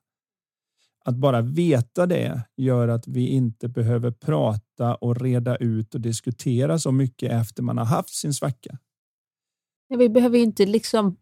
Att 1.05 1.15
bara 1.15 1.41
veta 1.41 2.05
det 2.05 2.43
gör 2.57 2.87
att 2.87 3.07
vi 3.07 3.27
inte 3.27 3.67
behöver 3.67 4.11
prata 4.11 4.95
och 4.95 5.21
reda 5.21 5.55
ut 5.55 5.95
och 5.95 6.01
diskutera 6.01 6.79
så 6.79 6.91
mycket 6.91 7.31
efter 7.31 7.63
man 7.63 7.77
har 7.77 7.85
haft 7.85 8.13
sin 8.13 8.33
svacka. 8.33 8.77
Ja, 9.87 9.97
vi 9.97 10.09
behöver 10.09 10.37
ju 10.37 10.43
inte 10.43 10.65
liksom 10.65 11.17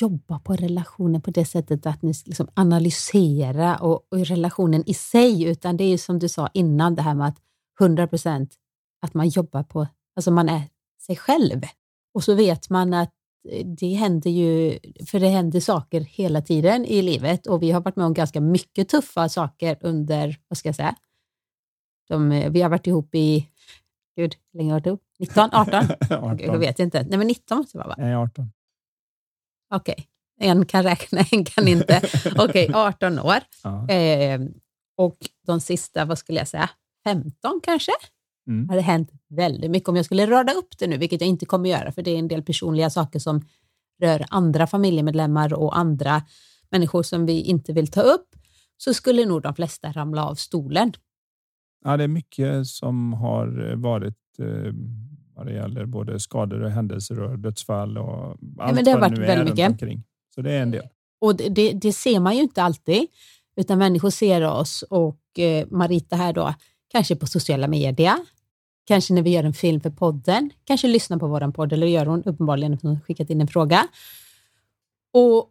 jobba 0.00 0.38
på 0.38 0.56
relationen 0.56 1.22
på 1.22 1.30
det 1.30 1.44
sättet 1.44 1.86
att 1.86 2.02
ni 2.02 2.12
liksom 2.24 2.48
analysera 2.54 3.76
och, 3.76 4.06
och 4.10 4.18
relationen 4.18 4.82
i 4.86 4.94
sig, 4.94 5.44
utan 5.44 5.76
det 5.76 5.84
är 5.84 5.98
som 5.98 6.18
du 6.18 6.28
sa 6.28 6.48
innan, 6.54 6.94
det 6.94 7.02
här 7.02 7.14
med 7.14 7.26
att 7.26 7.38
100 7.80 8.06
procent 8.06 8.54
att 9.02 9.14
man 9.14 9.28
jobbar 9.28 9.62
på, 9.62 9.86
alltså 10.16 10.30
man 10.30 10.48
är 10.48 10.62
sig 11.00 11.16
själv. 11.16 11.60
Och 12.14 12.24
så 12.24 12.34
vet 12.34 12.70
man 12.70 12.94
att 12.94 13.14
det 13.64 13.94
händer 13.94 14.30
ju, 14.30 14.78
för 15.06 15.20
det 15.20 15.28
händer 15.28 15.60
saker 15.60 16.00
hela 16.00 16.42
tiden 16.42 16.84
i 16.84 17.02
livet 17.02 17.46
och 17.46 17.62
vi 17.62 17.70
har 17.70 17.80
varit 17.80 17.96
med 17.96 18.06
om 18.06 18.14
ganska 18.14 18.40
mycket 18.40 18.88
tuffa 18.88 19.28
saker 19.28 19.78
under, 19.80 20.38
vad 20.48 20.58
ska 20.58 20.68
jag 20.68 20.76
säga, 20.76 20.94
de, 22.08 22.28
vi 22.50 22.62
har 22.62 22.70
varit 22.70 22.86
ihop 22.86 23.14
i, 23.14 23.48
gud, 24.16 24.34
hur 24.52 24.58
länge 24.58 24.72
har 24.72 24.80
vi 24.80 24.80
varit 24.80 24.86
ihop? 24.86 25.02
19, 25.18 25.50
18? 25.52 25.84
18. 26.10 26.38
Jag 26.38 26.58
vet 26.58 26.78
inte. 26.78 27.02
Nej, 27.02 27.18
men 27.18 27.26
19 27.26 27.58
måste 27.58 27.78
det 27.78 27.84
vara 27.84 27.88
va? 27.88 27.94
Nej, 27.98 28.14
18. 28.14 28.52
Okej, 29.74 29.94
okay. 30.38 30.48
en 30.50 30.66
kan 30.66 30.82
räkna, 30.82 31.20
en 31.32 31.44
kan 31.44 31.68
inte. 31.68 32.02
Okej, 32.38 32.68
okay, 32.68 32.72
18 32.72 33.18
år. 33.18 33.38
Ja. 33.62 33.88
Eh, 33.88 34.40
och 34.96 35.16
de 35.46 35.60
sista, 35.60 36.04
vad 36.04 36.18
skulle 36.18 36.38
jag 36.38 36.48
säga, 36.48 36.70
15 37.04 37.60
kanske? 37.62 37.92
Mm. 38.46 38.68
hade 38.68 38.80
hänt 38.80 39.10
väldigt 39.28 39.70
mycket. 39.70 39.88
Om 39.88 39.96
jag 39.96 40.04
skulle 40.04 40.26
rada 40.26 40.52
upp 40.52 40.78
det 40.78 40.86
nu, 40.86 40.96
vilket 40.96 41.20
jag 41.20 41.28
inte 41.28 41.46
kommer 41.46 41.70
göra, 41.70 41.92
för 41.92 42.02
det 42.02 42.10
är 42.10 42.18
en 42.18 42.28
del 42.28 42.42
personliga 42.42 42.90
saker 42.90 43.18
som 43.18 43.40
rör 44.00 44.24
andra 44.30 44.66
familjemedlemmar 44.66 45.54
och 45.54 45.78
andra 45.78 46.22
människor 46.70 47.02
som 47.02 47.26
vi 47.26 47.42
inte 47.42 47.72
vill 47.72 47.86
ta 47.86 48.00
upp, 48.00 48.28
så 48.76 48.94
skulle 48.94 49.26
nog 49.26 49.42
de 49.42 49.54
flesta 49.54 49.92
ramla 49.92 50.24
av 50.28 50.34
stolen. 50.34 50.92
Ja, 51.84 51.96
det 51.96 52.04
är 52.04 52.08
mycket 52.08 52.66
som 52.66 53.12
har 53.12 53.74
varit 53.76 54.38
eh, 54.38 54.72
vad 55.34 55.46
det 55.46 55.52
gäller 55.52 55.86
både 55.86 56.20
skador 56.20 56.62
och 56.62 56.70
händelser 56.70 57.20
och 57.20 57.38
dödsfall 57.38 57.98
och 57.98 58.30
allt 58.30 58.38
ja, 58.58 58.72
men 58.72 58.84
det 58.84 58.90
har 58.90 59.00
varit 59.00 59.18
väldigt 59.18 59.48
mycket. 59.48 59.70
Omkring. 59.70 60.02
Så 60.34 60.42
det 60.42 60.52
är 60.52 60.62
en 60.62 60.70
del. 60.70 60.88
Och 61.20 61.36
det, 61.36 61.48
det, 61.48 61.72
det, 61.72 61.92
ser 61.92 62.20
man 62.20 62.36
ju 62.36 62.42
inte 62.42 62.62
alltid, 62.62 63.06
utan 63.56 63.78
människor 63.78 64.10
ser 64.10 64.42
oss 64.42 64.84
och 64.90 65.38
eh, 65.38 65.66
Marita 65.70 66.16
här 66.16 66.32
då, 66.32 66.54
kanske 66.88 67.16
på 67.16 67.26
sociala 67.26 67.68
medier, 67.68 68.16
kanske 68.84 69.14
när 69.14 69.22
vi 69.22 69.30
gör 69.30 69.44
en 69.44 69.54
film 69.54 69.80
för 69.80 69.90
podden, 69.90 70.50
kanske 70.64 70.88
lyssnar 70.88 71.18
på 71.18 71.26
vår 71.26 71.52
podd, 71.52 71.72
eller 71.72 71.86
gör 71.86 72.06
hon 72.06 72.22
uppenbarligen 72.24 72.78
för 72.78 72.88
hon 72.88 73.00
skickat 73.00 73.30
in 73.30 73.40
en 73.40 73.48
fråga. 73.48 73.88
Och 75.12 75.50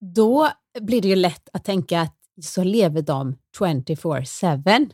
då 0.00 0.48
blir 0.80 1.02
det 1.02 1.08
ju 1.08 1.16
lätt 1.16 1.48
att 1.52 1.64
tänka 1.64 2.00
att 2.00 2.16
så 2.42 2.64
lever 2.64 3.02
de 3.02 3.36
24-7. 3.58 4.90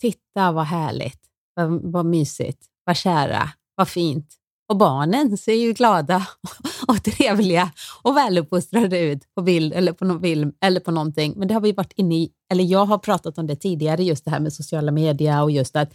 Titta 0.00 0.52
vad 0.52 0.64
härligt, 0.64 1.20
vad, 1.54 1.92
vad 1.92 2.06
mysigt, 2.06 2.66
vad 2.84 2.96
kära, 2.96 3.50
vad 3.74 3.88
fint. 3.88 4.36
Och 4.74 4.78
barnen 4.78 5.38
ser 5.38 5.54
ju 5.54 5.72
glada 5.72 6.26
och 6.88 7.02
trevliga 7.02 7.70
och 8.02 8.16
väluppfostrade 8.16 8.98
ut 8.98 9.34
på 9.34 9.42
bild 9.42 9.72
eller 9.72 9.92
på 9.92 10.04
någon 10.04 10.20
film 10.20 10.52
eller 10.60 10.80
på 10.80 10.90
någonting. 10.90 11.34
Men 11.36 11.48
det 11.48 11.54
har 11.54 11.60
vi 11.60 11.72
varit 11.72 11.92
inne 11.96 12.14
i, 12.14 12.30
eller 12.50 12.64
jag 12.64 12.86
har 12.86 12.98
pratat 12.98 13.38
om 13.38 13.46
det 13.46 13.56
tidigare, 13.56 14.04
just 14.04 14.24
det 14.24 14.30
här 14.30 14.40
med 14.40 14.52
sociala 14.52 14.92
medier 14.92 15.42
och 15.42 15.50
just 15.50 15.76
att 15.76 15.94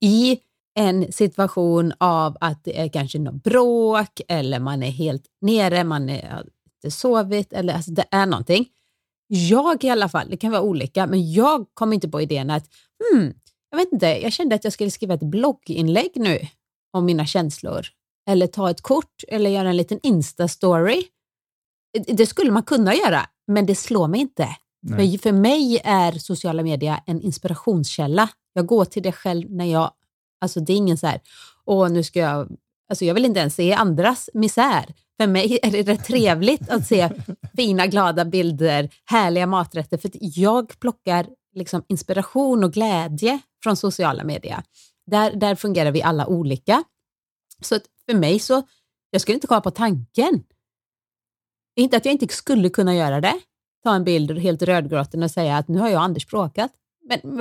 i 0.00 0.38
en 0.74 1.12
situation 1.12 1.92
av 1.98 2.36
att 2.40 2.64
det 2.64 2.80
är 2.80 2.88
kanske 2.88 3.18
något 3.18 3.42
bråk 3.42 4.20
eller 4.28 4.60
man 4.60 4.82
är 4.82 4.90
helt 4.90 5.24
nere, 5.40 5.84
man 5.84 6.08
är 6.08 6.44
inte 6.66 6.96
sovit 6.96 7.52
eller 7.52 7.74
alltså 7.74 7.90
det 7.90 8.04
är 8.10 8.26
någonting. 8.26 8.66
Jag 9.28 9.84
i 9.84 9.90
alla 9.90 10.08
fall, 10.08 10.30
det 10.30 10.36
kan 10.36 10.52
vara 10.52 10.62
olika, 10.62 11.06
men 11.06 11.32
jag 11.32 11.66
kom 11.74 11.92
inte 11.92 12.08
på 12.08 12.20
idén 12.20 12.50
att 12.50 12.64
hmm, 13.12 13.34
jag 13.70 13.78
vet 13.78 13.92
inte, 13.92 14.06
jag 14.06 14.32
kände 14.32 14.54
att 14.54 14.64
jag 14.64 14.72
skulle 14.72 14.90
skriva 14.90 15.14
ett 15.14 15.20
blogginlägg 15.20 16.10
nu 16.14 16.38
om 16.92 17.04
mina 17.04 17.26
känslor 17.26 17.86
eller 18.26 18.46
ta 18.46 18.70
ett 18.70 18.80
kort 18.80 19.24
eller 19.28 19.50
göra 19.50 19.68
en 19.68 19.76
liten 19.76 20.00
Insta-story. 20.00 21.02
Det 22.06 22.26
skulle 22.26 22.50
man 22.50 22.62
kunna 22.62 22.94
göra, 22.94 23.26
men 23.46 23.66
det 23.66 23.74
slår 23.74 24.08
mig 24.08 24.20
inte. 24.20 24.48
För, 24.88 25.18
för 25.18 25.32
mig 25.32 25.80
är 25.84 26.12
sociala 26.12 26.62
medier 26.62 27.00
en 27.06 27.20
inspirationskälla. 27.20 28.28
Jag 28.52 28.66
går 28.66 28.84
till 28.84 29.02
det 29.02 29.12
själv 29.12 29.50
när 29.50 29.64
jag, 29.64 29.90
alltså 30.40 30.60
det 30.60 30.72
är 30.72 30.76
ingen 30.76 30.98
så 30.98 31.06
här, 31.06 31.20
åh 31.64 31.88
nu 31.88 32.02
ska 32.02 32.18
jag, 32.18 32.48
alltså 32.88 33.04
jag 33.04 33.14
vill 33.14 33.24
inte 33.24 33.40
ens 33.40 33.54
se 33.54 33.72
andras 33.72 34.30
misär. 34.34 34.94
För 35.20 35.26
mig 35.26 35.58
är 35.62 35.70
det 35.70 35.82
rätt 35.82 36.04
trevligt 36.04 36.68
att 36.68 36.86
se 36.86 37.10
fina 37.56 37.86
glada 37.86 38.24
bilder, 38.24 38.90
härliga 39.04 39.46
maträtter, 39.46 39.98
för 39.98 40.10
jag 40.20 40.78
plockar 40.78 41.26
liksom 41.54 41.82
inspiration 41.88 42.64
och 42.64 42.72
glädje 42.72 43.40
från 43.62 43.76
sociala 43.76 44.24
medier. 44.24 44.62
Där, 45.06 45.32
där 45.36 45.54
fungerar 45.54 45.90
vi 45.90 46.02
alla 46.02 46.26
olika. 46.26 46.84
Så 47.62 47.78
för 48.10 48.18
mig 48.18 48.38
så, 48.38 48.62
jag 49.10 49.20
skulle 49.20 49.34
inte 49.34 49.46
komma 49.46 49.60
på 49.60 49.70
tanken. 49.70 50.42
Inte 51.76 51.96
att 51.96 52.04
jag 52.04 52.12
inte 52.12 52.34
skulle 52.34 52.68
kunna 52.68 52.96
göra 52.96 53.20
det, 53.20 53.34
ta 53.82 53.94
en 53.94 54.04
bild 54.04 54.38
helt 54.38 54.62
rödgråten 54.62 55.22
och 55.22 55.30
säga 55.30 55.56
att 55.56 55.68
nu 55.68 55.78
har 55.78 55.88
jag 55.88 56.02
Anders 56.02 56.26
bråkat. 56.26 56.70
Men 57.08 57.38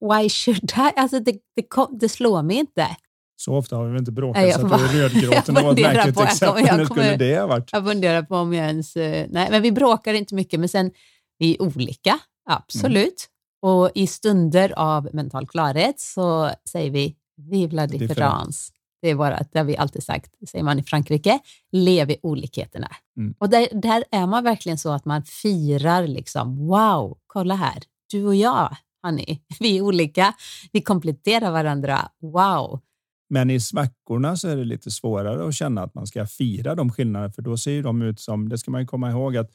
why 0.00 0.28
should 0.28 0.72
I? 0.76 0.92
Alltså 0.96 1.20
det, 1.20 1.32
det, 1.56 1.66
det 2.00 2.08
slår 2.08 2.42
mig 2.42 2.56
inte. 2.56 2.96
Så 3.36 3.54
ofta 3.54 3.76
har 3.76 3.84
vi 3.84 3.90
väl 3.90 3.98
inte 3.98 4.12
bråkat 4.12 4.42
nej, 4.42 4.52
så 4.52 4.66
att 4.66 4.78
du 4.78 5.02
är 5.02 5.08
rödgråten 5.08 5.54
var 5.64 5.72
ett 5.72 5.80
märkligt 5.80 6.20
exempel. 6.20 6.66
Jag, 6.66 6.80
jag, 6.80 6.86
skulle 6.86 7.16
det 7.16 7.38
ha 7.38 7.46
varit? 7.46 7.70
Jag 7.72 7.84
funderar 7.84 8.22
på 8.22 8.36
om 8.36 8.52
jag 8.52 8.66
ens... 8.66 8.96
Eh, 8.96 9.26
nej, 9.30 9.48
men 9.50 9.62
vi 9.62 9.72
bråkar 9.72 10.14
inte 10.14 10.34
mycket, 10.34 10.60
men 10.60 10.68
sen 10.68 10.90
vi 11.38 11.54
är 11.54 11.62
olika, 11.62 12.18
absolut. 12.50 13.26
Mm. 13.62 13.74
Och 13.74 13.90
i 13.94 14.06
stunder 14.06 14.72
av 14.76 15.08
mental 15.12 15.46
klarhet 15.46 16.00
så 16.00 16.50
säger 16.68 16.90
vi 16.90 17.16
vive 17.36 17.76
la 17.76 17.86
difference. 17.86 18.72
Det 19.02 19.10
är 19.10 19.14
bara, 19.14 19.40
det 19.52 19.58
har 19.58 19.64
vi 19.64 19.76
alltid 19.76 20.02
sagt, 20.02 20.30
säger 20.48 20.64
man 20.64 20.78
i 20.78 20.82
Frankrike, 20.82 21.38
lev 21.72 22.10
i 22.10 22.16
olikheterna. 22.22 22.88
Mm. 23.16 23.34
Och 23.38 23.48
där, 23.48 23.68
där 23.82 24.04
är 24.10 24.26
man 24.26 24.44
verkligen 24.44 24.78
så 24.78 24.92
att 24.92 25.04
man 25.04 25.22
firar 25.22 26.06
liksom, 26.06 26.66
wow, 26.66 27.18
kolla 27.26 27.54
här, 27.54 27.82
du 28.10 28.24
och 28.24 28.34
jag, 28.34 28.76
honey, 29.02 29.38
vi 29.60 29.78
är 29.78 29.82
olika, 29.82 30.34
vi 30.72 30.82
kompletterar 30.82 31.50
varandra, 31.50 32.08
wow. 32.20 32.80
Men 33.28 33.50
i 33.50 33.60
svackorna 33.60 34.36
så 34.36 34.48
är 34.48 34.56
det 34.56 34.64
lite 34.64 34.90
svårare 34.90 35.48
att 35.48 35.54
känna 35.54 35.82
att 35.82 35.94
man 35.94 36.06
ska 36.06 36.26
fira 36.26 36.74
de 36.74 36.92
skillnaderna, 36.92 37.32
för 37.32 37.42
då 37.42 37.56
ser 37.56 37.82
de 37.82 38.02
ut 38.02 38.20
som, 38.20 38.48
det 38.48 38.58
ska 38.58 38.70
man 38.70 38.80
ju 38.80 38.86
komma 38.86 39.10
ihåg 39.10 39.36
att 39.36 39.50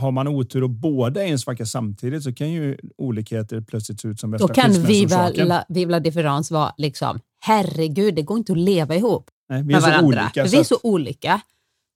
har 0.00 0.10
man 0.10 0.28
otur 0.28 0.62
och 0.62 0.70
båda 0.70 1.22
är 1.24 1.28
en 1.28 1.38
svacka 1.38 1.66
samtidigt 1.66 2.22
så 2.22 2.34
kan 2.34 2.50
ju 2.50 2.78
olikheter 2.98 3.60
plötsligt 3.60 4.00
se 4.00 4.08
ut 4.08 4.20
som 4.20 4.30
värsta 4.30 4.46
Då 4.46 4.54
kan 4.54 4.72
viva 4.72 5.28
la, 5.28 5.64
viva 5.68 6.00
difference 6.00 6.54
vara 6.54 6.74
liksom, 6.76 7.20
herregud, 7.40 8.14
det 8.14 8.22
går 8.22 8.38
inte 8.38 8.52
att 8.52 8.58
leva 8.58 8.94
ihop 8.96 9.30
Nej, 9.48 9.62
med 9.62 9.82
varandra. 9.82 10.06
Olika, 10.06 10.44
vi 10.44 10.58
är 10.58 10.64
så 10.64 10.78
olika 10.82 11.40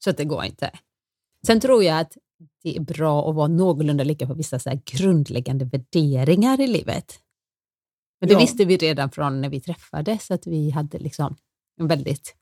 så 0.04 0.10
att 0.10 0.16
det 0.16 0.24
går 0.24 0.44
inte. 0.44 0.70
Sen 1.46 1.60
tror 1.60 1.84
jag 1.84 2.00
att 2.00 2.16
det 2.62 2.76
är 2.76 2.80
bra 2.80 3.28
att 3.30 3.34
vara 3.34 3.48
någorlunda 3.48 4.04
lika 4.04 4.26
på 4.26 4.34
vissa 4.34 4.58
så 4.58 4.80
grundläggande 4.84 5.64
värderingar 5.64 6.60
i 6.60 6.66
livet. 6.66 7.18
Men 8.20 8.28
det 8.28 8.32
Ja. 8.32 8.38
visste 8.40 8.64
vi 8.64 8.76
redan 8.76 9.10
från 9.10 9.40
när 9.40 9.48
vi 9.48 9.60
träffades, 9.60 10.30
att 10.30 10.46
vi 10.46 10.70
hade 10.70 10.98
liksom 10.98 11.36
en 11.80 11.86
väldigt 11.86 12.34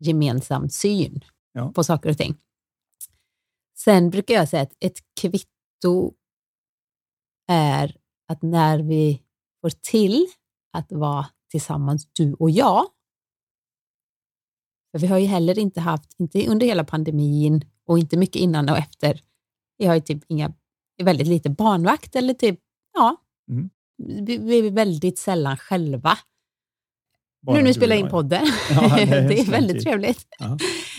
gemensam 0.00 0.68
syn 0.68 1.20
Ja. 1.52 1.72
på 1.72 1.84
saker 1.84 2.10
och 2.10 2.18
ting. 2.18 2.34
Sen 3.84 4.10
brukar 4.10 4.34
jag 4.34 4.48
säga 4.48 4.62
att 4.62 4.72
ett 4.80 4.98
kvitto 5.20 6.12
är 7.48 7.96
att 8.28 8.42
när 8.42 8.78
vi 8.78 9.22
får 9.60 9.70
till 9.70 10.26
att 10.72 10.92
vara 10.92 11.26
tillsammans, 11.50 12.08
du 12.12 12.34
och 12.34 12.50
jag, 12.50 12.84
för 14.92 14.98
vi 14.98 15.06
har 15.06 15.18
ju 15.18 15.26
heller 15.26 15.58
inte 15.58 15.80
haft, 15.80 16.14
inte 16.20 16.46
under 16.46 16.66
hela 16.66 16.84
pandemin 16.84 17.64
och 17.86 17.98
inte 17.98 18.16
mycket 18.16 18.36
innan 18.36 18.68
och 18.68 18.78
efter, 18.78 19.20
vi 19.78 19.86
har 19.86 19.94
ju 19.94 20.00
typ 20.00 20.24
inga, 20.28 20.52
väldigt 21.02 21.26
lite 21.26 21.50
barnvakt 21.50 22.16
eller 22.16 22.34
typ, 22.34 22.60
ja, 22.94 23.16
Mm. 23.50 23.70
vi, 24.26 24.38
vi 24.38 24.66
är 24.66 24.70
väldigt 24.70 25.18
sällan 25.18 25.56
själva. 25.56 26.18
Bara 27.42 27.56
nu 27.56 27.62
när 27.62 27.68
vi 27.68 27.74
spelar 27.74 27.96
in 27.96 28.08
podden. 28.08 28.46
Ja, 28.70 28.96
det 28.96 29.04
det, 29.06 29.16
är 29.16 29.30
är 29.30 29.36
fint. 29.36 29.48
väldigt 29.48 29.82
trevligt. 29.82 30.26
Ja. 30.38 30.58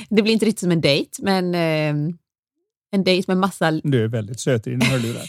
Det 0.10 0.22
blir 0.22 0.34
inte 0.34 0.46
riktigt 0.46 0.60
som 0.60 0.72
en 0.72 0.82
dejt, 0.82 1.24
men 1.24 1.56
eh, 1.56 2.16
en 2.96 3.04
dejt 3.04 3.26
med 3.32 3.38
massa... 3.38 3.72
Du 3.72 4.04
är 4.04 4.08
väldigt 4.08 4.40
söt 4.40 4.68
i 4.68 4.70
dina 4.70 4.86
hörlurar. 4.86 5.26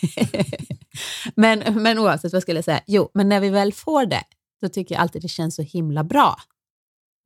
men, 1.35 1.83
men 1.83 1.99
oavsett, 1.99 2.33
vad 2.33 2.43
skulle 2.43 2.59
jag 2.59 2.65
säga? 2.65 2.81
Jo, 2.87 3.11
men 3.15 3.29
när 3.29 3.41
vi 3.41 3.51
väl 3.51 3.73
får 3.73 4.07
det, 4.07 4.23
då 4.63 4.69
tycker 4.69 4.95
jag 4.95 5.03
alltid 5.03 5.23
det 5.23 5.29
känns 5.29 5.55
så 5.55 5.63
himla 5.63 6.05
bra. 6.05 6.37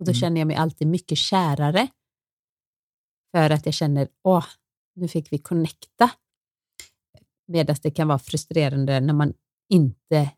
Och 0.00 0.06
då 0.06 0.10
Mm. 0.10 0.20
känner 0.20 0.40
jag 0.40 0.46
mig 0.46 0.56
alltid 0.56 0.88
mycket 0.88 1.18
kärare. 1.18 1.88
För 3.36 3.50
att 3.50 3.66
jag 3.66 3.74
känner, 3.74 4.08
åh, 4.24 4.46
nu 4.96 5.08
fick 5.08 5.32
vi 5.32 5.38
connecta. 5.38 6.10
Medan 7.48 7.76
det 7.82 7.90
kan 7.90 8.08
vara 8.08 8.18
frustrerande 8.18 9.00
när 9.00 9.14
man 9.14 9.32
inte 9.72 10.30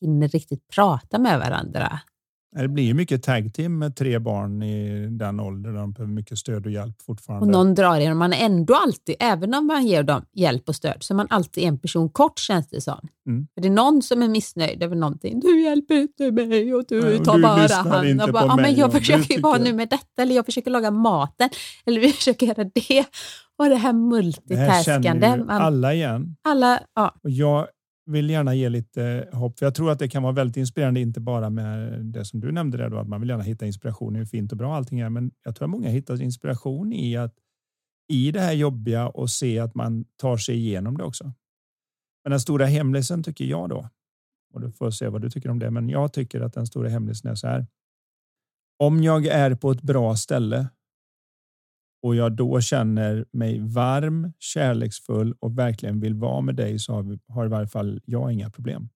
hinner 0.00 0.28
riktigt 0.28 0.68
prata 0.68 1.18
med 1.18 1.38
varandra. 1.38 2.00
Det 2.62 2.68
blir 2.68 2.84
ju 2.84 2.94
mycket 2.94 3.22
tag 3.22 3.54
team 3.54 3.78
med 3.78 3.96
tre 3.96 4.18
barn 4.18 4.62
i 4.62 5.06
den 5.10 5.40
åldern. 5.40 5.74
De 5.74 5.92
behöver 5.92 6.12
mycket 6.12 6.38
stöd 6.38 6.66
och 6.66 6.72
hjälp 6.72 7.02
fortfarande. 7.02 7.46
Och 7.46 7.52
någon 7.52 7.74
drar 7.74 8.00
in 8.00 8.10
och 8.10 8.16
man 8.16 8.32
är 8.32 8.44
ändå 8.46 8.74
alltid, 8.74 9.16
även 9.20 9.54
om 9.54 9.66
man 9.66 9.86
ger 9.86 10.02
dem 10.02 10.24
hjälp 10.32 10.68
och 10.68 10.76
stöd, 10.76 10.96
så 11.00 11.14
är 11.14 11.16
man 11.16 11.26
alltid 11.30 11.64
en 11.64 11.78
person 11.78 12.08
kort 12.08 12.38
känns 12.38 12.68
det 12.68 12.80
som. 12.80 13.08
Mm. 13.26 13.46
För 13.54 13.60
det 13.60 13.68
är 13.68 13.72
någon 13.72 14.02
som 14.02 14.22
är 14.22 14.28
missnöjd 14.28 14.82
över 14.82 14.96
någonting. 14.96 15.40
Du 15.40 15.62
hjälper 15.62 15.94
inte 15.94 16.30
mig 16.30 16.74
och 16.74 16.84
du 16.88 17.00
Nej, 17.00 17.18
och 17.18 17.24
tar 17.24 17.36
du 17.36 17.42
bara 17.42 17.74
hand. 17.74 18.20
på 18.20 18.32
bara, 18.32 18.46
ja, 18.46 18.56
men 18.56 18.74
jag 18.74 18.92
försöker 18.92 19.34
ju 19.34 19.40
vara 19.40 19.58
nu 19.58 19.72
med 19.72 19.88
detta 19.88 20.22
eller 20.22 20.34
jag 20.34 20.44
försöker 20.44 20.70
laga 20.70 20.90
maten 20.90 21.48
eller 21.86 22.00
vi 22.00 22.12
försöker 22.12 22.46
göra 22.46 22.64
det. 22.74 23.04
Och 23.58 23.64
det 23.64 23.74
här 23.74 23.74
det 23.74 23.86
här 23.86 23.92
multitaskande. 23.92 25.26
känner 25.26 25.36
ju 25.36 25.44
alla 25.48 25.94
igen. 25.94 26.36
alla, 26.42 26.80
ja, 26.94 27.14
Och 27.22 27.30
jag 27.30 27.66
vill 28.06 28.30
gärna 28.30 28.54
ge 28.54 28.68
lite 28.68 29.28
hopp, 29.32 29.58
för 29.58 29.66
jag 29.66 29.74
tror 29.74 29.90
att 29.90 29.98
det 29.98 30.08
kan 30.08 30.22
vara 30.22 30.32
väldigt 30.32 30.56
inspirerande, 30.56 31.00
inte 31.00 31.20
bara 31.20 31.50
med 31.50 32.04
det 32.04 32.24
som 32.24 32.40
du 32.40 32.52
nämnde 32.52 32.78
där 32.78 32.90
då, 32.90 32.98
att 32.98 33.08
man 33.08 33.20
vill 33.20 33.30
gärna 33.30 33.42
hitta 33.42 33.66
inspiration, 33.66 34.16
i 34.16 34.18
hur 34.18 34.26
fint 34.26 34.52
och 34.52 34.58
bra 34.58 34.76
allting 34.76 35.00
är, 35.00 35.08
men 35.10 35.30
jag 35.44 35.56
tror 35.56 35.66
att 35.66 35.70
många 35.70 35.88
hittar 35.88 36.22
inspiration 36.22 36.92
i 36.92 37.16
att 37.16 37.34
i 38.12 38.30
det 38.32 38.40
här 38.40 38.52
jobbiga 38.52 39.08
och 39.08 39.30
se 39.30 39.58
att 39.58 39.74
man 39.74 40.04
tar 40.16 40.36
sig 40.36 40.56
igenom 40.56 40.96
det 40.96 41.04
också. 41.04 41.24
Men 42.24 42.30
den 42.30 42.40
stora 42.40 42.66
hemlisen 42.66 43.22
tycker 43.22 43.44
jag 43.44 43.68
då, 43.68 43.88
och 44.54 44.60
du 44.60 44.72
får 44.72 44.90
se 44.90 45.08
vad 45.08 45.22
du 45.22 45.30
tycker 45.30 45.50
om 45.50 45.58
det, 45.58 45.70
men 45.70 45.88
jag 45.88 46.12
tycker 46.12 46.40
att 46.40 46.52
den 46.52 46.66
stora 46.66 46.88
hemlisen 46.88 47.30
är 47.30 47.34
så 47.34 47.46
här. 47.46 47.66
Om 48.78 49.02
jag 49.02 49.26
är 49.26 49.54
på 49.54 49.70
ett 49.70 49.82
bra 49.82 50.16
ställe 50.16 50.68
och 52.04 52.16
jag 52.16 52.32
då 52.32 52.60
känner 52.60 53.24
mig 53.32 53.60
varm, 53.60 54.32
kärleksfull 54.38 55.34
och 55.40 55.58
verkligen 55.58 56.00
vill 56.00 56.14
vara 56.14 56.40
med 56.40 56.56
dig 56.56 56.78
så 56.78 56.92
har, 56.92 57.02
vi, 57.02 57.18
har 57.28 57.46
i 57.46 57.48
varje 57.48 57.68
fall 57.68 58.00
jag 58.04 58.32
inga 58.32 58.50
problem. 58.50 58.88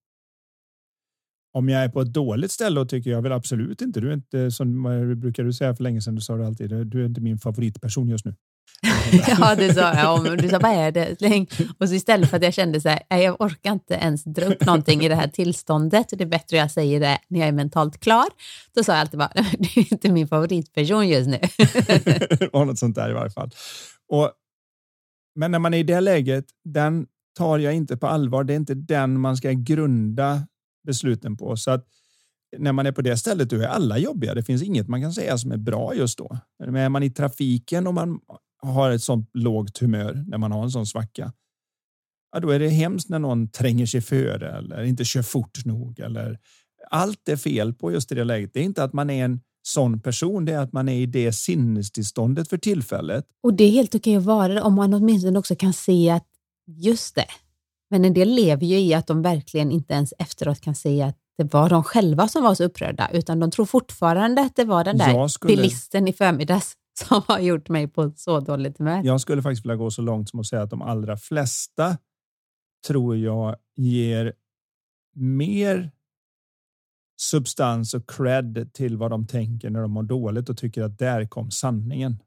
Om 1.53 1.69
jag 1.69 1.83
är 1.83 1.89
på 1.89 2.01
ett 2.01 2.13
dåligt 2.13 2.51
ställe 2.51 2.79
och 2.79 2.89
tycker 2.89 3.11
jag 3.11 3.21
vill 3.21 3.31
absolut 3.31 3.81
inte, 3.81 3.99
du 3.99 4.09
är 4.09 4.13
inte 4.13 4.51
som 4.51 4.83
brukar 5.17 5.43
du 5.43 5.53
säga 5.53 5.75
för 5.75 5.83
länge 5.83 6.01
sedan, 6.01 6.15
du 6.15 6.21
sa 6.21 6.35
det 6.35 6.47
alltid, 6.47 6.87
du 6.87 7.01
är 7.01 7.05
inte 7.05 7.21
min 7.21 7.37
favoritperson 7.37 8.09
just 8.09 8.25
nu. 8.25 8.35
ja, 9.27 9.55
det 9.55 9.73
sa 9.73 9.93
jag. 9.93 10.13
om. 10.19 10.37
Du 10.37 10.49
sa, 10.49 10.59
vad 10.59 10.71
är 10.71 10.91
det? 10.91 11.15
Och 11.79 11.89
så 11.89 11.95
istället 11.95 12.29
för 12.29 12.37
att 12.37 12.43
jag 12.43 12.53
kände 12.53 12.81
så 12.81 12.89
här, 12.89 13.01
"Nej, 13.09 13.23
jag 13.23 13.41
orkar 13.41 13.71
inte 13.71 13.93
ens 13.93 14.23
dra 14.23 14.45
upp 14.45 14.65
någonting 14.65 15.01
i 15.01 15.09
det 15.09 15.15
här 15.15 15.27
tillståndet, 15.27 16.07
det 16.09 16.23
är 16.23 16.25
bättre 16.25 16.57
jag 16.57 16.71
säger 16.71 16.99
det 16.99 17.17
när 17.27 17.39
jag 17.39 17.47
är 17.47 17.53
mentalt 17.53 17.99
klar. 17.99 18.27
Då 18.75 18.83
sa 18.83 18.91
jag 18.91 19.01
alltid 19.01 19.19
bara, 19.19 19.31
"Nej, 19.35 19.45
men 19.51 19.61
det 19.61 19.79
är 19.81 19.93
inte 19.93 20.11
min 20.11 20.27
favoritperson 20.27 21.07
just 21.07 21.29
nu. 21.29 21.39
det 22.37 22.49
var 22.53 22.65
något 22.65 22.79
sånt 22.79 22.95
där 22.95 23.09
i 23.09 23.13
varje 23.13 23.31
fall. 23.31 23.51
Och, 24.09 24.31
men 25.35 25.51
när 25.51 25.59
man 25.59 25.73
är 25.73 25.77
i 25.77 25.83
det 25.83 25.99
läget, 26.01 26.45
den 26.63 27.05
tar 27.37 27.59
jag 27.59 27.73
inte 27.73 27.97
på 27.97 28.07
allvar. 28.07 28.43
Det 28.43 28.53
är 28.53 28.55
inte 28.55 28.73
den 28.73 29.19
man 29.19 29.37
ska 29.37 29.51
grunda 29.51 30.41
besluten 30.87 31.37
på. 31.37 31.55
Så 31.57 31.71
att 31.71 31.85
när 32.57 32.71
man 32.73 32.85
är 32.85 32.91
på 32.91 33.01
det 33.01 33.17
stället, 33.17 33.49
då 33.49 33.55
är 33.55 33.67
alla 33.67 33.97
jobbiga. 33.97 34.33
Det 34.33 34.43
finns 34.43 34.63
inget 34.63 34.87
man 34.87 35.01
kan 35.01 35.13
säga 35.13 35.37
som 35.37 35.51
är 35.51 35.57
bra 35.57 35.95
just 35.95 36.17
då. 36.17 36.37
Men 36.59 36.75
är 36.75 36.89
man 36.89 37.03
i 37.03 37.09
trafiken 37.11 37.87
och 37.87 37.93
man 37.93 38.19
har 38.61 38.91
ett 38.91 39.03
sånt 39.03 39.29
lågt 39.33 39.77
humör 39.77 40.23
när 40.27 40.37
man 40.37 40.51
har 40.51 40.63
en 40.63 40.71
sån 40.71 40.85
svacka, 40.85 41.33
ja, 42.31 42.39
då 42.39 42.49
är 42.49 42.59
det 42.59 42.69
hemskt 42.69 43.09
när 43.09 43.19
någon 43.19 43.51
tränger 43.51 43.85
sig 43.85 44.01
före 44.01 44.57
eller 44.57 44.83
inte 44.83 45.05
kör 45.05 45.21
fort 45.21 45.65
nog. 45.65 45.99
Eller 45.99 46.39
allt 46.89 47.29
är 47.29 47.35
fel 47.37 47.73
på 47.73 47.91
just 47.91 48.11
i 48.11 48.15
det 48.15 48.23
läget. 48.23 48.53
Det 48.53 48.59
är 48.59 48.63
inte 48.63 48.83
att 48.83 48.93
man 48.93 49.09
är 49.09 49.25
en 49.25 49.41
sån 49.61 50.01
person, 50.01 50.45
det 50.45 50.53
är 50.53 50.59
att 50.59 50.73
man 50.73 50.89
är 50.89 51.01
i 51.01 51.05
det 51.05 51.33
sinnestillståndet 51.33 52.49
för 52.49 52.57
tillfället. 52.57 53.25
Och 53.43 53.53
det 53.53 53.63
är 53.63 53.71
helt 53.71 53.95
okej 53.95 54.15
att 54.15 54.23
vara 54.23 54.53
det 54.53 54.61
om 54.61 54.73
man 54.73 54.93
åtminstone 54.93 55.39
också 55.39 55.55
kan 55.55 55.73
se 55.73 56.09
att, 56.09 56.25
just 56.67 57.15
det, 57.15 57.25
men 57.89 58.05
en 58.05 58.13
del 58.13 58.29
lever 58.29 58.65
ju 58.65 58.79
i 58.79 58.93
att 58.93 59.07
de 59.07 59.21
verkligen 59.21 59.71
inte 59.71 59.93
ens 59.93 60.13
efteråt 60.19 60.61
kan 60.61 60.75
se 60.75 61.01
att 61.01 61.17
det 61.37 61.53
var 61.53 61.69
de 61.69 61.83
själva 61.83 62.27
som 62.27 62.43
var 62.43 62.55
så 62.55 62.63
upprörda, 62.63 63.09
utan 63.13 63.39
de 63.39 63.51
tror 63.51 63.65
fortfarande 63.65 64.41
att 64.41 64.55
det 64.55 64.63
var 64.65 64.83
den 64.83 64.97
där 64.97 65.27
skulle- 65.27 65.55
bilisten 65.55 66.07
i 66.07 66.13
förmiddags 66.13 66.73
som 67.07 67.21
har 67.27 67.39
gjort 67.39 67.69
mig 67.69 67.87
på 67.87 68.11
så 68.15 68.39
dåligt 68.39 68.77
humör. 68.77 69.01
Jag 69.03 69.21
skulle 69.21 69.41
faktiskt 69.41 69.65
vilja 69.65 69.75
gå 69.75 69.91
så 69.91 70.01
långt 70.01 70.29
som 70.29 70.39
att 70.39 70.45
säga 70.45 70.61
att 70.61 70.69
de 70.69 70.81
allra 70.81 71.17
flesta 71.17 71.97
tror 72.87 73.17
jag 73.17 73.55
ger 73.75 74.33
mer 75.15 75.91
substans 77.21 77.93
och 77.93 78.09
cred 78.09 78.73
till 78.73 78.97
vad 78.97 79.11
de 79.11 79.27
tänker 79.27 79.69
när 79.69 79.81
de 79.81 79.91
mår 79.91 80.03
dåligt 80.03 80.49
och 80.49 80.57
tycker 80.57 80.83
att 80.83 80.99
där 80.99 81.25
kom 81.25 81.51
sanningen. 81.51 82.23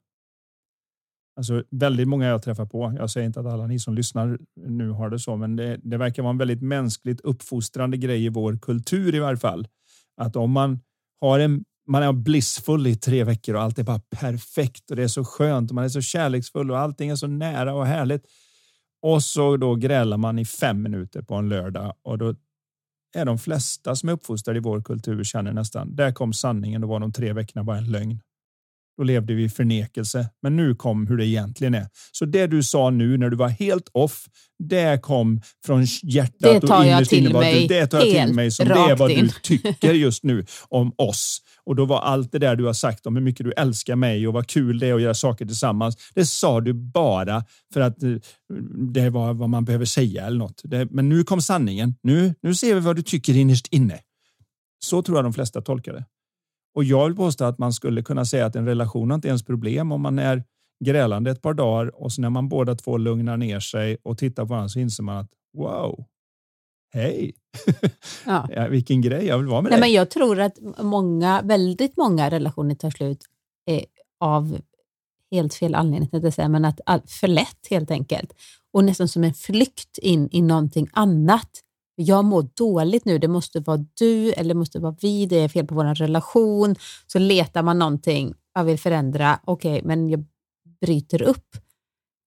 Alltså 1.36 1.64
väldigt 1.70 2.08
många 2.08 2.26
jag 2.26 2.42
träffar 2.42 2.66
på. 2.66 2.94
Jag 2.98 3.10
säger 3.10 3.26
inte 3.26 3.40
att 3.40 3.46
alla 3.46 3.66
ni 3.66 3.78
som 3.78 3.94
lyssnar 3.94 4.38
nu 4.56 4.90
har 4.90 5.10
det 5.10 5.18
så, 5.18 5.36
men 5.36 5.56
det, 5.56 5.80
det 5.82 5.96
verkar 5.96 6.22
vara 6.22 6.30
en 6.30 6.38
väldigt 6.38 6.62
mänskligt 6.62 7.20
uppfostrande 7.20 7.96
grej 7.96 8.24
i 8.24 8.28
vår 8.28 8.58
kultur 8.58 9.14
i 9.14 9.18
varje 9.18 9.36
fall. 9.36 9.68
Att 10.16 10.36
om 10.36 10.50
man 10.50 10.80
har 11.20 11.38
en 11.38 11.64
man 11.86 12.02
är 12.02 12.12
blissfull 12.12 12.86
i 12.86 12.96
tre 12.96 13.24
veckor 13.24 13.54
och 13.54 13.62
allt 13.62 13.78
är 13.78 13.82
bara 13.82 14.00
perfekt 14.10 14.90
och 14.90 14.96
det 14.96 15.02
är 15.02 15.08
så 15.08 15.24
skönt 15.24 15.70
och 15.70 15.74
man 15.74 15.84
är 15.84 15.88
så 15.88 16.00
kärleksfull 16.00 16.70
och 16.70 16.78
allting 16.78 17.10
är 17.10 17.16
så 17.16 17.26
nära 17.26 17.74
och 17.74 17.86
härligt. 17.86 18.26
Och 19.02 19.22
så 19.22 19.56
då 19.56 19.74
grälar 19.74 20.16
man 20.16 20.38
i 20.38 20.44
fem 20.44 20.82
minuter 20.82 21.22
på 21.22 21.34
en 21.34 21.48
lördag 21.48 21.94
och 22.02 22.18
då 22.18 22.34
är 23.14 23.24
de 23.24 23.38
flesta 23.38 23.96
som 23.96 24.08
är 24.08 24.12
uppfostrade 24.12 24.58
i 24.58 24.62
vår 24.62 24.82
kultur 24.82 25.24
känner 25.24 25.52
nästan, 25.52 25.96
där 25.96 26.12
kom 26.12 26.32
sanningen, 26.32 26.80
då 26.80 26.88
var 26.88 27.00
de 27.00 27.12
tre 27.12 27.32
veckorna 27.32 27.64
bara 27.64 27.78
en 27.78 27.90
lögn. 27.90 28.20
Då 28.96 29.02
levde 29.02 29.34
vi 29.34 29.44
i 29.44 29.48
förnekelse, 29.48 30.28
men 30.42 30.56
nu 30.56 30.74
kom 30.74 31.06
hur 31.06 31.16
det 31.16 31.26
egentligen 31.26 31.74
är. 31.74 31.86
Så 32.12 32.24
det 32.24 32.46
du 32.46 32.62
sa 32.62 32.90
nu 32.90 33.18
när 33.18 33.30
du 33.30 33.36
var 33.36 33.48
helt 33.48 33.88
off, 33.92 34.26
det 34.58 35.02
kom 35.02 35.40
från 35.66 35.84
hjärtat 36.02 36.40
Det 36.40 36.60
tar 36.60 36.78
och 36.78 36.84
innerst 36.84 37.12
inne 37.12 37.28
du, 37.28 37.66
det 37.66 37.86
tar 37.86 37.98
jag 37.98 38.26
till 38.26 38.34
mig 38.34 38.50
som 38.50 38.68
det 38.68 38.74
är 38.74 38.96
vad 38.96 39.10
du 39.10 39.14
in. 39.14 39.30
tycker 39.42 39.92
just 39.92 40.24
nu 40.24 40.46
om 40.68 40.92
oss. 40.98 41.38
Och 41.64 41.76
då 41.76 41.84
var 41.84 42.00
allt 42.00 42.32
det 42.32 42.38
där 42.38 42.56
du 42.56 42.64
har 42.64 42.72
sagt 42.72 43.06
om 43.06 43.16
hur 43.16 43.22
mycket 43.22 43.46
du 43.46 43.52
älskar 43.52 43.96
mig 43.96 44.28
och 44.28 44.34
vad 44.34 44.46
kul 44.46 44.78
det 44.78 44.86
är 44.86 44.94
att 44.94 45.02
göra 45.02 45.14
saker 45.14 45.46
tillsammans. 45.46 45.96
Det 46.14 46.26
sa 46.26 46.60
du 46.60 46.72
bara 46.72 47.44
för 47.72 47.80
att 47.80 48.02
eh, 48.02 48.10
det 48.92 49.10
var 49.10 49.34
vad 49.34 49.48
man 49.48 49.64
behöver 49.64 49.84
säga 49.84 50.26
eller 50.26 50.38
något. 50.38 50.60
Det, 50.64 50.90
men 50.90 51.08
nu 51.08 51.24
kom 51.24 51.42
sanningen. 51.42 51.94
Nu, 52.02 52.34
nu 52.42 52.54
ser 52.54 52.74
vi 52.74 52.80
vad 52.80 52.96
du 52.96 53.02
tycker 53.02 53.36
innerst 53.36 53.66
inne. 53.70 53.98
Så 54.84 55.02
tror 55.02 55.18
jag 55.18 55.24
de 55.24 55.32
flesta 55.32 55.60
tolkar 55.60 55.92
det. 55.92 56.04
Och 56.74 56.84
jag 56.84 57.06
vill 57.06 57.16
påstå 57.16 57.44
att 57.44 57.58
man 57.58 57.72
skulle 57.72 58.02
kunna 58.02 58.24
säga 58.24 58.46
att 58.46 58.56
en 58.56 58.66
relation 58.66 59.10
har 59.10 59.14
inte 59.14 59.28
ens 59.28 59.44
problem 59.44 59.92
om 59.92 60.00
man 60.00 60.18
är 60.18 60.44
grälande 60.84 61.30
ett 61.30 61.42
par 61.42 61.54
dagar 61.54 62.02
och 62.02 62.12
så 62.12 62.20
när 62.20 62.30
man 62.30 62.48
båda 62.48 62.74
två 62.74 62.96
lugnar 62.96 63.36
ner 63.36 63.60
sig 63.60 63.96
och 64.02 64.18
tittar 64.18 64.42
på 64.42 64.48
varandra 64.48 64.68
så 64.68 64.78
inser 64.78 65.02
man 65.02 65.16
att 65.16 65.30
wow, 65.56 66.04
hej, 66.94 67.32
Ja. 68.26 68.48
ja, 68.54 68.68
vilken 68.68 69.00
grej, 69.00 69.26
jag 69.26 69.38
vill 69.38 69.46
vara 69.46 69.62
med 69.62 69.70
Nej, 69.70 69.80
dig. 69.80 69.88
men 69.88 69.92
jag 69.92 70.10
tror 70.10 70.40
att 70.40 70.58
många, 70.82 71.42
väldigt 71.42 71.96
många 71.96 72.30
relationer 72.30 72.74
tar 72.74 72.90
slut 72.90 73.24
eh, 73.70 73.82
av 74.20 74.58
helt 75.30 75.54
fel 75.54 75.74
anledning, 75.74 76.08
jag 76.12 76.34
säga, 76.34 76.48
men 76.48 76.64
att 76.64 76.80
all, 76.86 77.00
för 77.06 77.28
lätt 77.28 77.66
helt 77.70 77.90
enkelt. 77.90 78.32
Och 78.72 78.84
nästan 78.84 79.08
som 79.08 79.24
en 79.24 79.34
flykt 79.34 79.98
in 79.98 80.28
i 80.32 80.42
någonting 80.42 80.88
annat. 80.92 81.50
Jag 81.94 82.24
mår 82.24 82.48
dåligt 82.56 83.04
nu, 83.04 83.18
det 83.18 83.28
måste 83.28 83.60
vara 83.60 83.84
du 83.98 84.32
eller 84.32 84.54
det 84.54 84.58
måste 84.58 84.78
vara 84.78 84.96
vi, 85.00 85.26
det 85.26 85.36
är 85.36 85.48
fel 85.48 85.66
på 85.66 85.74
vår 85.74 85.94
relation. 85.94 86.74
Så 87.06 87.18
letar 87.18 87.62
man 87.62 87.78
någonting, 87.78 88.34
jag 88.54 88.64
vill 88.64 88.78
förändra, 88.78 89.38
okej, 89.44 89.80
men 89.84 90.08
jag 90.08 90.24
bryter 90.80 91.22
upp. 91.22 91.56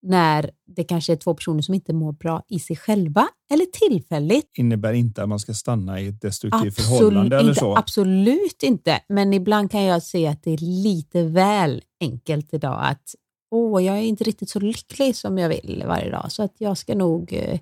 när 0.07 0.51
det 0.76 0.84
kanske 0.84 1.13
är 1.13 1.18
två 1.18 1.34
personer 1.34 1.61
som 1.61 1.74
inte 1.74 1.93
mår 1.93 2.11
bra 2.11 2.43
i 2.47 2.59
sig 2.59 2.76
själva 2.76 3.28
eller 3.51 3.66
tillfälligt. 3.66 4.57
Innebär 4.57 4.93
inte 4.93 5.24
att 5.24 5.30
man 5.30 5.39
ska 5.39 5.53
stanna 5.53 6.01
i 6.01 6.07
ett 6.07 6.22
destruktivt 6.22 6.80
Absolut 6.80 6.99
förhållande 6.99 7.38
eller 7.38 7.49
inte, 7.49 7.59
så? 7.59 7.78
Absolut 7.78 8.63
inte, 8.63 8.99
men 9.09 9.34
ibland 9.34 9.72
kan 9.72 9.84
jag 9.84 10.03
se 10.03 10.28
att 10.28 10.43
det 10.43 10.51
är 10.51 10.84
lite 10.84 11.24
väl 11.24 11.82
enkelt 12.01 12.53
idag 12.53 12.80
att 12.84 13.16
åh, 13.51 13.84
jag 13.84 13.97
är 13.97 14.01
inte 14.01 14.24
riktigt 14.24 14.49
så 14.49 14.59
lycklig 14.59 15.16
som 15.16 15.38
jag 15.38 15.49
vill 15.49 15.84
varje 15.88 16.11
dag, 16.11 16.32
så 16.32 16.43
att 16.43 16.53
jag 16.57 16.78
ska 16.78 16.95
nog 16.95 17.34
eh, 17.34 17.59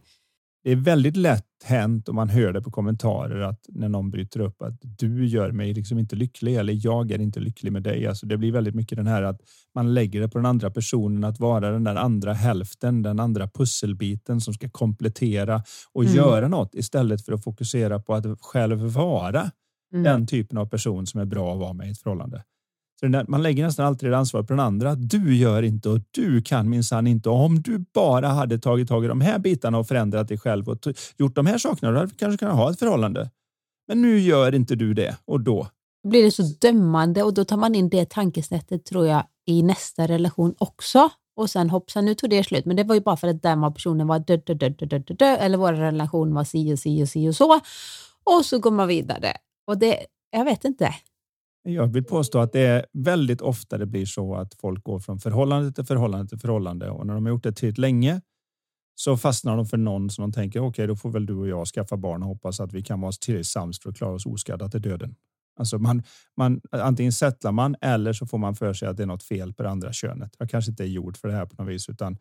det 0.63 0.71
är 0.71 0.75
väldigt 0.75 1.17
lätt 1.17 1.45
hänt 1.63 2.09
och 2.09 2.15
man 2.15 2.29
hör 2.29 2.53
det 2.53 2.61
på 2.61 2.71
kommentarer 2.71 3.41
att 3.41 3.65
när 3.69 3.89
någon 3.89 4.11
bryter 4.11 4.39
upp 4.39 4.61
att 4.61 4.73
du 4.81 5.27
gör 5.27 5.51
mig 5.51 5.73
liksom 5.73 5.99
inte 5.99 6.15
lycklig 6.15 6.55
eller 6.55 6.85
jag 6.85 7.11
är 7.11 7.21
inte 7.21 7.39
lycklig 7.39 7.71
med 7.71 7.83
dig. 7.83 8.07
Alltså 8.07 8.25
det 8.25 8.37
blir 8.37 8.51
väldigt 8.51 8.75
mycket 8.75 8.97
den 8.97 9.07
här 9.07 9.23
att 9.23 9.41
man 9.75 9.93
lägger 9.93 10.21
det 10.21 10.29
på 10.29 10.37
den 10.37 10.45
andra 10.45 10.71
personen 10.71 11.23
att 11.23 11.39
vara 11.39 11.71
den 11.71 11.83
där 11.83 11.95
andra 11.95 12.33
hälften, 12.33 13.01
den 13.01 13.19
andra 13.19 13.47
pusselbiten 13.47 14.41
som 14.41 14.53
ska 14.53 14.69
komplettera 14.69 15.63
och 15.93 16.03
mm. 16.03 16.15
göra 16.15 16.47
något 16.47 16.75
istället 16.75 17.25
för 17.25 17.33
att 17.33 17.43
fokusera 17.43 17.99
på 17.99 18.13
att 18.13 18.25
själv 18.41 18.79
vara 18.79 19.51
mm. 19.93 20.03
den 20.03 20.27
typen 20.27 20.57
av 20.57 20.65
person 20.65 21.07
som 21.07 21.21
är 21.21 21.25
bra 21.25 21.53
att 21.53 21.59
vara 21.59 21.73
med 21.73 21.87
i 21.87 21.91
ett 21.91 22.01
förhållande. 22.01 22.43
Så 23.03 23.23
man 23.27 23.43
lägger 23.43 23.63
nästan 23.63 23.85
alltid 23.85 24.13
ansvar 24.13 24.43
på 24.43 24.53
den 24.53 24.59
andra. 24.59 24.95
Du 24.95 25.35
gör 25.35 25.63
inte 25.63 25.89
och 25.89 25.99
du 26.11 26.41
kan 26.41 26.69
minsann 26.69 27.07
inte. 27.07 27.29
Och 27.29 27.45
om 27.45 27.61
du 27.61 27.85
bara 27.93 28.27
hade 28.27 28.59
tagit 28.59 28.87
tag 28.87 29.05
i 29.05 29.07
de 29.07 29.21
här 29.21 29.39
bitarna 29.39 29.77
och 29.77 29.87
förändrat 29.87 30.27
dig 30.27 30.37
själv 30.37 30.69
och 30.69 30.77
gjort 31.17 31.35
de 31.35 31.45
här 31.45 31.57
sakerna, 31.57 31.91
då 31.91 31.97
hade 31.97 32.11
du 32.11 32.15
kanske 32.15 32.37
kunnat 32.37 32.55
ha 32.55 32.71
ett 32.71 32.79
förhållande. 32.79 33.29
Men 33.87 34.01
nu 34.01 34.19
gör 34.19 34.55
inte 34.55 34.75
du 34.75 34.93
det 34.93 35.17
och 35.25 35.41
då. 35.41 35.67
Blir 36.07 36.23
det 36.23 36.31
så 36.31 36.43
dömande 36.43 37.23
och 37.23 37.33
då 37.33 37.45
tar 37.45 37.57
man 37.57 37.75
in 37.75 37.89
det 37.89 38.09
tankesnättet 38.09 38.85
tror 38.85 39.07
jag 39.07 39.23
i 39.45 39.63
nästa 39.63 40.07
relation 40.07 40.55
också. 40.57 41.09
Och 41.35 41.49
sen 41.49 41.69
hoppsan, 41.69 42.05
nu 42.05 42.15
tog 42.15 42.29
det 42.29 42.43
slut. 42.43 42.65
Men 42.65 42.75
det 42.75 42.83
var 42.83 42.95
ju 42.95 43.01
bara 43.01 43.17
för 43.17 43.27
att 43.27 43.41
den 43.41 43.73
personen 43.73 44.07
var 44.07 44.19
dö, 44.19 44.37
dö, 44.37 44.53
dö, 44.53 44.69
dö, 44.69 44.85
dö, 44.85 44.99
dö, 44.99 45.25
eller 45.25 45.57
vår 45.57 45.73
relation 45.73 46.33
var 46.33 46.43
si 46.43 46.73
och 46.73 46.79
si 46.79 47.03
och 47.03 47.09
si 47.09 47.29
och 47.29 47.35
så. 47.35 47.59
Och 48.23 48.45
så 48.45 48.59
går 48.59 48.71
man 48.71 48.87
vidare. 48.87 49.33
Och 49.67 49.77
det, 49.77 50.05
jag 50.31 50.45
vet 50.45 50.65
inte. 50.65 50.93
Jag 51.63 51.87
vill 51.87 52.03
påstå 52.03 52.39
att 52.39 52.51
det 52.51 52.59
är 52.59 52.85
väldigt 52.93 53.41
ofta 53.41 53.77
det 53.77 53.85
blir 53.85 54.05
så 54.05 54.35
att 54.35 54.53
folk 54.53 54.83
går 54.83 54.99
från 54.99 55.19
förhållande 55.19 55.71
till 55.71 55.83
förhållande 55.83 56.29
till 56.29 56.39
förhållande 56.39 56.89
och 56.89 57.07
när 57.07 57.13
de 57.13 57.25
har 57.25 57.31
gjort 57.31 57.43
det 57.43 57.51
tillräckligt 57.51 57.77
länge 57.77 58.21
så 58.95 59.17
fastnar 59.17 59.57
de 59.57 59.65
för 59.65 59.77
någon 59.77 60.09
som 60.09 60.21
de 60.21 60.31
tänker 60.31 60.59
okej, 60.59 60.67
okay, 60.67 60.87
då 60.87 60.95
får 60.95 61.11
väl 61.11 61.25
du 61.25 61.35
och 61.35 61.47
jag 61.47 61.67
skaffa 61.67 61.97
barn 61.97 62.23
och 62.23 62.29
hoppas 62.29 62.59
att 62.59 62.73
vi 62.73 62.83
kan 62.83 63.01
vara 63.01 63.11
tillräckligt 63.11 63.47
sams 63.47 63.79
för 63.79 63.89
att 63.89 63.97
klara 63.97 64.13
oss 64.13 64.25
oskadda 64.25 64.69
till 64.69 64.81
döden. 64.81 65.15
Alltså 65.59 65.77
man, 65.77 66.03
man, 66.37 66.61
antingen 66.71 67.13
sättlar 67.13 67.51
man 67.51 67.75
eller 67.81 68.13
så 68.13 68.25
får 68.25 68.37
man 68.37 68.55
för 68.55 68.73
sig 68.73 68.87
att 68.87 68.97
det 68.97 69.03
är 69.03 69.07
något 69.07 69.23
fel 69.23 69.53
på 69.53 69.63
det 69.63 69.69
andra 69.69 69.93
könet. 69.93 70.35
Jag 70.39 70.49
kanske 70.49 70.71
inte 70.71 70.83
är 70.83 70.87
gjord 70.87 71.17
för 71.17 71.27
det 71.27 71.33
här 71.33 71.45
på 71.45 71.63
något 71.63 71.73
vis, 71.73 71.89
utan 71.89 72.17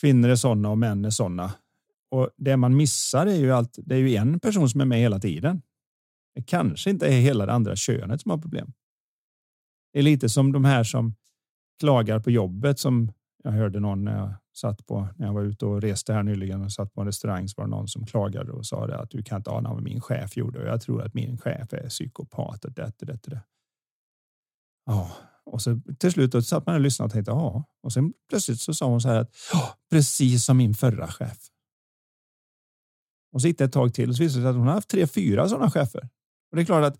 kvinnor 0.00 0.28
är 0.28 0.36
sådana 0.36 0.70
och 0.70 0.78
män 0.78 1.04
är 1.04 1.10
sådana. 1.10 1.52
Och 2.10 2.30
det 2.36 2.56
man 2.56 2.76
missar 2.76 3.26
är 3.26 3.36
ju 3.36 3.52
allt. 3.52 3.78
Det 3.82 3.94
är 3.94 3.98
ju 3.98 4.16
en 4.16 4.40
person 4.40 4.68
som 4.70 4.80
är 4.80 4.84
med 4.84 4.98
hela 4.98 5.18
tiden. 5.18 5.62
Det 6.34 6.42
kanske 6.42 6.90
inte 6.90 7.06
är 7.06 7.20
hela 7.20 7.46
det 7.46 7.52
andra 7.52 7.76
könet 7.76 8.20
som 8.20 8.30
har 8.30 8.38
problem. 8.38 8.72
Det 9.92 9.98
är 9.98 10.02
lite 10.02 10.28
som 10.28 10.52
de 10.52 10.64
här 10.64 10.84
som 10.84 11.14
klagar 11.80 12.20
på 12.20 12.30
jobbet 12.30 12.78
som 12.78 13.12
jag 13.44 13.52
hörde 13.52 13.80
någon 13.80 14.04
när 14.04 14.18
jag 14.18 14.34
satt 14.56 14.86
på 14.86 15.08
när 15.16 15.26
jag 15.26 15.34
var 15.34 15.42
ute 15.42 15.66
och 15.66 15.82
reste 15.82 16.12
här 16.12 16.22
nyligen 16.22 16.62
och 16.62 16.72
satt 16.72 16.94
på 16.94 17.00
en 17.00 17.06
restaurang 17.06 17.48
så 17.48 17.54
var 17.56 17.64
det 17.64 17.70
någon 17.70 17.88
som 17.88 18.06
klagade 18.06 18.52
och 18.52 18.66
sa 18.66 18.86
det 18.86 18.98
att 18.98 19.10
du 19.10 19.22
kan 19.22 19.36
inte 19.36 19.50
ana 19.50 19.72
vad 19.74 19.82
min 19.82 20.00
chef 20.00 20.36
gjorde 20.36 20.58
och 20.58 20.66
jag 20.66 20.80
tror 20.80 21.02
att 21.02 21.14
min 21.14 21.38
chef 21.38 21.72
är 21.72 21.88
psykopat 21.88 22.64
och 22.64 22.72
det, 22.72 22.92
det, 22.98 23.22
det. 23.22 23.40
Ja, 24.86 25.10
och 25.44 25.62
så 25.62 25.80
till 25.98 26.12
slut 26.12 26.32
då 26.32 26.42
satt 26.42 26.66
man 26.66 26.74
och 26.74 26.80
lyssnade 26.80 27.06
och 27.06 27.12
tänkte 27.12 27.30
ja, 27.30 27.64
och 27.82 27.92
sen 27.92 28.12
plötsligt 28.28 28.60
så 28.60 28.74
sa 28.74 28.86
hon 28.86 29.00
så 29.00 29.08
här 29.08 29.20
att 29.20 29.34
precis 29.90 30.44
som 30.44 30.56
min 30.56 30.74
förra 30.74 31.08
chef. 31.08 31.38
Och 33.32 33.40
så 33.40 33.48
gick 33.48 33.58
det 33.58 33.64
ett 33.64 33.72
tag 33.72 33.94
till 33.94 34.08
och 34.08 34.16
så 34.16 34.22
visade 34.22 34.40
det 34.40 34.44
sig 34.44 34.50
att 34.50 34.56
hon 34.56 34.66
har 34.66 34.74
haft 34.74 34.88
tre, 34.88 35.06
fyra 35.06 35.48
sådana 35.48 35.70
chefer. 35.70 36.08
Och 36.54 36.56
det 36.56 36.62
är 36.62 36.66
klart 36.66 36.84
att 36.84 36.96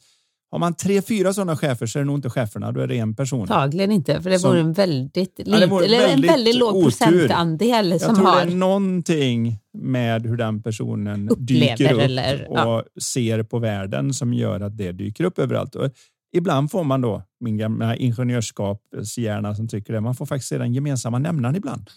har 0.50 0.58
man 0.58 0.74
tre, 0.74 1.02
fyra 1.02 1.32
sådana 1.32 1.56
chefer 1.56 1.86
så 1.86 1.98
är 1.98 2.00
det 2.00 2.06
nog 2.06 2.18
inte 2.18 2.30
cheferna, 2.30 2.72
då 2.72 2.80
är 2.80 2.86
det 2.86 2.98
en 2.98 3.14
person. 3.14 3.40
Antagligen 3.40 3.92
inte, 3.92 4.22
för 4.22 4.30
det 4.30 4.38
vore 4.38 4.60
en 4.60 4.72
väldigt, 4.72 5.32
ja, 5.36 5.56
eller 5.56 5.66
väldigt 5.66 6.00
en 6.00 6.20
väldigt 6.20 6.56
låg 6.56 6.74
otur. 6.74 6.84
procentandel 6.84 7.90
Jag 7.90 8.00
som 8.00 8.14
tror 8.14 8.26
har... 8.26 8.46
det 8.46 8.52
är 8.52 8.56
någonting 8.56 9.58
med 9.72 10.26
hur 10.26 10.36
den 10.36 10.62
personen 10.62 11.28
Upplever, 11.28 11.76
dyker 11.76 11.94
upp 11.94 12.00
eller, 12.00 12.48
ja. 12.50 12.76
och 12.76 13.02
ser 13.02 13.42
på 13.42 13.58
världen 13.58 14.14
som 14.14 14.34
gör 14.34 14.60
att 14.60 14.76
det 14.76 14.92
dyker 14.92 15.24
upp 15.24 15.38
överallt. 15.38 15.74
Och 15.74 15.90
ibland 16.32 16.70
får 16.70 16.84
man 16.84 17.00
då, 17.00 17.22
min 17.40 17.56
gamla 17.56 17.96
ingenjörskapshjärna 17.96 19.54
som 19.54 19.68
tycker 19.68 19.92
det, 19.92 20.00
man 20.00 20.14
får 20.14 20.26
faktiskt 20.26 20.48
se 20.48 20.58
den 20.58 20.74
gemensamma 20.74 21.18
nämnaren 21.18 21.56
ibland. 21.56 21.90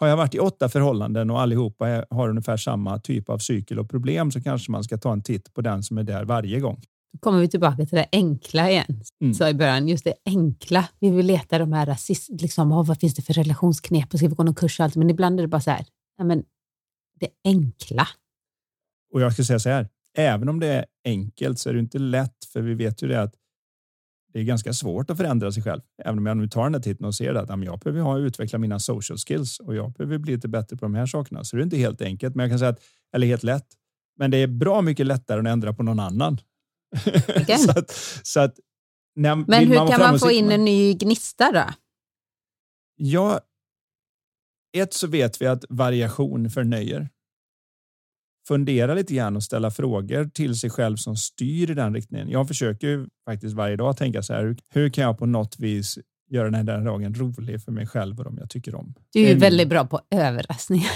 Har 0.00 0.08
jag 0.08 0.16
varit 0.16 0.34
i 0.34 0.38
åtta 0.38 0.68
förhållanden 0.68 1.30
och 1.30 1.40
allihopa 1.40 2.04
har 2.10 2.28
ungefär 2.28 2.56
samma 2.56 2.98
typ 2.98 3.28
av 3.28 3.38
cykel 3.38 3.78
och 3.78 3.90
problem 3.90 4.30
så 4.30 4.40
kanske 4.40 4.72
man 4.72 4.84
ska 4.84 4.98
ta 4.98 5.12
en 5.12 5.22
titt 5.22 5.54
på 5.54 5.60
den 5.60 5.82
som 5.82 5.98
är 5.98 6.02
där 6.02 6.24
varje 6.24 6.60
gång. 6.60 6.80
Då 7.12 7.18
kommer 7.18 7.40
vi 7.40 7.48
tillbaka 7.48 7.76
till 7.76 7.96
det 7.96 8.06
enkla 8.12 8.70
igen. 8.70 9.02
Mm. 9.20 9.34
Så 9.34 9.48
i 9.48 9.54
början, 9.54 9.88
just 9.88 10.04
det 10.04 10.14
enkla. 10.26 10.88
Vi 11.00 11.10
vill 11.10 11.26
leta 11.26 11.58
de 11.58 11.72
här 11.72 11.86
rasist, 11.86 12.28
liksom, 12.42 12.72
oh, 12.72 12.86
vad 12.86 13.00
finns 13.00 13.14
det 13.14 13.22
för 13.22 13.32
relationsknep 13.32 14.12
och 14.12 14.18
ska 14.18 14.28
vi 14.28 14.34
gå 14.34 14.42
någon 14.42 14.54
kurs 14.54 14.80
och 14.80 14.84
allt, 14.84 14.96
men 14.96 15.10
ibland 15.10 15.40
är 15.40 15.42
det 15.42 15.48
bara 15.48 15.60
så 15.60 15.70
här, 15.70 15.86
ja, 16.18 16.24
men 16.24 16.44
det 17.20 17.28
enkla. 17.44 18.08
Och 19.12 19.20
jag 19.20 19.32
ska 19.32 19.44
säga 19.44 19.58
så 19.58 19.68
här, 19.68 19.88
även 20.16 20.48
om 20.48 20.60
det 20.60 20.66
är 20.66 20.84
enkelt 21.04 21.58
så 21.58 21.68
är 21.68 21.74
det 21.74 21.80
inte 21.80 21.98
lätt, 21.98 22.44
för 22.52 22.60
vi 22.60 22.74
vet 22.74 23.02
ju 23.02 23.08
det 23.08 23.22
att 23.22 23.34
det 24.38 24.42
är 24.42 24.44
ganska 24.44 24.72
svårt 24.72 25.10
att 25.10 25.16
förändra 25.16 25.52
sig 25.52 25.62
själv. 25.62 25.80
Även 26.04 26.18
om 26.18 26.26
jag 26.26 26.36
nu 26.36 26.48
tar 26.48 26.62
den 26.62 26.74
här 26.74 26.80
titeln 26.80 27.04
och 27.04 27.14
ser 27.14 27.34
att 27.34 27.48
jag 27.64 27.78
behöver 27.78 28.00
ha, 28.00 28.18
utveckla 28.18 28.58
mina 28.58 28.80
social 28.80 29.18
skills 29.18 29.60
och 29.60 29.74
jag 29.74 29.92
behöver 29.92 30.18
bli 30.18 30.34
lite 30.34 30.48
bättre 30.48 30.76
på 30.76 30.84
de 30.84 30.94
här 30.94 31.06
sakerna. 31.06 31.44
Så 31.44 31.56
det 31.56 31.62
är 31.62 31.64
inte 31.64 31.76
helt 31.76 32.02
enkelt, 32.02 32.34
men 32.34 32.44
jag 32.44 32.50
kan 32.50 32.58
säga 32.58 32.68
att, 32.68 32.80
eller 33.14 33.26
helt 33.26 33.42
lätt. 33.42 33.66
Men 34.18 34.30
det 34.30 34.36
är 34.36 34.46
bra 34.46 34.82
mycket 34.82 35.06
lättare 35.06 35.38
än 35.38 35.46
att 35.46 35.52
ändra 35.52 35.72
på 35.72 35.82
någon 35.82 36.00
annan. 36.00 36.38
så 37.58 37.70
att, 37.70 37.90
så 38.22 38.40
att, 38.40 38.54
när, 39.16 39.36
men 39.36 39.66
hur 39.66 39.74
man 39.74 39.88
kan 39.88 40.00
man 40.00 40.18
få 40.18 40.30
in 40.30 40.50
en 40.50 40.64
ny 40.64 40.94
gnista 40.94 41.52
då? 41.52 41.64
Ja, 42.96 43.40
ett 44.76 44.94
så 44.94 45.06
vet 45.06 45.42
vi 45.42 45.46
att 45.46 45.64
variation 45.68 46.50
förnöjer 46.50 47.08
fundera 48.48 48.94
lite 48.94 49.14
grann 49.14 49.36
och 49.36 49.42
ställa 49.42 49.70
frågor 49.70 50.24
till 50.24 50.54
sig 50.54 50.70
själv 50.70 50.96
som 50.96 51.16
styr 51.16 51.70
i 51.70 51.74
den 51.74 51.94
riktningen. 51.94 52.30
Jag 52.30 52.48
försöker 52.48 53.06
faktiskt 53.24 53.54
varje 53.54 53.76
dag 53.76 53.96
tänka 53.96 54.22
så 54.22 54.32
här. 54.32 54.56
Hur 54.70 54.88
kan 54.90 55.04
jag 55.04 55.18
på 55.18 55.26
något 55.26 55.58
vis 55.58 55.98
göra 56.30 56.50
den 56.50 56.54
här 56.54 56.84
dagen 56.84 57.14
rolig 57.14 57.62
för 57.62 57.72
mig 57.72 57.86
själv 57.86 58.18
och 58.18 58.24
de 58.24 58.38
jag 58.38 58.50
tycker 58.50 58.74
om. 58.74 58.94
Du 59.12 59.24
är 59.24 59.28
ju 59.28 59.34
väldigt 59.34 59.68
bra 59.68 59.84
på 59.84 60.00
överraskningar. 60.10 60.90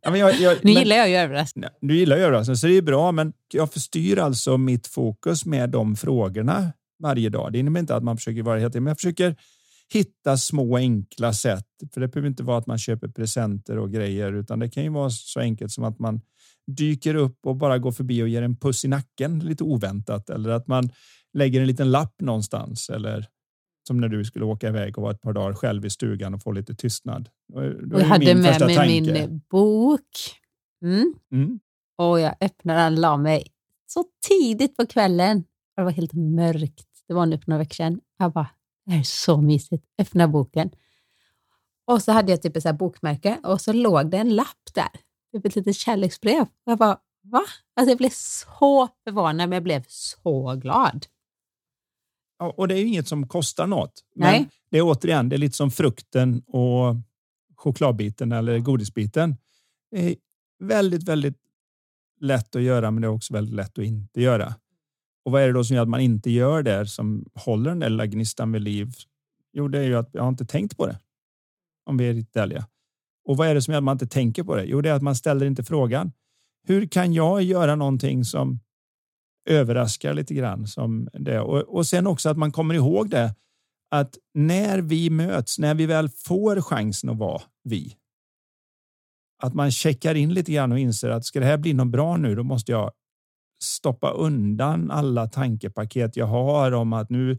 Ja, 0.00 0.10
men 0.10 0.20
jag, 0.20 0.34
jag, 0.40 0.52
nu 0.62 0.72
men, 0.72 0.82
gillar 0.82 0.96
jag 0.96 1.08
ju 1.08 1.14
överraskningar. 1.14 1.70
Du 1.80 1.96
gillar 1.96 2.16
ju 2.16 2.22
överraskningar, 2.22 2.56
så 2.56 2.66
det 2.66 2.76
är 2.76 2.82
bra, 2.82 3.12
men 3.12 3.32
jag 3.52 3.72
förstyr 3.72 4.18
alltså 4.18 4.58
mitt 4.58 4.86
fokus 4.86 5.46
med 5.46 5.70
de 5.70 5.96
frågorna 5.96 6.72
varje 7.02 7.28
dag. 7.28 7.52
Det 7.52 7.58
innebär 7.58 7.80
inte 7.80 7.96
att 7.96 8.04
man 8.04 8.16
försöker 8.16 8.42
vara 8.42 8.58
helt 8.60 8.74
men 8.74 8.86
jag 8.86 8.96
försöker 8.96 9.36
hitta 9.92 10.36
små 10.36 10.76
enkla 10.76 11.32
sätt. 11.32 11.66
För 11.94 12.00
det 12.00 12.08
behöver 12.08 12.28
inte 12.28 12.42
vara 12.42 12.58
att 12.58 12.66
man 12.66 12.78
köper 12.78 13.08
presenter 13.08 13.78
och 13.78 13.92
grejer, 13.92 14.32
utan 14.32 14.58
det 14.58 14.68
kan 14.68 14.82
ju 14.82 14.88
vara 14.88 15.10
så 15.10 15.40
enkelt 15.40 15.72
som 15.72 15.84
att 15.84 15.98
man 15.98 16.20
dyker 16.66 17.14
upp 17.14 17.46
och 17.46 17.56
bara 17.56 17.78
går 17.78 17.92
förbi 17.92 18.22
och 18.22 18.28
ger 18.28 18.42
en 18.42 18.56
puss 18.56 18.84
i 18.84 18.88
nacken 18.88 19.38
lite 19.38 19.64
oväntat 19.64 20.30
eller 20.30 20.50
att 20.50 20.66
man 20.66 20.90
lägger 21.32 21.60
en 21.60 21.66
liten 21.66 21.90
lapp 21.90 22.14
någonstans 22.20 22.90
eller 22.90 23.28
som 23.88 24.00
när 24.00 24.08
du 24.08 24.24
skulle 24.24 24.44
åka 24.44 24.68
iväg 24.68 24.98
och 24.98 25.02
vara 25.02 25.12
ett 25.12 25.20
par 25.20 25.32
dagar 25.32 25.54
själv 25.54 25.86
i 25.86 25.90
stugan 25.90 26.34
och 26.34 26.42
få 26.42 26.52
lite 26.52 26.74
tystnad. 26.74 27.28
jag 27.90 27.98
hade 27.98 28.34
med 28.34 28.60
mig 28.60 28.76
tanke. 28.76 29.12
min 29.12 29.42
bok 29.50 30.08
mm. 30.84 31.14
Mm. 31.32 31.60
och 31.98 32.20
jag 32.20 32.34
öppnade 32.40 32.80
den 32.80 32.92
och 32.92 32.98
la 32.98 33.16
mig 33.16 33.46
så 33.86 34.04
tidigt 34.28 34.76
på 34.76 34.86
kvällen. 34.86 35.44
Det 35.76 35.82
var 35.82 35.90
helt 35.90 36.12
mörkt. 36.12 36.88
Det 37.08 37.14
var 37.14 37.26
nu 37.26 37.38
för 37.38 37.50
några 37.50 37.58
veckor 37.58 37.74
sedan. 37.74 38.00
Jag 38.18 38.32
bara, 38.32 38.50
det 38.86 38.92
här 38.92 38.98
är 38.98 39.04
så 39.04 39.40
mysigt. 39.40 39.84
Öppna 39.98 40.28
boken. 40.28 40.70
Och 41.86 42.02
så 42.02 42.12
hade 42.12 42.32
jag 42.32 42.42
typ 42.42 42.56
ett 42.56 42.62
så 42.62 42.72
bokmärke 42.72 43.38
och 43.42 43.60
så 43.60 43.72
låg 43.72 44.10
det 44.10 44.18
en 44.18 44.34
lapp 44.34 44.74
där 44.74 44.88
typ 45.34 45.46
ett 45.46 45.56
litet 45.56 45.76
kärleksbrev. 45.76 46.46
Jag 46.64 46.78
bara, 46.78 46.98
va? 47.22 47.42
Alltså 47.76 47.90
jag 47.90 47.98
blev 47.98 48.10
så 48.10 48.88
förvånad, 49.04 49.36
men 49.48 49.52
jag 49.52 49.62
blev 49.62 49.84
så 49.88 50.54
glad. 50.54 51.06
Ja, 52.38 52.54
och 52.56 52.68
det 52.68 52.74
är 52.74 52.78
ju 52.78 52.86
inget 52.86 53.08
som 53.08 53.28
kostar 53.28 53.66
något. 53.66 54.04
Men 54.14 54.32
Nej. 54.32 54.48
det 54.70 54.78
är 54.78 54.82
återigen, 54.82 55.28
det 55.28 55.36
är 55.36 55.38
lite 55.38 55.56
som 55.56 55.70
frukten 55.70 56.42
och 56.46 56.96
chokladbiten 57.56 58.32
eller 58.32 58.58
godisbiten. 58.58 59.36
Det 59.90 60.10
är 60.10 60.16
väldigt, 60.58 61.08
väldigt 61.08 61.38
lätt 62.20 62.56
att 62.56 62.62
göra, 62.62 62.90
men 62.90 63.00
det 63.00 63.06
är 63.06 63.12
också 63.12 63.34
väldigt 63.34 63.54
lätt 63.54 63.78
att 63.78 63.84
inte 63.84 64.20
göra. 64.22 64.54
Och 65.24 65.32
vad 65.32 65.42
är 65.42 65.46
det 65.46 65.52
då 65.52 65.64
som 65.64 65.76
gör 65.76 65.82
att 65.82 65.88
man 65.88 66.00
inte 66.00 66.30
gör 66.30 66.62
det 66.62 66.86
som 66.86 67.24
håller 67.34 67.70
den 67.70 67.78
där 67.78 67.88
lilla 67.88 68.06
gnistan 68.06 68.52
vid 68.52 68.62
liv? 68.62 68.94
Jo, 69.52 69.68
det 69.68 69.78
är 69.78 69.84
ju 69.84 69.96
att 69.96 70.10
jag 70.12 70.22
har 70.22 70.28
inte 70.28 70.46
tänkt 70.46 70.76
på 70.76 70.86
det. 70.86 70.98
Om 71.86 71.96
vi 71.96 72.08
är 72.08 72.14
riktigt 72.14 72.36
ärliga. 72.36 72.66
Och 73.24 73.36
vad 73.36 73.48
är 73.48 73.54
det 73.54 73.62
som 73.62 73.72
gör 73.72 73.78
att 73.78 73.84
man 73.84 73.94
inte 73.94 74.06
tänker 74.06 74.42
på 74.44 74.56
det? 74.56 74.64
Jo, 74.64 74.80
det 74.80 74.90
är 74.90 74.94
att 74.94 75.02
man 75.02 75.16
ställer 75.16 75.46
inte 75.46 75.64
frågan. 75.64 76.12
Hur 76.66 76.86
kan 76.86 77.12
jag 77.12 77.42
göra 77.42 77.76
någonting 77.76 78.24
som 78.24 78.60
överraskar 79.48 80.14
lite 80.14 80.34
grann 80.34 80.66
som 80.66 81.08
det? 81.12 81.40
Och, 81.40 81.76
och 81.76 81.86
sen 81.86 82.06
också 82.06 82.28
att 82.28 82.38
man 82.38 82.52
kommer 82.52 82.74
ihåg 82.74 83.10
det. 83.10 83.34
att 83.90 84.18
när 84.34 84.78
vi 84.78 85.10
möts, 85.10 85.58
när 85.58 85.74
vi 85.74 85.86
väl 85.86 86.08
får 86.08 86.60
chansen 86.60 87.10
att 87.10 87.18
vara 87.18 87.42
vi. 87.64 87.96
Att 89.42 89.54
man 89.54 89.70
checkar 89.70 90.14
in 90.14 90.34
lite 90.34 90.52
grann 90.52 90.72
och 90.72 90.78
inser 90.78 91.10
att 91.10 91.24
ska 91.24 91.40
det 91.40 91.46
här 91.46 91.58
bli 91.58 91.72
något 91.72 91.88
bra 91.88 92.16
nu, 92.16 92.34
då 92.34 92.42
måste 92.42 92.72
jag 92.72 92.90
stoppa 93.62 94.10
undan 94.10 94.90
alla 94.90 95.26
tankepaket 95.26 96.16
jag 96.16 96.26
har 96.26 96.72
om 96.72 96.92
att 96.92 97.10
nu 97.10 97.38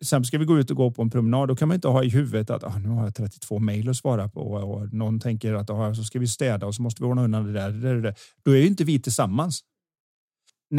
Sen 0.00 0.24
ska 0.24 0.38
vi 0.38 0.44
gå 0.44 0.58
ut 0.58 0.70
och 0.70 0.76
gå 0.76 0.90
på 0.90 1.02
en 1.02 1.10
promenad. 1.10 1.48
Då 1.48 1.56
kan 1.56 1.68
man 1.68 1.74
inte 1.74 1.88
ha 1.88 2.02
i 2.04 2.08
huvudet 2.08 2.50
att 2.50 2.64
ah, 2.64 2.78
nu 2.78 2.88
har 2.88 3.04
jag 3.04 3.14
32 3.14 3.58
mejl 3.58 3.88
att 3.88 3.96
svara 3.96 4.28
på 4.28 4.40
och 4.40 4.92
någon 4.94 5.20
tänker 5.20 5.54
att 5.54 5.70
ah, 5.70 5.94
så 5.94 6.04
ska 6.04 6.18
vi 6.18 6.26
städa 6.26 6.66
och 6.66 6.74
så 6.74 6.82
måste 6.82 7.02
vi 7.02 7.08
ordna 7.08 7.24
undan 7.24 7.44
det 7.44 7.52
där. 7.52 7.70
Det 7.70 8.00
det. 8.00 8.14
Då 8.44 8.50
är 8.50 8.56
ju 8.56 8.66
inte 8.66 8.84
vi 8.84 9.00
tillsammans. 9.00 9.64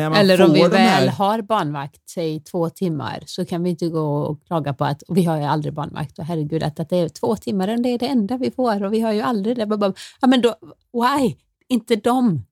Eller 0.01 0.41
om 0.41 0.53
vi 0.53 0.61
väl 0.61 0.71
här... 0.71 1.07
har 1.07 1.41
barnvakt, 1.41 2.09
säg 2.09 2.39
två 2.39 2.69
timmar, 2.69 3.23
så 3.25 3.45
kan 3.45 3.63
vi 3.63 3.69
inte 3.69 3.89
gå 3.89 4.17
och 4.17 4.45
klaga 4.47 4.73
på 4.73 4.85
att 4.85 5.03
vi 5.07 5.23
har 5.23 5.37
ju 5.37 5.43
aldrig 5.43 5.73
barnvakt 5.73 6.19
och 6.19 6.25
herregud 6.25 6.63
att, 6.63 6.79
att 6.79 6.89
det 6.89 6.97
är 6.97 7.09
två 7.09 7.35
timmar, 7.35 7.67
det 7.67 7.89
är 7.89 7.97
det 7.97 8.07
enda 8.07 8.37
vi 8.37 8.51
får 8.51 8.83
och 8.83 8.93
vi 8.93 8.99
har 8.99 9.11
ju 9.13 9.21
aldrig 9.21 9.57
det. 9.57 9.93
Ja, 10.21 10.27
men 10.27 10.41
då, 10.41 10.55
why? 10.93 11.35
Inte 11.67 11.95
dem. 11.95 12.45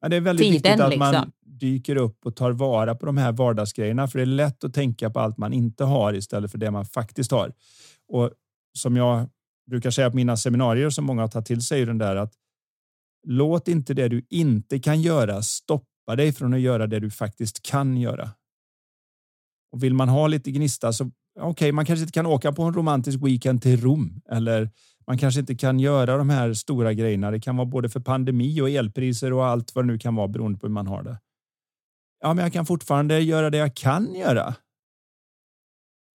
Ja, 0.00 0.08
det 0.08 0.16
är 0.16 0.20
väldigt 0.20 0.46
Tiden, 0.46 0.52
viktigt 0.52 0.80
att 0.80 0.90
liksom 0.90 1.32
dyker 1.58 1.96
upp 1.96 2.26
och 2.26 2.36
tar 2.36 2.52
vara 2.52 2.94
på 2.94 3.06
de 3.06 3.16
här 3.16 3.32
vardagsgrejerna, 3.32 4.08
för 4.08 4.18
det 4.18 4.22
är 4.22 4.26
lätt 4.26 4.64
att 4.64 4.74
tänka 4.74 5.10
på 5.10 5.20
allt 5.20 5.38
man 5.38 5.52
inte 5.52 5.84
har 5.84 6.14
istället 6.14 6.50
för 6.50 6.58
det 6.58 6.70
man 6.70 6.84
faktiskt 6.84 7.30
har. 7.30 7.52
Och 8.08 8.30
som 8.78 8.96
jag 8.96 9.28
brukar 9.70 9.90
säga 9.90 10.10
på 10.10 10.16
mina 10.16 10.36
seminarier 10.36 10.90
som 10.90 11.04
många 11.04 11.22
har 11.22 11.28
tagit 11.28 11.46
till 11.46 11.62
sig, 11.62 11.82
är 11.82 11.86
den 11.86 11.98
där 11.98 12.16
att 12.16 12.32
låt 13.26 13.68
inte 13.68 13.94
det 13.94 14.08
du 14.08 14.26
inte 14.30 14.78
kan 14.78 15.02
göra 15.02 15.42
stoppa 15.42 16.16
dig 16.16 16.32
från 16.32 16.54
att 16.54 16.60
göra 16.60 16.86
det 16.86 17.00
du 17.00 17.10
faktiskt 17.10 17.62
kan 17.62 17.96
göra. 17.96 18.30
Och 19.72 19.82
vill 19.82 19.94
man 19.94 20.08
ha 20.08 20.26
lite 20.26 20.50
gnista 20.50 20.92
så 20.92 21.04
okej, 21.04 21.50
okay, 21.50 21.72
man 21.72 21.86
kanske 21.86 22.02
inte 22.02 22.12
kan 22.12 22.26
åka 22.26 22.52
på 22.52 22.62
en 22.62 22.74
romantisk 22.74 23.18
weekend 23.22 23.62
till 23.62 23.80
Rom 23.80 24.20
eller 24.30 24.70
man 25.06 25.18
kanske 25.18 25.40
inte 25.40 25.54
kan 25.54 25.80
göra 25.80 26.16
de 26.16 26.30
här 26.30 26.54
stora 26.54 26.92
grejerna. 26.92 27.30
Det 27.30 27.40
kan 27.40 27.56
vara 27.56 27.66
både 27.66 27.88
för 27.88 28.00
pandemi 28.00 28.60
och 28.60 28.70
elpriser 28.70 29.32
och 29.32 29.46
allt 29.46 29.74
vad 29.74 29.84
det 29.84 29.86
nu 29.86 29.98
kan 29.98 30.14
vara 30.14 30.28
beroende 30.28 30.58
på 30.58 30.66
hur 30.66 30.74
man 30.74 30.86
har 30.86 31.02
det 31.02 31.18
ja, 32.20 32.34
men 32.34 32.42
jag 32.42 32.52
kan 32.52 32.66
fortfarande 32.66 33.20
göra 33.20 33.50
det 33.50 33.58
jag 33.58 33.74
kan 33.74 34.14
göra. 34.14 34.54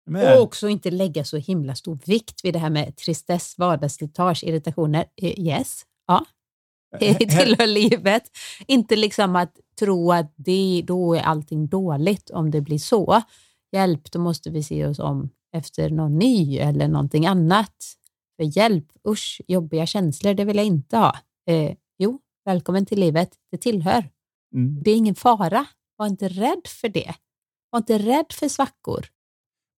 Men. 0.09 0.37
Och 0.37 0.43
också 0.43 0.69
inte 0.69 0.91
lägga 0.91 1.23
så 1.23 1.37
himla 1.37 1.75
stor 1.75 1.99
vikt 2.05 2.45
vid 2.45 2.53
det 2.53 2.59
här 2.59 2.69
med 2.69 2.95
tristess, 2.95 3.57
vardagsslitage, 3.57 4.43
irritationer. 4.43 5.05
Eh, 5.21 5.39
yes, 5.39 5.85
ja, 6.07 6.25
det 6.99 7.13
tillhör 7.13 7.67
livet. 7.67 8.23
Inte 8.67 8.95
liksom 8.95 9.35
att 9.35 9.57
tro 9.79 10.11
att 10.11 10.33
det, 10.35 10.83
då 10.87 11.13
är 11.15 11.21
allting 11.21 11.67
dåligt 11.67 12.29
om 12.29 12.51
det 12.51 12.61
blir 12.61 12.77
så. 12.77 13.21
Hjälp, 13.71 14.11
då 14.11 14.19
måste 14.19 14.49
vi 14.49 14.63
se 14.63 14.85
oss 14.85 14.99
om 14.99 15.29
efter 15.53 15.89
någon 15.89 16.17
ny 16.17 16.57
eller 16.57 16.87
någonting 16.87 17.25
annat. 17.25 17.75
För 18.37 18.57
hjälp, 18.57 18.85
usch, 19.07 19.41
jobbiga 19.47 19.85
känslor, 19.85 20.33
det 20.33 20.45
vill 20.45 20.57
jag 20.57 20.65
inte 20.65 20.97
ha. 20.97 21.17
Eh, 21.49 21.75
jo, 21.97 22.19
välkommen 22.45 22.85
till 22.85 22.99
livet, 22.99 23.29
det 23.51 23.57
tillhör. 23.57 24.09
Mm. 24.53 24.83
Det 24.83 24.91
är 24.91 24.95
ingen 24.95 25.15
fara. 25.15 25.65
Var 25.99 26.07
inte 26.07 26.27
rädd 26.27 26.67
för 26.81 26.89
det. 26.89 27.15
Var 27.69 27.79
inte 27.79 27.97
rädd 27.97 28.25
för 28.31 28.47
svackor. 28.47 29.05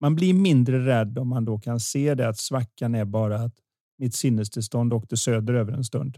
Man 0.01 0.15
blir 0.15 0.33
mindre 0.33 0.85
rädd 0.85 1.17
om 1.17 1.29
man 1.29 1.45
då 1.45 1.59
kan 1.59 1.79
se 1.79 2.15
det 2.15 2.27
att 2.27 2.37
svackan 2.37 2.95
är 2.95 3.05
bara 3.05 3.35
att 3.35 3.55
mitt 3.97 4.15
sinnestillstånd 4.15 4.93
åkte 4.93 5.17
söderöver 5.17 5.73
en 5.73 5.83
stund. 5.83 6.17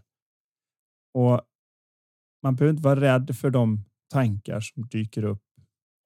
Och 1.13 1.41
man 2.43 2.55
behöver 2.55 2.69
inte 2.69 2.83
vara 2.83 3.01
rädd 3.01 3.37
för 3.37 3.49
de 3.49 3.83
tankar 4.13 4.59
som 4.59 4.87
dyker 4.87 5.23
upp 5.23 5.43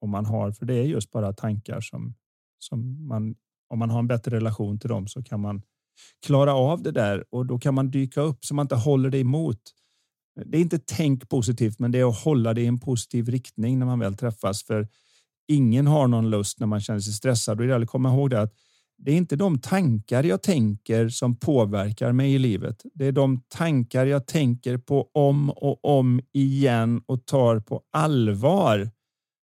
om 0.02 0.10
man 0.10 0.26
har, 0.26 0.52
för 0.52 0.66
det 0.66 0.74
är 0.74 0.84
just 0.84 1.12
bara 1.12 1.34
tankar 1.34 1.82
som, 1.82 2.14
som 2.60 3.08
man, 3.08 3.36
om 3.70 3.80
man 3.80 3.90
har 3.90 4.00
en 4.00 4.08
bättre 4.08 4.36
relation 4.36 4.80
till 4.80 4.90
dem 4.90 5.08
så 5.08 5.24
kan 5.24 5.40
man 5.40 5.62
klara 6.26 6.54
av 6.54 6.84
det 6.84 6.92
där 6.92 7.26
och 7.30 7.46
då 7.46 7.60
kan 7.60 7.74
man 7.74 7.92
dyka 7.92 8.22
upp 8.22 8.46
så 8.46 8.56
man 8.56 8.64
inte 8.64 8.76
håller 8.76 9.10
det 9.10 9.20
emot. 9.20 9.62
Det 10.46 10.58
är 10.58 10.62
inte 10.62 10.80
tänk 10.86 11.30
positivt, 11.30 11.80
men 11.80 11.92
det 11.92 12.00
är 12.00 12.10
att 12.10 12.24
hålla 12.24 12.54
det 12.54 12.62
i 12.62 12.66
en 12.66 12.80
positiv 12.80 13.30
riktning 13.30 13.80
när 13.80 13.86
man 13.86 14.00
väl 14.00 14.16
träffas. 14.16 14.64
För 14.64 14.88
ingen 15.48 15.88
har 15.88 16.08
någon 16.08 16.30
lust 16.30 16.60
när 16.60 16.68
man 16.68 16.82
känner 16.82 17.00
sig 17.00 17.14
stressad. 17.14 17.60
Och 17.60 17.66
det 17.66 17.72
gäller 17.72 17.86
att 17.86 17.92
komma 17.92 18.10
ihåg 18.10 18.30
det 18.30 18.42
att 18.42 18.54
det 18.98 19.12
är 19.12 19.16
inte 19.16 19.36
de 19.36 19.60
tankar 19.60 20.24
jag 20.24 20.44
tänker 20.44 21.10
som 21.10 21.36
påverkar 21.36 22.12
mig 22.12 22.34
i 22.34 22.40
livet. 22.40 22.82
Det 22.94 23.06
är 23.06 23.12
de 23.12 23.42
tankar 23.48 24.06
jag 24.06 24.28
tänker 24.28 24.78
på 24.78 25.10
om 25.14 25.50
och 25.50 25.86
om 25.86 26.22
igen 26.34 27.02
och 27.06 27.26
tar 27.26 27.60
på 27.60 27.82
allvar 27.92 28.90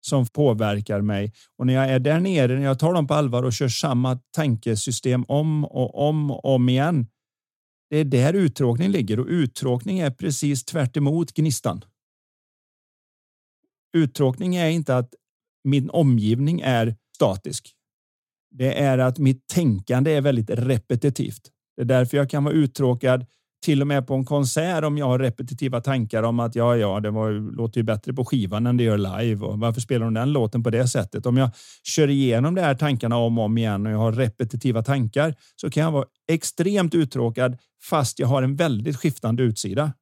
som 0.01 0.27
påverkar 0.27 1.01
mig. 1.01 1.33
Och 1.59 1.67
när 1.67 1.75
jag 1.75 1.89
är 1.89 1.99
där 1.99 2.21
nere, 2.21 2.55
när 2.55 2.65
jag 2.65 2.79
tar 2.79 2.93
dem 2.93 3.07
på 3.07 3.15
allvar 3.15 3.43
och 3.43 3.53
kör 3.53 3.69
samma 3.69 4.19
tankesystem 4.37 5.25
om 5.29 5.65
och 5.65 6.09
om 6.09 6.31
och 6.31 6.45
om 6.45 6.69
igen, 6.69 7.07
det 7.93 7.99
är 7.99 8.05
där 8.05 8.33
uttråkning 8.35 8.91
ligger 8.91 9.21
och 9.21 9.27
uttråkning 9.27 9.99
är 9.99 10.11
precis 10.11 10.65
tvärt 10.65 10.97
gnistan. 11.35 11.85
Uttråkning 13.97 14.57
är 14.57 14.69
inte 14.69 14.97
att 14.97 15.15
min 15.65 15.91
omgivning 15.91 16.61
är 16.61 16.97
statisk. 17.15 17.75
Det 18.51 18.81
är 18.81 18.99
att 18.99 19.19
mitt 19.19 19.47
tänkande 19.47 20.13
är 20.13 20.21
väldigt 20.21 20.51
repetitivt. 20.51 21.51
Det 21.77 21.83
är 21.83 21.87
därför 21.87 22.17
jag 22.17 22.31
kan 22.31 22.45
vara 22.45 22.55
uttråkad 22.55 23.27
till 23.63 23.81
och 23.81 23.87
med 23.87 24.07
på 24.07 24.15
en 24.15 24.25
konsert 24.25 24.85
om 24.85 24.99
jag 24.99 25.07
har 25.07 25.19
repetitiva 25.19 25.81
tankar 25.81 26.23
om 26.23 26.41
att 26.41 26.55
ja, 26.55 26.77
ja, 26.77 27.01
det 27.01 27.11
var, 27.11 27.57
låter 27.57 27.81
ju 27.81 27.85
bättre 27.85 28.13
på 28.13 28.25
skivan 28.25 28.67
än 28.67 28.77
det 28.77 28.85
gör 28.85 28.99
live 28.99 29.47
och 29.47 29.59
varför 29.59 29.81
spelar 29.81 30.05
de 30.05 30.15
den 30.15 30.33
låten 30.33 30.63
på 30.63 30.71
det 30.71 30.89
sättet? 30.89 31.27
Om 31.27 31.37
jag 31.37 31.51
kör 31.83 32.09
igenom 32.11 32.55
de 32.55 32.61
här 32.61 32.75
tankarna 32.75 33.17
om 33.17 33.39
och 33.39 33.45
om 33.45 33.59
igen 33.59 33.87
och 33.87 33.93
jag 33.93 33.99
har 33.99 34.13
repetitiva 34.13 34.83
tankar 34.83 35.35
så 35.57 35.71
kan 35.71 35.83
jag 35.83 35.93
vara 35.93 36.07
extremt 36.29 36.95
uttråkad 36.95 37.59
fast 37.83 38.19
jag 38.19 38.27
har 38.27 38.43
en 38.43 38.57
väldigt 38.57 38.97
skiftande 38.97 39.43
utsida. 39.43 39.93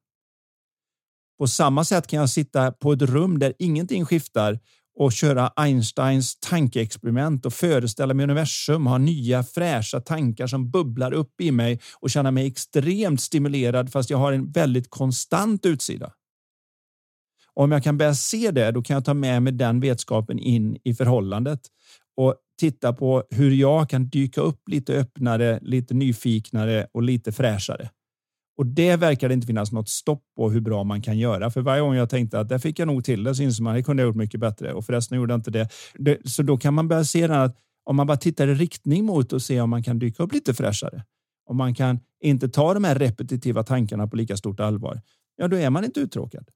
På 1.39 1.47
samma 1.47 1.83
sätt 1.83 2.07
kan 2.07 2.19
jag 2.19 2.29
sitta 2.29 2.71
på 2.71 2.93
ett 2.93 3.01
rum 3.01 3.39
där 3.39 3.53
ingenting 3.59 4.05
skiftar 4.05 4.59
och 5.01 5.13
köra 5.13 5.47
Einsteins 5.55 6.39
tankeexperiment 6.39 7.45
och 7.45 7.53
föreställa 7.53 8.13
mig 8.13 8.23
universum, 8.23 8.87
ha 8.87 8.97
nya 8.97 9.43
fräscha 9.43 10.01
tankar 10.01 10.47
som 10.47 10.71
bubblar 10.71 11.13
upp 11.13 11.41
i 11.41 11.51
mig 11.51 11.79
och 11.99 12.09
känna 12.09 12.31
mig 12.31 12.47
extremt 12.47 13.21
stimulerad 13.21 13.91
fast 13.91 14.09
jag 14.09 14.17
har 14.17 14.33
en 14.33 14.51
väldigt 14.51 14.89
konstant 14.89 15.65
utsida. 15.65 16.11
Om 17.53 17.71
jag 17.71 17.83
kan 17.83 17.97
börja 17.97 18.13
se 18.13 18.51
det, 18.51 18.71
då 18.71 18.81
kan 18.81 18.93
jag 18.93 19.05
ta 19.05 19.13
med 19.13 19.43
mig 19.43 19.53
den 19.53 19.79
vetskapen 19.79 20.39
in 20.39 20.77
i 20.83 20.93
förhållandet 20.93 21.61
och 22.17 22.35
titta 22.59 22.93
på 22.93 23.23
hur 23.29 23.51
jag 23.51 23.89
kan 23.89 24.09
dyka 24.09 24.41
upp 24.41 24.69
lite 24.69 24.93
öppnare, 24.93 25.59
lite 25.61 25.93
nyfiknare 25.93 26.87
och 26.91 27.03
lite 27.03 27.31
fräschare. 27.31 27.89
Och 28.57 28.65
det 28.65 28.95
verkar 28.95 29.27
det 29.27 29.33
inte 29.33 29.47
finnas 29.47 29.71
något 29.71 29.89
stopp 29.89 30.23
på 30.35 30.49
hur 30.49 30.61
bra 30.61 30.83
man 30.83 31.01
kan 31.01 31.17
göra. 31.17 31.51
För 31.51 31.61
varje 31.61 31.81
gång 31.81 31.95
jag 31.95 32.09
tänkte 32.09 32.39
att 32.39 32.49
det 32.49 32.59
fick 32.59 32.79
jag 32.79 32.87
nog 32.87 33.03
till 33.03 33.23
det 33.23 33.35
så 33.35 33.43
insåg 33.43 33.63
man 33.63 33.73
att 33.73 33.79
det 33.79 33.83
kunde 33.83 34.03
jag 34.03 34.07
gjort 34.07 34.15
mycket 34.15 34.39
bättre 34.39 34.73
och 34.73 34.85
förresten 34.85 35.17
gjorde 35.17 35.33
jag 35.33 35.39
inte 35.39 35.51
det. 35.51 35.69
det 35.95 36.17
så 36.25 36.43
då 36.43 36.57
kan 36.57 36.73
man 36.73 36.87
börja 36.87 37.03
se 37.03 37.23
att 37.23 37.57
om 37.83 37.95
man 37.95 38.07
bara 38.07 38.17
tittar 38.17 38.47
i 38.47 38.53
riktning 38.53 39.05
mot 39.05 39.33
och 39.33 39.41
se 39.41 39.61
om 39.61 39.69
man 39.69 39.83
kan 39.83 39.99
dyka 39.99 40.23
upp 40.23 40.33
lite 40.33 40.53
fräschare. 40.53 41.03
Om 41.45 41.57
man 41.57 41.75
kan 41.75 41.99
inte 42.23 42.49
ta 42.49 42.73
de 42.73 42.83
här 42.83 42.95
repetitiva 42.95 43.63
tankarna 43.63 44.07
på 44.07 44.15
lika 44.15 44.37
stort 44.37 44.59
allvar. 44.59 45.01
Ja, 45.35 45.47
då 45.47 45.57
är 45.57 45.69
man 45.69 45.85
inte 45.85 45.99
uttråkad. 45.99 46.49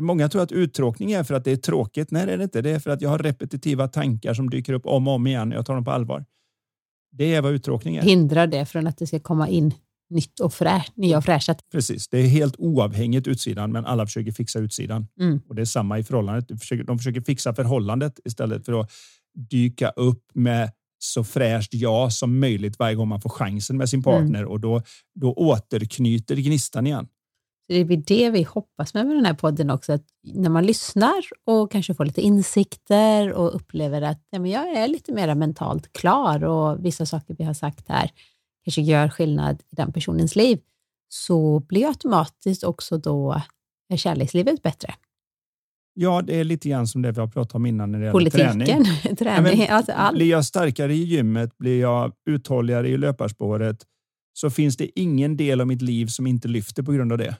Många 0.00 0.28
tror 0.28 0.42
att 0.42 0.52
uttråkning 0.52 1.12
är 1.12 1.24
för 1.24 1.34
att 1.34 1.44
det 1.44 1.50
är 1.52 1.56
tråkigt. 1.56 2.10
Nej, 2.10 2.26
det 2.26 2.32
är 2.32 2.38
det 2.38 2.44
inte. 2.44 2.62
Det 2.62 2.70
är 2.70 2.78
för 2.78 2.90
att 2.90 3.02
jag 3.02 3.10
har 3.10 3.18
repetitiva 3.18 3.88
tankar 3.88 4.34
som 4.34 4.50
dyker 4.50 4.72
upp 4.72 4.86
om 4.86 5.08
och 5.08 5.14
om 5.14 5.26
igen. 5.26 5.50
Jag 5.50 5.66
tar 5.66 5.74
dem 5.74 5.84
på 5.84 5.90
allvar. 5.90 6.24
Det 7.12 7.34
är 7.34 7.42
vad 7.42 7.52
uttråkning 7.52 7.96
är. 7.96 8.02
Hindrar 8.02 8.46
det 8.46 8.66
från 8.66 8.86
att 8.86 8.98
det 8.98 9.06
ska 9.06 9.20
komma 9.20 9.48
in 9.48 9.74
nytt 10.10 10.40
och 10.40 10.54
fräscht, 10.54 10.96
nya 10.96 11.18
och 11.18 11.24
fräscha. 11.24 11.54
Precis, 11.72 12.08
det 12.08 12.18
är 12.18 12.26
helt 12.26 12.54
oavhängigt 12.58 13.28
utsidan, 13.28 13.72
men 13.72 13.86
alla 13.86 14.06
försöker 14.06 14.32
fixa 14.32 14.58
utsidan. 14.58 15.06
Mm. 15.20 15.40
Och 15.48 15.54
det 15.54 15.62
är 15.62 15.66
samma 15.66 15.98
i 15.98 16.04
förhållandet. 16.04 16.48
De 16.48 16.58
försöker, 16.58 16.84
de 16.84 16.98
försöker 16.98 17.20
fixa 17.20 17.54
förhållandet 17.54 18.20
istället 18.24 18.64
för 18.64 18.80
att 18.80 18.90
dyka 19.34 19.90
upp 19.90 20.24
med 20.34 20.70
så 20.98 21.24
fräscht 21.24 21.74
ja 21.74 22.10
som 22.10 22.40
möjligt 22.40 22.78
varje 22.78 22.94
gång 22.94 23.08
man 23.08 23.20
får 23.20 23.30
chansen 23.30 23.76
med 23.76 23.88
sin 23.88 24.02
partner 24.02 24.40
mm. 24.40 24.50
och 24.50 24.60
då, 24.60 24.82
då 25.14 25.32
återknyter 25.32 26.36
gnistan 26.36 26.86
igen. 26.86 27.08
Det 27.68 27.74
är 27.74 27.84
det 27.84 28.30
vi 28.30 28.42
hoppas 28.42 28.94
med, 28.94 29.06
med 29.06 29.16
den 29.16 29.24
här 29.24 29.34
podden 29.34 29.70
också, 29.70 29.92
att 29.92 30.04
när 30.22 30.50
man 30.50 30.66
lyssnar 30.66 31.24
och 31.46 31.72
kanske 31.72 31.94
får 31.94 32.04
lite 32.04 32.20
insikter 32.20 33.32
och 33.32 33.54
upplever 33.54 34.02
att 34.02 34.26
ja, 34.30 34.38
men 34.38 34.50
jag 34.50 34.68
är 34.68 34.88
lite 34.88 35.12
mer 35.12 35.34
mentalt 35.34 35.92
klar 35.92 36.44
och 36.44 36.84
vissa 36.84 37.06
saker 37.06 37.34
vi 37.38 37.44
har 37.44 37.54
sagt 37.54 37.88
här 37.88 38.10
kanske 38.70 38.92
gör 38.92 39.08
skillnad 39.08 39.62
i 39.70 39.76
den 39.76 39.92
personens 39.92 40.36
liv, 40.36 40.60
så 41.08 41.60
blir 41.60 41.86
automatiskt 41.86 42.64
också 42.64 42.98
då 42.98 43.42
kärlekslivet 43.96 44.62
bättre. 44.62 44.94
Ja, 45.94 46.22
det 46.22 46.36
är 46.36 46.44
lite 46.44 46.68
grann 46.68 46.86
som 46.86 47.02
det 47.02 47.12
vi 47.12 47.20
har 47.20 47.28
pratat 47.28 47.54
om 47.54 47.66
innan 47.66 47.92
när 47.92 47.98
det 47.98 48.04
gäller 48.04 48.12
Politiken, 48.12 48.60
träning. 48.60 49.16
träning 49.18 49.58
men, 49.58 49.70
alltså 49.70 49.92
all... 49.92 50.14
Blir 50.14 50.30
jag 50.30 50.44
starkare 50.44 50.94
i 50.94 51.04
gymmet, 51.04 51.58
blir 51.58 51.80
jag 51.80 52.12
uthålligare 52.26 52.88
i 52.88 52.96
löparspåret, 52.96 53.86
så 54.32 54.50
finns 54.50 54.76
det 54.76 55.00
ingen 55.00 55.36
del 55.36 55.60
av 55.60 55.66
mitt 55.66 55.82
liv 55.82 56.06
som 56.06 56.26
inte 56.26 56.48
lyfter 56.48 56.82
på 56.82 56.92
grund 56.92 57.12
av 57.12 57.18
det. 57.18 57.36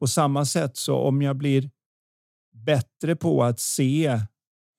På 0.00 0.06
samma 0.06 0.44
sätt 0.44 0.76
så 0.76 0.96
om 0.96 1.22
jag 1.22 1.36
blir 1.36 1.70
bättre 2.54 3.16
på 3.16 3.44
att 3.44 3.60
se 3.60 4.20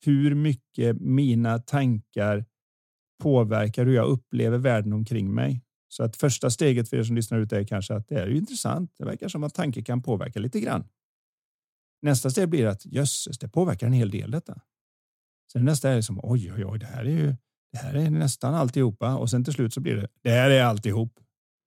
hur 0.05 0.35
mycket 0.35 1.01
mina 1.01 1.59
tankar 1.59 2.45
påverkar 3.17 3.85
hur 3.85 3.95
jag 3.95 4.07
upplever 4.07 4.57
världen 4.57 4.93
omkring 4.93 5.33
mig. 5.33 5.63
Så 5.87 6.03
att 6.03 6.15
första 6.15 6.49
steget 6.49 6.89
för 6.89 6.97
er 6.97 7.03
som 7.03 7.15
lyssnar 7.15 7.39
ut 7.39 7.51
är 7.51 7.63
kanske 7.63 7.95
att 7.95 8.07
det 8.07 8.15
är 8.15 8.29
intressant. 8.29 8.91
Det 8.97 9.05
verkar 9.05 9.27
som 9.27 9.43
att 9.43 9.53
tanke 9.53 9.81
kan 9.81 10.03
påverka 10.03 10.39
lite 10.39 10.59
grann. 10.59 10.87
Nästa 12.01 12.29
steg 12.29 12.49
blir 12.49 12.65
att 12.65 12.85
jösses, 12.85 13.39
det 13.39 13.49
påverkar 13.49 13.87
en 13.87 13.93
hel 13.93 14.11
del 14.11 14.31
detta. 14.31 14.61
Sen 15.51 15.65
nästa 15.65 15.89
är 15.89 15.95
liksom 15.95 16.19
oj, 16.23 16.53
oj, 16.53 16.65
oj, 16.65 16.79
det 16.79 16.85
här 16.85 17.05
är 17.05 17.09
ju 17.09 17.35
det 17.71 17.77
här 17.77 17.93
är 17.93 18.09
nästan 18.09 18.53
alltihopa 18.53 19.17
och 19.17 19.29
sen 19.29 19.43
till 19.43 19.53
slut 19.53 19.73
så 19.73 19.81
blir 19.81 19.95
det 19.95 20.07
det 20.23 20.29
här 20.29 20.49
är 20.49 20.63
alltihop. 20.63 21.19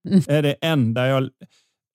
Mm. 0.09 0.21
Det 0.27 0.37
är 0.37 0.43
det 0.43 0.57
enda 0.61 1.07
jag. 1.07 1.31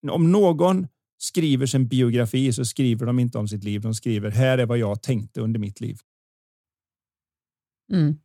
Om 0.10 0.32
någon 0.32 0.88
skriver 1.18 1.66
sin 1.66 1.88
biografi 1.88 2.54
så 2.54 2.66
skriver 2.66 3.06
de 3.06 3.20
inte 3.20 3.38
om 3.38 3.48
sitt 3.48 3.64
liv. 3.64 3.82
De 3.82 3.94
skriver 3.94 4.32
här 4.32 4.58
är 4.58 4.66
vad 4.66 4.78
jag 4.78 5.02
tänkte 5.02 5.42
under 5.42 5.60
mitt 5.60 5.82
liv. 5.82 5.98
Mm. 7.94 8.20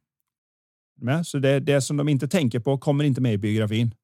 Med. 1.02 1.26
så 1.26 1.38
det, 1.38 1.60
det 1.60 1.80
som 1.80 1.96
de 1.96 2.08
inte 2.08 2.28
tänker 2.28 2.60
på 2.60 2.78
kommer 2.78 3.04
inte 3.04 3.20
med 3.20 3.32
i 3.32 3.38
biografin. 3.38 3.94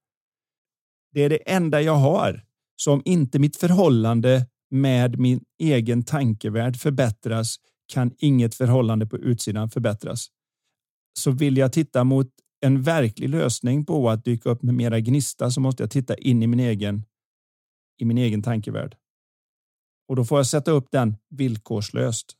Det 1.13 1.21
är 1.21 1.29
det 1.29 1.51
enda 1.51 1.81
jag 1.81 1.97
har. 1.97 2.45
Så 2.77 2.93
om 2.93 3.03
inte 3.05 3.39
mitt 3.39 3.57
förhållande 3.57 4.47
med 4.71 5.19
min 5.19 5.41
egen 5.59 6.05
tankevärld 6.05 6.77
förbättras 6.77 7.57
kan 7.93 8.15
inget 8.19 8.55
förhållande 8.55 9.07
på 9.07 9.19
utsidan 9.19 9.71
förbättras. 9.71 10.27
Så 11.19 11.31
vill 11.31 11.57
jag 11.57 11.73
titta 11.73 12.05
mot 12.05 12.29
en 12.61 12.83
verklig 12.83 13.29
lösning 13.29 13.87
på 13.87 14.11
att 14.11 14.25
dyka 14.25 14.51
upp 14.51 14.63
med 14.63 14.75
mera 14.75 15.01
gnista 15.01 15.51
så 15.51 15.61
måste 15.61 15.83
jag 15.83 15.91
titta 15.91 16.17
in 16.17 16.43
i 16.43 16.47
min 16.47 16.61
egen 16.61 17.05
i 17.99 18.05
min 18.05 18.19
egen 18.19 18.43
tankevärld. 18.43 18.97
Och 20.09 20.17
då 20.17 20.25
får 20.25 20.39
jag 20.39 20.47
sätta 20.47 20.71
upp 20.71 20.91
den 20.91 21.17
villkorslöst. 21.31 22.37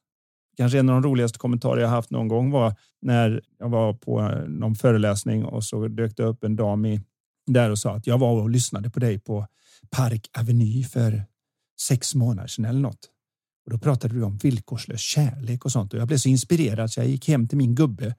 Kanske 0.57 0.79
en 0.79 0.89
av 0.89 1.03
de 1.03 1.09
roligaste 1.09 1.39
kommentarer 1.39 1.81
jag 1.81 1.89
haft 1.89 2.11
någon 2.11 2.29
gång 2.29 2.51
var 2.51 2.75
när 3.03 3.43
jag 3.59 3.69
var 3.69 3.95
på 3.95 4.23
någon 4.49 4.75
föreläsning 4.75 5.45
och 5.45 5.65
så 5.65 5.89
dök 5.89 6.17
det 6.17 6.23
upp 6.23 6.45
en 6.45 6.57
dam 6.57 6.87
i 6.87 7.01
där 7.47 7.71
och 7.71 7.79
sa 7.79 7.97
att 7.97 8.07
jag 8.07 8.19
var 8.19 8.43
och 8.43 8.51
lyssnade 8.51 8.91
på 8.91 9.01
dig 9.01 9.19
på 9.19 9.47
Park 9.91 10.31
Avenue 10.39 10.85
för 10.85 11.25
sex 11.81 12.15
månader 12.15 12.49
sedan 12.49 12.65
eller 12.65 12.81
något. 12.81 13.11
Och 13.65 13.73
då 13.73 13.79
pratade 13.79 14.15
du 14.15 14.23
om 14.23 14.37
villkorslös 14.37 15.01
kärlek 15.01 15.65
och 15.65 15.73
sånt 15.73 15.95
och 15.95 16.01
jag 16.01 16.09
blev 16.09 16.19
så 16.19 16.29
inspirerad 16.29 16.91
så 16.91 17.01
jag 17.01 17.09
gick 17.09 17.29
hem 17.29 17.49
till 17.49 17.59
min 17.59 17.75
gubbe 17.75 18.15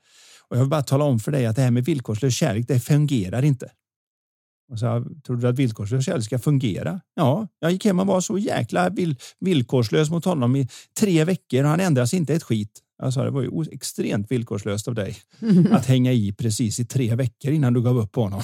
och 0.49 0.57
jag 0.57 0.61
vill 0.61 0.69
bara 0.69 0.83
tala 0.83 1.05
om 1.05 1.19
för 1.19 1.31
dig 1.31 1.45
att 1.45 1.55
det 1.55 1.61
här 1.61 1.71
med 1.71 1.85
villkorslös 1.85 2.33
kärlek, 2.33 2.67
det 2.67 2.79
fungerar 2.79 3.43
inte. 3.43 3.71
Och 4.71 4.79
så 4.79 5.05
tror 5.25 5.37
du 5.37 5.47
att 5.47 5.59
villkorslös 5.59 6.05
kärlek 6.05 6.23
ska 6.23 6.39
fungera? 6.39 7.01
Ja, 7.15 7.47
jag 7.59 7.71
gick 7.71 7.85
hem 7.85 7.99
och 7.99 8.07
var 8.07 8.21
så 8.21 8.37
jäkla 8.37 8.89
vill, 8.89 9.15
villkorslös 9.39 10.09
mot 10.09 10.25
honom 10.25 10.55
i 10.55 10.67
tre 10.99 11.23
veckor 11.23 11.63
och 11.63 11.69
han 11.69 11.79
ändras 11.79 12.13
inte 12.13 12.33
ett 12.33 12.43
skit. 12.43 12.81
Jag 13.03 13.13
sa 13.13 13.23
det 13.23 13.29
var 13.29 13.41
ju 13.41 13.65
extremt 13.71 14.31
villkorslöst 14.31 14.87
av 14.87 14.95
dig 14.95 15.17
att 15.71 15.85
hänga 15.85 16.11
i 16.11 16.33
precis 16.33 16.79
i 16.79 16.85
tre 16.85 17.15
veckor 17.15 17.51
innan 17.51 17.73
du 17.73 17.81
gav 17.81 17.97
upp 17.97 18.11
på 18.11 18.21
honom. 18.21 18.41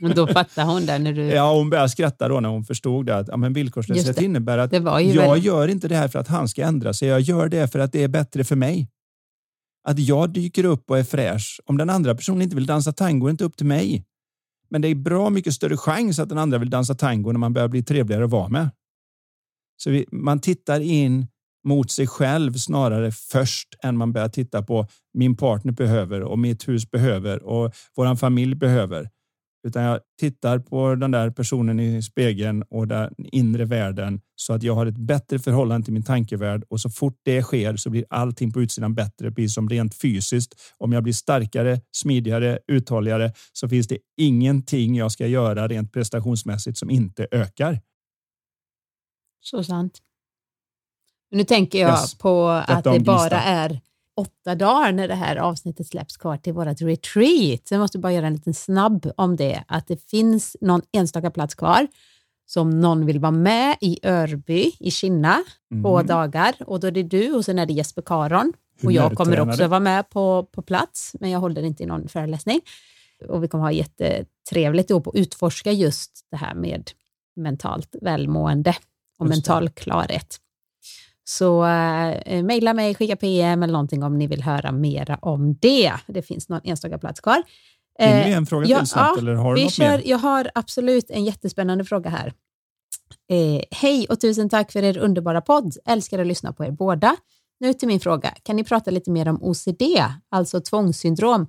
Men 0.00 0.14
då 0.14 0.26
fattade 0.26 0.72
hon 0.72 0.86
det 0.86 0.98
när 0.98 1.12
du... 1.12 1.22
Ja, 1.22 1.54
hon 1.54 1.70
började 1.70 1.88
skratta 1.88 2.28
då 2.28 2.40
när 2.40 2.48
hon 2.48 2.64
förstod 2.64 3.06
det. 3.06 3.16
Att, 3.16 3.28
ja, 3.28 3.36
men 3.36 3.52
villkorslöshet 3.52 4.20
innebär 4.20 4.58
att 4.58 4.72
jag 4.72 4.80
väl... 4.80 5.44
gör 5.44 5.68
inte 5.68 5.88
det 5.88 5.96
här 5.96 6.08
för 6.08 6.18
att 6.18 6.28
han 6.28 6.48
ska 6.48 6.62
ändra 6.62 6.94
sig. 6.94 7.08
Jag 7.08 7.20
gör 7.20 7.48
det 7.48 7.72
för 7.72 7.78
att 7.78 7.92
det 7.92 8.02
är 8.02 8.08
bättre 8.08 8.44
för 8.44 8.56
mig. 8.56 8.88
Att 9.88 9.98
jag 9.98 10.30
dyker 10.30 10.64
upp 10.64 10.90
och 10.90 10.98
är 10.98 11.04
fräsch. 11.04 11.60
Om 11.64 11.76
den 11.76 11.90
andra 11.90 12.14
personen 12.14 12.42
inte 12.42 12.56
vill 12.56 12.66
dansa 12.66 12.92
tango 12.92 13.26
är 13.26 13.30
inte 13.30 13.44
upp 13.44 13.56
till 13.56 13.66
mig. 13.66 14.04
Men 14.72 14.82
det 14.82 14.88
är 14.88 14.94
bra 14.94 15.30
mycket 15.30 15.54
större 15.54 15.76
chans 15.76 16.18
att 16.18 16.28
den 16.28 16.38
andra 16.38 16.58
vill 16.58 16.70
dansa 16.70 16.94
tango 16.94 17.32
när 17.32 17.38
man 17.38 17.52
börjar 17.52 17.68
bli 17.68 17.82
trevligare 17.82 18.24
att 18.24 18.30
vara 18.30 18.48
med. 18.48 18.70
Så 19.76 19.90
vi, 19.90 20.06
man 20.12 20.40
tittar 20.40 20.80
in 20.80 21.26
mot 21.64 21.90
sig 21.90 22.06
själv 22.06 22.52
snarare 22.52 23.12
först 23.12 23.68
än 23.82 23.96
man 23.96 24.12
börjar 24.12 24.28
titta 24.28 24.62
på 24.62 24.86
min 25.14 25.36
partner 25.36 25.72
behöver 25.72 26.22
och 26.22 26.38
mitt 26.38 26.68
hus 26.68 26.90
behöver 26.90 27.42
och 27.42 27.74
våran 27.96 28.16
familj 28.16 28.54
behöver. 28.54 29.10
Utan 29.64 29.82
jag 29.82 30.00
tittar 30.20 30.58
på 30.58 30.94
den 30.94 31.10
där 31.10 31.30
personen 31.30 31.80
i 31.80 32.02
spegeln 32.02 32.62
och 32.70 32.88
den 32.88 33.14
inre 33.18 33.64
världen 33.64 34.20
så 34.36 34.52
att 34.52 34.62
jag 34.62 34.74
har 34.74 34.86
ett 34.86 34.98
bättre 34.98 35.38
förhållande 35.38 35.84
till 35.84 35.92
min 35.92 36.02
tankevärld 36.02 36.64
och 36.68 36.80
så 36.80 36.90
fort 36.90 37.20
det 37.22 37.42
sker 37.42 37.76
så 37.76 37.90
blir 37.90 38.04
allting 38.10 38.52
på 38.52 38.62
utsidan 38.62 38.94
bättre, 38.94 39.32
precis 39.32 39.54
som 39.54 39.68
rent 39.68 39.94
fysiskt. 39.94 40.54
Om 40.78 40.92
jag 40.92 41.02
blir 41.02 41.12
starkare, 41.12 41.80
smidigare, 41.92 42.58
uthålligare 42.68 43.32
så 43.52 43.68
finns 43.68 43.88
det 43.88 43.98
ingenting 44.16 44.96
jag 44.96 45.12
ska 45.12 45.26
göra 45.26 45.68
rent 45.68 45.92
prestationsmässigt 45.92 46.78
som 46.78 46.90
inte 46.90 47.26
ökar. 47.30 47.80
Så 49.40 49.64
sant. 49.64 49.98
Nu 51.30 51.44
tänker 51.44 51.78
jag 51.78 51.90
yes. 51.90 52.14
på 52.14 52.48
att 52.48 52.84
det 52.84 53.00
bara 53.00 53.40
är 53.42 53.80
åtta 54.16 54.54
dagar 54.54 54.92
när 54.92 55.08
det 55.08 55.14
här 55.14 55.36
avsnittet 55.36 55.86
släpps 55.86 56.16
kvar 56.16 56.36
till 56.36 56.52
vårt 56.52 56.80
retreat. 56.80 57.68
Så 57.68 57.74
jag 57.74 57.80
måste 57.80 57.98
bara 57.98 58.12
göra 58.12 58.26
en 58.26 58.34
liten 58.34 58.54
snabb 58.54 59.10
om 59.16 59.36
det, 59.36 59.64
att 59.68 59.86
det 59.86 60.10
finns 60.10 60.56
någon 60.60 60.82
enstaka 60.92 61.30
plats 61.30 61.54
kvar 61.54 61.86
som 62.46 62.80
någon 62.80 63.06
vill 63.06 63.18
vara 63.18 63.32
med 63.32 63.76
i 63.80 63.98
Örby 64.02 64.72
i 64.80 64.90
Kinna 64.90 65.42
mm. 65.70 65.82
två 65.82 66.02
dagar 66.02 66.54
och 66.66 66.80
då 66.80 66.86
är 66.86 66.90
det 66.90 67.02
du 67.02 67.32
och 67.32 67.44
sen 67.44 67.58
är 67.58 67.66
det 67.66 67.72
Jesper 67.72 68.02
Karon 68.02 68.52
och 68.84 68.92
jag 68.92 69.14
kommer 69.14 69.40
också 69.40 69.66
vara 69.66 69.80
med 69.80 70.10
på, 70.10 70.48
på 70.52 70.62
plats, 70.62 71.16
men 71.20 71.30
jag 71.30 71.40
håller 71.40 71.62
inte 71.62 71.82
i 71.82 71.86
någon 71.86 72.08
föreläsning. 72.08 72.60
Och 73.28 73.44
vi 73.44 73.48
kommer 73.48 73.64
ha 73.64 73.72
jättetrevligt 73.72 74.90
ihop 74.90 75.06
och 75.06 75.12
utforska 75.16 75.72
just 75.72 76.26
det 76.30 76.36
här 76.36 76.54
med 76.54 76.90
mentalt 77.36 77.96
välmående 78.00 78.74
och 79.18 79.26
mental 79.26 79.68
klarhet. 79.68 80.38
Så 81.24 81.64
eh, 81.64 82.42
mejla 82.42 82.74
mig, 82.74 82.94
skicka 82.94 83.16
PM 83.16 83.62
eller 83.62 83.72
någonting 83.72 84.02
om 84.02 84.18
ni 84.18 84.26
vill 84.26 84.42
höra 84.42 84.72
mera 84.72 85.18
om 85.22 85.54
det. 85.60 85.92
Det 86.06 86.22
finns 86.22 86.48
någon 86.48 86.60
enstaka 86.64 86.98
plats 86.98 87.20
kvar. 87.20 87.42
Hinner 87.98 88.24
vi 88.24 88.32
en 88.32 88.46
fråga 88.46 88.66
ja, 88.66 88.78
till 88.78 88.88
snabbt, 88.88 89.12
ja, 89.16 89.22
eller 89.22 89.34
har 89.34 89.54
du 89.54 89.64
något 89.64 89.72
kör, 89.72 89.84
mer? 89.84 90.02
Jag 90.04 90.18
har 90.18 90.50
absolut 90.54 91.10
en 91.10 91.24
jättespännande 91.24 91.84
fråga 91.84 92.10
här. 92.10 92.32
Eh, 93.30 93.62
Hej 93.70 94.06
och 94.08 94.20
tusen 94.20 94.48
tack 94.48 94.72
för 94.72 94.82
er 94.82 94.98
underbara 94.98 95.40
podd. 95.40 95.76
Älskar 95.84 96.18
att 96.18 96.26
lyssna 96.26 96.52
på 96.52 96.64
er 96.64 96.70
båda. 96.70 97.16
Nu 97.60 97.72
till 97.72 97.88
min 97.88 98.00
fråga. 98.00 98.34
Kan 98.42 98.56
ni 98.56 98.64
prata 98.64 98.90
lite 98.90 99.10
mer 99.10 99.28
om 99.28 99.42
OCD, 99.42 99.82
alltså 100.30 100.60
tvångssyndrom? 100.60 101.46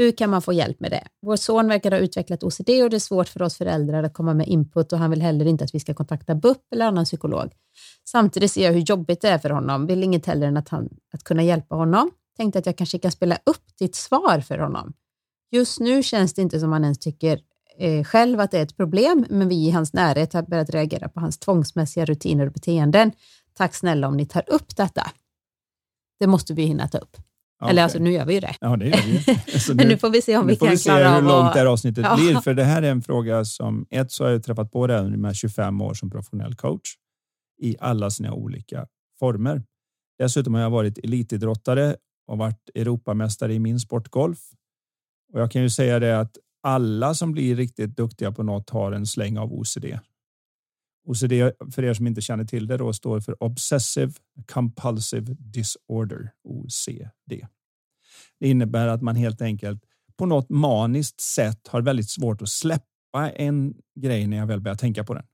Hur 0.00 0.12
kan 0.12 0.30
man 0.30 0.42
få 0.42 0.52
hjälp 0.52 0.80
med 0.80 0.90
det? 0.90 1.04
Vår 1.22 1.36
son 1.36 1.68
verkar 1.68 1.90
ha 1.90 1.98
utvecklat 1.98 2.42
OCD 2.42 2.68
och 2.82 2.90
det 2.90 2.96
är 2.96 2.98
svårt 2.98 3.28
för 3.28 3.42
oss 3.42 3.56
föräldrar 3.56 4.02
att 4.02 4.14
komma 4.14 4.34
med 4.34 4.48
input 4.48 4.92
och 4.92 4.98
han 4.98 5.10
vill 5.10 5.22
heller 5.22 5.46
inte 5.46 5.64
att 5.64 5.74
vi 5.74 5.80
ska 5.80 5.94
kontakta 5.94 6.34
BUP 6.34 6.72
eller 6.72 6.86
annan 6.86 7.04
psykolog. 7.04 7.52
Samtidigt 8.08 8.52
ser 8.52 8.64
jag 8.64 8.72
hur 8.72 8.80
jobbigt 8.80 9.20
det 9.20 9.28
är 9.28 9.38
för 9.38 9.50
honom, 9.50 9.86
vill 9.86 10.04
inget 10.04 10.26
hellre 10.26 10.46
än 10.46 10.56
att, 10.56 10.68
han, 10.68 10.88
att 11.12 11.24
kunna 11.24 11.42
hjälpa 11.42 11.74
honom. 11.74 12.10
Tänkte 12.36 12.58
att 12.58 12.66
jag 12.66 12.76
kanske 12.76 12.98
kan 12.98 13.12
spela 13.12 13.38
upp 13.46 13.78
ditt 13.78 13.94
svar 13.94 14.40
för 14.40 14.58
honom. 14.58 14.92
Just 15.50 15.80
nu 15.80 16.02
känns 16.02 16.34
det 16.34 16.42
inte 16.42 16.60
som 16.60 16.72
han 16.72 16.84
ens 16.84 16.98
tycker 16.98 17.40
eh, 17.78 18.04
själv 18.04 18.40
att 18.40 18.50
det 18.50 18.58
är 18.58 18.62
ett 18.62 18.76
problem, 18.76 19.26
men 19.30 19.48
vi 19.48 19.54
i 19.54 19.70
hans 19.70 19.92
närhet 19.92 20.32
har 20.32 20.42
börjat 20.42 20.70
reagera 20.70 21.08
på 21.08 21.20
hans 21.20 21.38
tvångsmässiga 21.38 22.04
rutiner 22.04 22.46
och 22.46 22.52
beteenden. 22.52 23.12
Tack 23.54 23.74
snälla 23.74 24.08
om 24.08 24.16
ni 24.16 24.26
tar 24.26 24.44
upp 24.46 24.76
detta. 24.76 25.10
Det 26.20 26.26
måste 26.26 26.54
vi 26.54 26.62
hinna 26.62 26.88
ta 26.88 26.98
upp. 26.98 27.16
Okay. 27.60 27.70
Eller 27.70 27.82
alltså, 27.82 27.98
nu 27.98 28.12
gör 28.12 28.26
vi 28.26 28.34
ju 28.34 28.40
det. 28.40 28.54
Ja, 28.60 28.76
det 28.76 28.86
gör 28.86 29.02
vi. 29.06 29.32
Alltså, 29.54 29.72
nu, 29.72 29.76
Men 29.76 29.88
nu 29.88 29.98
får 29.98 30.10
vi 30.10 30.22
se 30.22 30.36
om 30.36 30.46
vi 30.46 30.56
kan 30.56 30.70
vi 30.70 30.78
klara 30.78 31.08
av 31.08 31.22
hur 31.22 31.28
långt 31.28 31.52
det 31.52 31.58
här 31.58 31.66
avsnittet 31.66 32.04
ja. 32.04 32.16
blir. 32.16 32.40
För 32.40 32.54
det 32.54 32.64
här 32.64 32.82
är 32.82 32.90
en 32.90 33.02
fråga 33.02 33.44
som, 33.44 33.86
ett 33.90 34.12
så 34.12 34.24
har 34.24 34.30
jag 34.30 34.44
träffat 34.44 34.72
på 34.72 34.86
det 34.86 34.98
under 34.98 35.28
de 35.28 35.34
25 35.34 35.80
år 35.80 35.94
som 35.94 36.10
professionell 36.10 36.54
coach 36.54 36.94
i 37.62 37.76
alla 37.80 38.10
sina 38.10 38.32
olika 38.32 38.86
former. 39.18 39.62
Dessutom 40.18 40.54
har 40.54 40.60
jag 40.60 40.70
varit 40.70 40.98
elitidrottare 40.98 41.96
och 42.26 42.38
varit 42.38 42.70
Europamästare 42.74 43.54
i 43.54 43.58
min 43.58 43.80
sportgolf. 43.80 44.38
Och 45.32 45.40
jag 45.40 45.50
kan 45.50 45.62
ju 45.62 45.70
säga 45.70 45.98
det 45.98 46.20
att 46.20 46.36
alla 46.62 47.14
som 47.14 47.32
blir 47.32 47.56
riktigt 47.56 47.96
duktiga 47.96 48.32
på 48.32 48.42
något 48.42 48.70
har 48.70 48.92
en 48.92 49.06
släng 49.06 49.38
av 49.38 49.52
OCD. 49.52 49.84
OCD, 51.08 51.32
för 51.74 51.84
er 51.84 51.94
som 51.94 52.06
inte 52.06 52.20
känner 52.20 52.44
till 52.44 52.66
det, 52.66 52.76
då, 52.76 52.92
står 52.92 53.20
för 53.20 53.42
Obsessive 53.42 54.12
Compulsive 54.46 55.36
Disorder, 55.38 56.32
OCD. 56.44 57.46
Det 58.40 58.48
innebär 58.48 58.88
att 58.88 59.02
man 59.02 59.16
helt 59.16 59.42
enkelt 59.42 59.84
på 60.16 60.26
något 60.26 60.50
maniskt 60.50 61.20
sätt 61.20 61.68
har 61.68 61.82
väldigt 61.82 62.10
svårt 62.10 62.42
att 62.42 62.48
släppa 62.48 63.30
en 63.30 63.74
grej 64.00 64.26
när 64.26 64.36
jag 64.36 64.46
väl 64.46 64.60
börjar 64.60 64.76
tänka 64.76 65.04
på 65.04 65.14
den. 65.14 65.26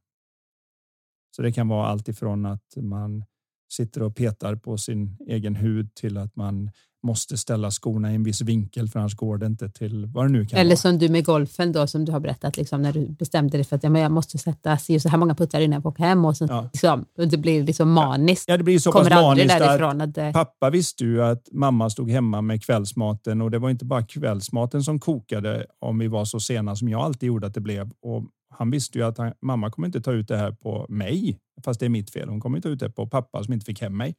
Så 1.36 1.42
det 1.42 1.52
kan 1.52 1.68
vara 1.68 1.86
allt 1.86 2.08
ifrån 2.08 2.46
att 2.46 2.76
man 2.76 3.24
sitter 3.72 4.02
och 4.02 4.16
petar 4.16 4.56
på 4.56 4.78
sin 4.78 5.16
egen 5.26 5.56
hud 5.56 5.94
till 5.94 6.16
att 6.16 6.36
man 6.36 6.70
måste 7.04 7.38
ställa 7.38 7.70
skorna 7.70 8.12
i 8.12 8.14
en 8.14 8.22
viss 8.22 8.40
vinkel 8.40 8.88
för 8.88 9.00
annars 9.00 9.14
går 9.14 9.38
det 9.38 9.46
inte 9.46 9.68
till 9.68 10.06
vad 10.06 10.24
det 10.24 10.32
nu 10.32 10.46
kan 10.46 10.58
Eller 10.58 10.70
vara. 10.70 10.76
som 10.76 10.98
du 10.98 11.08
med 11.08 11.24
golfen 11.24 11.72
då 11.72 11.86
som 11.86 12.04
du 12.04 12.12
har 12.12 12.20
berättat 12.20 12.56
liksom, 12.56 12.82
när 12.82 12.92
du 12.92 13.08
bestämde 13.08 13.58
dig 13.58 13.64
för 13.64 13.76
att 13.76 13.82
ja, 13.82 13.90
men 13.90 14.02
jag 14.02 14.12
måste 14.12 14.38
sätta 14.38 14.78
så 14.78 15.08
här 15.08 15.18
många 15.18 15.34
puttar 15.34 15.60
innan 15.60 15.74
jag 15.74 15.82
får 15.82 15.90
åka 15.90 16.02
hem 16.02 16.24
och, 16.24 16.36
sen, 16.36 16.48
ja. 16.50 16.68
liksom, 16.72 17.04
det 17.14 17.36
blir 17.36 17.64
liksom 17.64 17.92
maniskt. 17.92 18.44
Ja, 18.48 18.56
det 18.56 18.64
blir 18.64 18.78
så 18.78 18.92
pass 18.92 19.10
maniskt 19.10 19.60
att, 19.60 19.80
att 19.80 20.14
det... 20.14 20.32
pappa 20.32 20.70
visste 20.70 21.04
ju 21.04 21.22
att 21.22 21.48
mamma 21.52 21.90
stod 21.90 22.10
hemma 22.10 22.40
med 22.40 22.64
kvällsmaten 22.64 23.40
och 23.40 23.50
det 23.50 23.58
var 23.58 23.70
inte 23.70 23.84
bara 23.84 24.02
kvällsmaten 24.02 24.82
som 24.82 25.00
kokade 25.00 25.66
om 25.78 25.98
vi 25.98 26.08
var 26.08 26.24
så 26.24 26.40
sena 26.40 26.76
som 26.76 26.88
jag 26.88 27.00
alltid 27.00 27.26
gjorde 27.26 27.46
att 27.46 27.54
det 27.54 27.60
blev 27.60 27.90
och 28.02 28.24
han 28.58 28.70
visste 28.70 28.98
ju 28.98 29.04
att 29.04 29.18
han, 29.18 29.32
mamma 29.42 29.70
kommer 29.70 29.86
inte 29.86 30.00
ta 30.00 30.12
ut 30.12 30.28
det 30.28 30.36
här 30.36 30.52
på 30.52 30.86
mig, 30.88 31.38
fast 31.64 31.80
det 31.80 31.86
är 31.86 31.90
mitt 31.90 32.10
fel. 32.10 32.28
Hon 32.28 32.40
kommer 32.40 32.58
inte 32.58 32.68
ta 32.68 32.72
ut 32.72 32.80
det 32.80 32.90
på 32.90 33.06
pappa 33.06 33.44
som 33.44 33.52
inte 33.52 33.66
fick 33.66 33.80
hem 33.80 33.96
mig. 33.96 34.14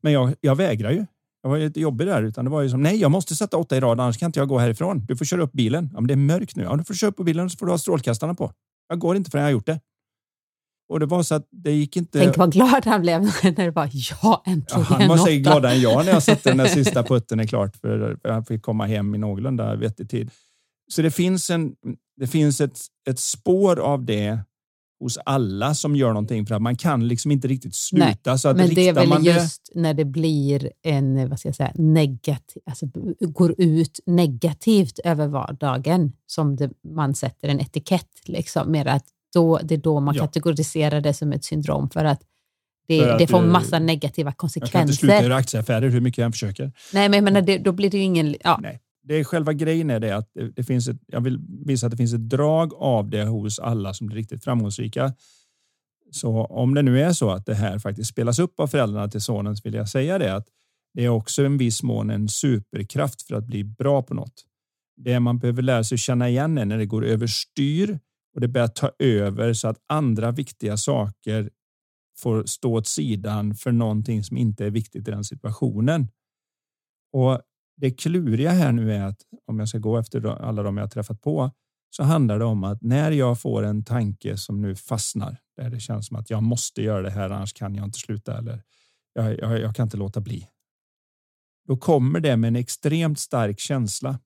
Men 0.00 0.12
jag, 0.12 0.34
jag 0.40 0.56
vägrar 0.56 0.90
ju. 0.90 1.06
Jag 1.42 1.50
var 1.50 1.58
lite 1.58 1.80
jobbig 1.80 2.06
där, 2.06 2.22
utan 2.22 2.44
det 2.44 2.50
var 2.50 2.62
ju 2.62 2.70
som 2.70 2.82
nej, 2.82 2.96
jag 2.96 3.10
måste 3.10 3.36
sätta 3.36 3.56
åtta 3.56 3.76
i 3.76 3.80
rad, 3.80 4.00
annars 4.00 4.18
kan 4.18 4.26
inte 4.26 4.38
jag 4.38 4.48
gå 4.48 4.58
härifrån. 4.58 5.06
Du 5.06 5.16
får 5.16 5.24
köra 5.24 5.42
upp 5.42 5.52
bilen. 5.52 5.90
Ja, 5.92 6.00
men 6.00 6.06
det 6.06 6.14
är 6.14 6.16
mörkt 6.16 6.56
nu. 6.56 6.62
Ja, 6.62 6.76
du 6.76 6.84
får 6.84 6.94
köra 6.94 7.10
upp 7.10 7.16
bilen 7.16 7.50
så 7.50 7.58
får 7.58 7.66
du 7.66 7.72
ha 7.72 7.78
strålkastarna 7.78 8.34
på. 8.34 8.52
Jag 8.88 8.98
går 8.98 9.16
inte 9.16 9.30
förrän 9.30 9.42
jag 9.42 9.46
har 9.46 9.52
gjort 9.52 9.66
det. 9.66 9.80
Och 10.88 11.00
det 11.00 11.06
var 11.06 11.22
så 11.22 11.34
att 11.34 11.48
det 11.50 11.72
gick 11.72 11.96
inte. 11.96 12.18
Tänk 12.18 12.36
vad 12.36 12.52
glad 12.52 12.86
han 12.86 13.00
blev 13.00 13.22
när 13.42 13.64
det 13.64 13.70
var 13.70 13.90
ja, 14.22 14.42
äntligen. 14.46 14.86
Ja, 14.90 14.96
han 14.98 15.08
var 15.08 15.16
säkert 15.16 15.42
gladare 15.42 15.72
än 15.72 15.80
jag 15.80 16.04
när 16.04 16.12
jag 16.12 16.22
satte 16.22 16.50
den 16.50 16.56
där 16.56 16.66
sista 16.74 17.02
putten 17.02 17.40
är 17.40 17.46
klart 17.46 17.76
för 17.76 18.18
jag 18.22 18.46
fick 18.46 18.62
komma 18.62 18.86
hem 18.86 19.14
i 19.14 19.18
någorlunda 19.18 19.76
vettig 19.76 20.10
tid. 20.10 20.30
Så 20.88 21.02
det 21.02 21.10
finns, 21.10 21.50
en, 21.50 21.74
det 22.16 22.26
finns 22.26 22.60
ett, 22.60 22.78
ett 23.10 23.18
spår 23.18 23.78
av 23.80 24.04
det 24.04 24.38
hos 25.00 25.18
alla 25.24 25.74
som 25.74 25.96
gör 25.96 26.08
någonting 26.08 26.46
för 26.46 26.54
att 26.54 26.62
man 26.62 26.76
kan 26.76 27.08
liksom 27.08 27.30
inte 27.30 27.48
riktigt 27.48 27.74
sluta. 27.74 28.30
Nej, 28.30 28.38
så 28.38 28.48
att 28.48 28.56
men 28.56 28.74
det 28.74 28.88
är 28.88 28.92
väl 28.92 29.26
just 29.26 29.70
det... 29.74 29.80
när 29.80 29.94
det 29.94 30.04
blir 30.04 30.72
en, 30.82 31.28
vad 31.28 31.38
ska 31.38 31.48
jag 31.48 31.56
säga, 31.56 31.72
negativ, 31.74 32.62
alltså 32.66 32.86
går 33.20 33.54
ut 33.58 34.00
negativt 34.06 34.98
över 34.98 35.26
vardagen 35.26 36.12
som 36.26 36.56
det, 36.56 36.70
man 36.94 37.14
sätter 37.14 37.48
en 37.48 37.60
etikett. 37.60 38.10
Liksom, 38.24 38.72
mer 38.72 38.86
att 38.86 39.04
då, 39.34 39.60
det 39.62 39.74
är 39.74 39.78
då 39.78 40.00
man 40.00 40.14
ja. 40.14 40.22
kategoriserar 40.22 41.00
det 41.00 41.14
som 41.14 41.32
ett 41.32 41.44
syndrom 41.44 41.90
för 41.90 42.04
att 42.04 42.22
det, 42.88 43.00
för 43.00 43.08
att 43.08 43.18
det 43.18 43.26
får 43.26 43.42
massa 43.42 43.78
negativa 43.78 44.32
konsekvenser. 44.32 44.78
Jag 44.78 44.82
kan 44.82 44.88
inte 44.88 45.00
sluta 45.00 45.22
göra 45.22 45.36
aktieaffärer 45.36 45.88
hur 45.88 46.00
mycket 46.00 46.18
jag 46.18 46.26
än 46.26 46.32
försöker. 46.32 46.72
Nej, 46.92 47.08
men 47.08 47.16
jag 47.16 47.24
menar, 47.24 47.42
det, 47.42 47.58
då 47.58 47.72
blir 47.72 47.90
det 47.90 47.96
ju 47.96 48.02
ingen... 48.02 48.36
Ja. 48.44 48.58
Nej 48.62 48.80
det 49.08 49.14
är 49.14 49.24
själva 49.24 49.52
grejen 49.52 49.90
är 49.90 50.00
det 50.00 50.16
att 50.16 50.30
det, 50.56 50.64
finns 50.64 50.88
ett, 50.88 51.00
jag 51.06 51.20
vill 51.20 51.38
visa 51.66 51.86
att 51.86 51.90
det 51.90 51.96
finns 51.96 52.14
ett 52.14 52.28
drag 52.28 52.74
av 52.74 53.10
det 53.10 53.24
hos 53.24 53.58
alla 53.58 53.94
som 53.94 54.06
blir 54.06 54.16
riktigt 54.16 54.44
framgångsrika. 54.44 55.14
Så 56.10 56.44
om 56.44 56.74
det 56.74 56.82
nu 56.82 57.00
är 57.00 57.12
så 57.12 57.30
att 57.30 57.46
det 57.46 57.54
här 57.54 57.78
faktiskt 57.78 58.10
spelas 58.10 58.38
upp 58.38 58.60
av 58.60 58.66
föräldrarna 58.66 59.08
till 59.08 59.20
sonen 59.20 59.56
så 59.56 59.60
vill 59.64 59.74
jag 59.74 59.88
säga 59.88 60.18
det 60.18 60.34
att 60.34 60.48
det 60.94 61.04
är 61.04 61.08
också 61.08 61.44
en 61.44 61.58
viss 61.58 61.82
mån 61.82 62.10
en 62.10 62.28
superkraft 62.28 63.22
för 63.22 63.34
att 63.34 63.44
bli 63.44 63.64
bra 63.64 64.02
på 64.02 64.14
något. 64.14 64.44
Det 64.96 65.20
man 65.20 65.38
behöver 65.38 65.62
lära 65.62 65.84
sig 65.84 65.98
känna 65.98 66.28
igen 66.28 66.58
är 66.58 66.64
när 66.64 66.78
det 66.78 66.86
går 66.86 67.04
överstyr 67.04 67.98
och 68.34 68.40
det 68.40 68.48
börjar 68.48 68.68
ta 68.68 68.90
över 68.98 69.52
så 69.52 69.68
att 69.68 69.78
andra 69.86 70.30
viktiga 70.30 70.76
saker 70.76 71.50
får 72.18 72.44
stå 72.44 72.74
åt 72.74 72.86
sidan 72.86 73.54
för 73.54 73.72
någonting 73.72 74.24
som 74.24 74.36
inte 74.36 74.66
är 74.66 74.70
viktigt 74.70 75.08
i 75.08 75.10
den 75.10 75.24
situationen. 75.24 76.08
Och 77.12 77.40
det 77.76 77.90
kluriga 77.90 78.50
här 78.50 78.72
nu 78.72 78.92
är 78.92 79.02
att 79.02 79.20
om 79.46 79.58
jag 79.58 79.68
ska 79.68 79.78
gå 79.78 79.98
efter 79.98 80.26
alla 80.26 80.62
de 80.62 80.76
jag 80.76 80.90
träffat 80.90 81.20
på 81.20 81.50
så 81.90 82.02
handlar 82.02 82.38
det 82.38 82.44
om 82.44 82.64
att 82.64 82.82
när 82.82 83.10
jag 83.10 83.40
får 83.40 83.62
en 83.62 83.84
tanke 83.84 84.36
som 84.36 84.62
nu 84.62 84.76
fastnar 84.76 85.38
där 85.56 85.70
det 85.70 85.80
känns 85.80 86.06
som 86.06 86.16
att 86.16 86.30
jag 86.30 86.42
måste 86.42 86.82
göra 86.82 87.02
det 87.02 87.10
här 87.10 87.30
annars 87.30 87.52
kan 87.52 87.74
jag 87.74 87.84
inte 87.84 87.98
sluta 87.98 88.38
eller 88.38 88.62
jag, 89.12 89.38
jag, 89.38 89.60
jag 89.60 89.76
kan 89.76 89.86
inte 89.86 89.96
låta 89.96 90.20
bli. 90.20 90.48
Då 91.68 91.76
kommer 91.76 92.20
det 92.20 92.36
med 92.36 92.48
en 92.48 92.56
extremt 92.56 93.18
stark 93.18 93.60
känsla. 93.60 94.18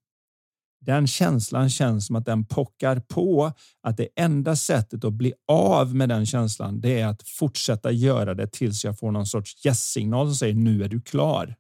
Den 0.81 1.07
känslan 1.07 1.71
känns 1.71 2.07
som 2.07 2.17
att 2.17 2.25
den 2.25 2.45
pockar 2.45 3.01
på 3.01 3.53
att 3.83 3.97
det 3.97 4.09
enda 4.17 4.57
sättet 4.57 5.05
att 5.05 5.13
bli 5.13 5.33
av 5.49 5.95
med 5.95 6.09
den 6.09 6.27
känslan 6.27 6.81
det 6.81 7.01
är 7.01 7.07
att 7.07 7.23
fortsätta 7.23 7.91
göra 7.91 8.35
det 8.35 8.53
tills 8.53 8.85
jag 8.85 8.99
får 8.99 9.11
någon 9.11 9.27
sorts 9.27 9.67
yes-signal 9.67 10.27
som 10.27 10.37
säger 10.37 10.55
nu 10.55 10.85
är 10.85 10.89
du 10.89 11.01
klar. 11.01 11.57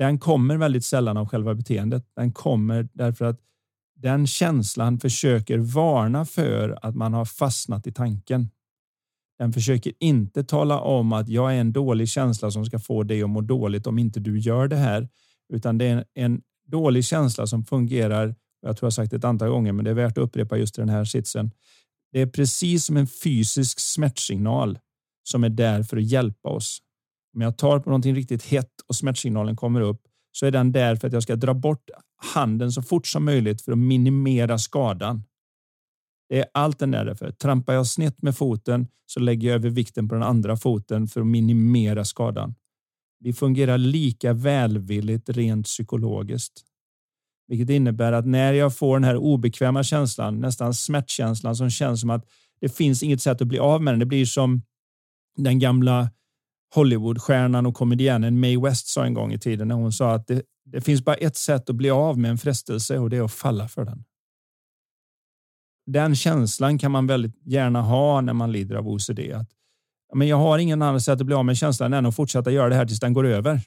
Den 0.00 0.18
kommer 0.18 0.56
väldigt 0.56 0.84
sällan 0.84 1.16
av 1.16 1.28
själva 1.28 1.54
beteendet. 1.54 2.04
Den 2.16 2.32
kommer 2.32 2.88
därför 2.92 3.24
att 3.24 3.40
den 3.96 4.26
känslan 4.26 4.98
försöker 4.98 5.58
varna 5.58 6.24
för 6.24 6.78
att 6.82 6.94
man 6.94 7.14
har 7.14 7.24
fastnat 7.24 7.86
i 7.86 7.92
tanken. 7.92 8.50
Den 9.38 9.52
försöker 9.52 9.92
inte 10.00 10.44
tala 10.44 10.80
om 10.80 11.12
att 11.12 11.28
jag 11.28 11.54
är 11.54 11.60
en 11.60 11.72
dålig 11.72 12.08
känsla 12.08 12.50
som 12.50 12.66
ska 12.66 12.78
få 12.78 13.02
dig 13.02 13.22
att 13.22 13.30
må 13.30 13.40
dåligt 13.40 13.86
om 13.86 13.98
inte 13.98 14.20
du 14.20 14.38
gör 14.38 14.68
det 14.68 14.76
här, 14.76 15.08
utan 15.52 15.78
det 15.78 15.84
är 15.84 16.04
en 16.14 16.40
dålig 16.66 17.04
känsla 17.04 17.46
som 17.46 17.64
fungerar. 17.64 18.34
Jag 18.62 18.76
tror 18.76 18.86
jag 18.86 18.92
sagt 18.92 19.10
det 19.10 19.16
ett 19.16 19.24
antal 19.24 19.48
gånger, 19.48 19.72
men 19.72 19.84
det 19.84 19.90
är 19.90 19.94
värt 19.94 20.18
att 20.18 20.24
upprepa 20.24 20.56
just 20.56 20.74
den 20.74 20.88
här 20.88 21.04
sitsen. 21.04 21.50
Det 22.12 22.20
är 22.20 22.26
precis 22.26 22.84
som 22.84 22.96
en 22.96 23.06
fysisk 23.06 23.80
smärtsignal 23.80 24.78
som 25.22 25.44
är 25.44 25.48
där 25.48 25.82
för 25.82 25.96
att 25.96 26.10
hjälpa 26.10 26.48
oss. 26.48 26.82
Om 27.34 27.40
jag 27.40 27.58
tar 27.58 27.78
på 27.78 27.90
någonting 27.90 28.14
riktigt 28.14 28.44
hett 28.44 28.72
och 28.88 28.96
smärtsignalen 28.96 29.56
kommer 29.56 29.80
upp 29.80 30.02
så 30.32 30.46
är 30.46 30.50
den 30.50 30.72
där 30.72 30.96
för 30.96 31.06
att 31.06 31.12
jag 31.12 31.22
ska 31.22 31.36
dra 31.36 31.54
bort 31.54 31.90
handen 32.16 32.72
så 32.72 32.82
fort 32.82 33.06
som 33.06 33.24
möjligt 33.24 33.62
för 33.62 33.72
att 33.72 33.78
minimera 33.78 34.58
skadan. 34.58 35.22
Det 36.28 36.38
är 36.38 36.46
allt 36.54 36.78
den 36.78 36.94
är 36.94 37.04
där 37.04 37.14
för. 37.14 37.30
Trampar 37.30 37.72
jag 37.72 37.86
snett 37.86 38.22
med 38.22 38.36
foten 38.36 38.86
så 39.06 39.20
lägger 39.20 39.48
jag 39.48 39.54
över 39.54 39.70
vikten 39.70 40.08
på 40.08 40.14
den 40.14 40.24
andra 40.24 40.56
foten 40.56 41.08
för 41.08 41.20
att 41.20 41.26
minimera 41.26 42.04
skadan. 42.04 42.54
Vi 43.20 43.32
fungerar 43.32 43.78
lika 43.78 44.32
välvilligt 44.32 45.28
rent 45.28 45.66
psykologiskt. 45.66 46.62
Vilket 47.48 47.70
innebär 47.70 48.12
att 48.12 48.26
när 48.26 48.52
jag 48.52 48.76
får 48.76 48.96
den 48.96 49.04
här 49.04 49.16
obekväma 49.16 49.82
känslan, 49.82 50.40
nästan 50.40 50.74
smärtkänslan 50.74 51.56
som 51.56 51.70
känns 51.70 52.00
som 52.00 52.10
att 52.10 52.24
det 52.60 52.68
finns 52.68 53.02
inget 53.02 53.22
sätt 53.22 53.40
att 53.40 53.48
bli 53.48 53.58
av 53.58 53.82
med 53.82 53.92
den. 53.92 53.98
Det 53.98 54.06
blir 54.06 54.26
som 54.26 54.62
den 55.36 55.58
gamla 55.58 56.10
Hollywoodstjärnan 56.74 57.66
och 57.66 57.74
komedianen 57.74 58.40
Mae 58.40 58.60
West 58.60 58.86
sa 58.86 59.04
en 59.04 59.14
gång 59.14 59.32
i 59.32 59.38
tiden 59.38 59.68
när 59.68 59.74
hon 59.74 59.92
sa 59.92 60.14
att 60.14 60.26
det, 60.26 60.42
det 60.64 60.80
finns 60.80 61.04
bara 61.04 61.16
ett 61.16 61.36
sätt 61.36 61.70
att 61.70 61.76
bli 61.76 61.90
av 61.90 62.18
med 62.18 62.30
en 62.30 62.38
frestelse 62.38 62.98
och 62.98 63.10
det 63.10 63.16
är 63.16 63.22
att 63.22 63.32
falla 63.32 63.68
för 63.68 63.84
den. 63.84 64.04
Den 65.86 66.16
känslan 66.16 66.78
kan 66.78 66.90
man 66.90 67.06
väldigt 67.06 67.46
gärna 67.46 67.82
ha 67.82 68.20
när 68.20 68.32
man 68.32 68.52
lider 68.52 68.76
av 68.76 68.88
OCD. 68.88 69.20
Att, 69.34 69.50
men 70.14 70.28
jag 70.28 70.36
har 70.36 70.58
ingen 70.58 70.82
annan 70.82 71.00
sätt 71.00 71.20
att 71.20 71.26
bli 71.26 71.34
av 71.34 71.44
med 71.44 71.56
känslan 71.56 71.92
än 71.92 72.06
att 72.06 72.16
fortsätta 72.16 72.50
göra 72.50 72.68
det 72.68 72.74
här 72.74 72.86
tills 72.86 73.00
den 73.00 73.12
går 73.12 73.26
över. 73.26 73.60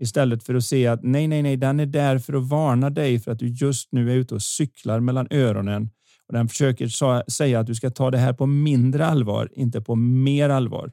Istället 0.00 0.42
för 0.42 0.54
att 0.54 0.64
se 0.64 0.86
att 0.86 1.02
nej, 1.02 1.28
nej, 1.28 1.42
nej, 1.42 1.56
den 1.56 1.80
är 1.80 1.86
där 1.86 2.18
för 2.18 2.32
att 2.32 2.48
varna 2.48 2.90
dig 2.90 3.18
för 3.18 3.32
att 3.32 3.38
du 3.38 3.48
just 3.48 3.92
nu 3.92 4.10
är 4.10 4.14
ute 4.14 4.34
och 4.34 4.42
cyklar 4.42 5.00
mellan 5.00 5.26
öronen 5.30 5.90
och 6.26 6.34
den 6.34 6.48
försöker 6.48 6.88
säga 7.30 7.60
att 7.60 7.66
du 7.66 7.74
ska 7.74 7.90
ta 7.90 8.10
det 8.10 8.18
här 8.18 8.32
på 8.32 8.46
mindre 8.46 9.06
allvar, 9.06 9.50
inte 9.52 9.80
på 9.80 9.94
mer 9.94 10.48
allvar. 10.48 10.92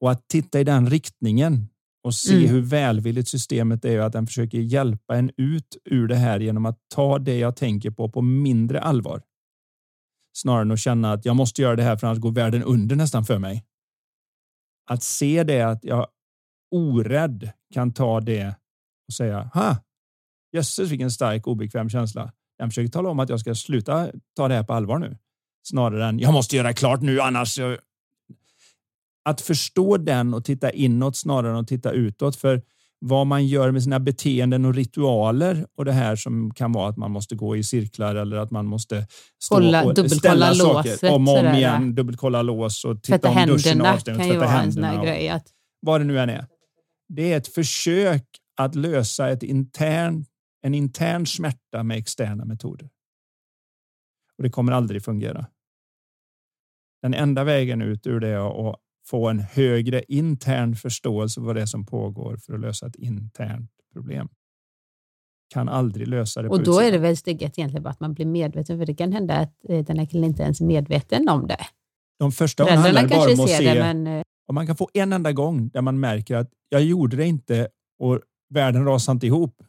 Och 0.00 0.10
att 0.10 0.28
titta 0.28 0.60
i 0.60 0.64
den 0.64 0.90
riktningen 0.90 1.68
och 2.02 2.14
se 2.14 2.36
mm. 2.36 2.50
hur 2.50 2.60
välvilligt 2.60 3.28
systemet 3.28 3.84
är 3.84 4.00
och 4.00 4.06
att 4.06 4.12
den 4.12 4.26
försöker 4.26 4.58
hjälpa 4.58 5.16
en 5.16 5.30
ut 5.36 5.76
ur 5.84 6.08
det 6.08 6.16
här 6.16 6.40
genom 6.40 6.66
att 6.66 6.78
ta 6.94 7.18
det 7.18 7.38
jag 7.38 7.56
tänker 7.56 7.90
på 7.90 8.08
på 8.08 8.22
mindre 8.22 8.80
allvar. 8.80 9.22
Snarare 10.36 10.62
än 10.62 10.70
att 10.70 10.80
känna 10.80 11.12
att 11.12 11.24
jag 11.24 11.36
måste 11.36 11.62
göra 11.62 11.76
det 11.76 11.82
här 11.82 11.96
för 11.96 12.06
annars 12.06 12.18
går 12.18 12.32
världen 12.32 12.62
under 12.62 12.96
nästan 12.96 13.24
för 13.24 13.38
mig. 13.38 13.64
Att 14.90 15.02
se 15.02 15.44
det 15.44 15.62
att 15.62 15.84
jag 15.84 16.06
orädd 16.70 17.50
kan 17.74 17.92
ta 17.92 18.20
det 18.20 18.54
och 19.08 19.14
säga 19.14 19.50
ha, 19.54 19.76
jösses 20.52 20.90
vilken 20.90 21.10
stark 21.10 21.46
obekväm 21.46 21.90
känsla. 21.90 22.32
Den 22.58 22.70
försöker 22.70 22.88
tala 22.88 23.08
om 23.08 23.20
att 23.20 23.28
jag 23.28 23.40
ska 23.40 23.54
sluta 23.54 24.10
ta 24.36 24.48
det 24.48 24.54
här 24.54 24.64
på 24.64 24.72
allvar 24.72 24.98
nu. 24.98 25.16
Snarare 25.68 26.06
än 26.08 26.18
jag 26.18 26.32
måste 26.32 26.56
göra 26.56 26.72
klart 26.72 27.00
nu 27.00 27.20
annars 27.20 27.58
att 29.24 29.40
förstå 29.40 29.96
den 29.96 30.34
och 30.34 30.44
titta 30.44 30.70
inåt 30.70 31.16
snarare 31.16 31.52
än 31.52 31.58
att 31.58 31.68
titta 31.68 31.92
utåt. 31.92 32.36
För 32.36 32.62
vad 32.98 33.26
man 33.26 33.46
gör 33.46 33.70
med 33.70 33.82
sina 33.82 34.00
beteenden 34.00 34.64
och 34.64 34.74
ritualer 34.74 35.66
och 35.74 35.84
det 35.84 35.92
här 35.92 36.16
som 36.16 36.54
kan 36.54 36.72
vara 36.72 36.88
att 36.88 36.96
man 36.96 37.10
måste 37.10 37.34
gå 37.36 37.56
i 37.56 37.62
cirklar 37.62 38.14
eller 38.14 38.36
att 38.36 38.50
man 38.50 38.66
måste 38.66 39.06
stå 39.42 39.54
Kolla, 39.54 39.84
och 39.84 40.10
ställa 40.10 40.54
saker 40.54 41.12
om 41.12 41.28
och 41.28 41.38
om 41.38 41.46
igen, 41.46 41.94
dubbelkolla 41.94 42.42
lås 42.42 42.84
och 42.84 43.02
titta 43.02 43.18
tvätta 43.18 43.42
om 43.42 43.48
duschen 43.48 43.80
är 43.80 43.92
avstängd. 43.92 44.72
Sån 44.72 44.84
här 44.84 45.04
grej 45.04 45.28
att... 45.28 45.46
Vad 45.80 46.00
det 46.00 46.04
nu 46.04 46.20
än 46.20 46.30
är. 46.30 46.46
Det 47.08 47.32
är 47.32 47.36
ett 47.36 47.48
försök 47.48 48.24
att 48.56 48.74
lösa 48.74 49.30
ett 49.30 49.42
intern, 49.42 50.24
en 50.62 50.74
intern 50.74 51.26
smärta 51.26 51.82
med 51.82 51.98
externa 51.98 52.44
metoder. 52.44 52.90
Och 54.36 54.42
det 54.42 54.50
kommer 54.50 54.72
aldrig 54.72 55.04
fungera. 55.04 55.46
Den 57.02 57.14
enda 57.14 57.44
vägen 57.44 57.82
ut 57.82 58.06
ur 58.06 58.20
det 58.20 58.28
är 58.28 58.70
att 58.70 58.76
få 59.10 59.28
en 59.28 59.40
högre 59.40 60.02
intern 60.08 60.76
förståelse 60.76 61.40
för 61.40 61.46
vad 61.46 61.56
det 61.56 61.62
är 61.62 61.66
som 61.66 61.86
pågår 61.86 62.36
för 62.36 62.54
att 62.54 62.60
lösa 62.60 62.86
ett 62.86 62.96
internt 62.96 63.70
problem. 63.92 64.28
Kan 65.54 65.68
aldrig 65.68 66.08
lösa 66.08 66.42
det. 66.42 66.48
Och 66.48 66.62
då 66.62 66.80
är 66.80 66.92
det 66.92 66.98
väl 66.98 67.16
steget 67.16 67.58
egentligen 67.58 67.82
bara 67.82 67.90
att 67.90 68.00
man 68.00 68.14
blir 68.14 68.26
medveten, 68.26 68.78
för 68.78 68.86
det 68.86 68.94
kan 68.94 69.12
hända 69.12 69.34
att 69.34 69.54
eh, 69.68 69.84
den 69.84 69.98
här 69.98 70.06
killen 70.06 70.24
inte 70.24 70.42
ens 70.42 70.60
är 70.60 70.64
medveten 70.64 71.28
om 71.28 71.46
det. 71.46 71.66
De 72.18 72.32
första 72.32 72.64
gångerna 72.64 72.82
handlar 72.82 73.08
bara 73.08 73.32
om 73.32 73.40
att 73.40 73.50
se, 73.50 73.74
det, 73.74 73.80
men... 73.80 74.06
Eh, 74.06 74.22
om 74.46 74.54
man 74.54 74.66
kan 74.66 74.76
få 74.76 74.88
en 74.94 75.12
enda 75.12 75.32
gång 75.32 75.68
där 75.68 75.82
man 75.82 76.00
märker 76.00 76.36
att 76.36 76.50
jag 76.68 76.82
gjorde 76.82 77.16
det 77.16 77.26
inte 77.26 77.68
och 77.98 78.20
världen 78.54 78.84
rasade 78.84 79.16
inte 79.16 79.26
ihop. 79.26 79.62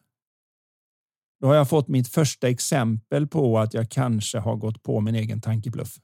Då 1.42 1.48
har 1.48 1.56
jag 1.56 1.70
fått 1.70 1.88
mitt 1.88 2.08
första 2.08 2.50
exempel 2.50 3.28
på 3.28 3.60
att 3.60 3.74
jag 3.74 3.90
kanske 3.90 4.40
har 4.40 4.56
gått 4.56 4.84
på 4.84 5.00
min 5.00 5.16
egen 5.16 5.42
tankebluff. 5.42 5.98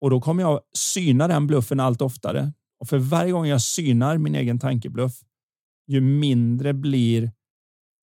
Och 0.00 0.10
då 0.10 0.20
kommer 0.20 0.42
jag 0.42 0.60
syna 0.76 1.28
den 1.28 1.46
bluffen 1.46 1.80
allt 1.80 2.02
oftare. 2.02 2.52
Och 2.80 2.88
för 2.88 2.98
varje 2.98 3.32
gång 3.32 3.46
jag 3.46 3.62
synar 3.62 4.18
min 4.18 4.34
egen 4.34 4.58
tankebluff, 4.58 5.12
ju 5.88 6.00
mindre 6.00 6.74
blir 6.74 7.32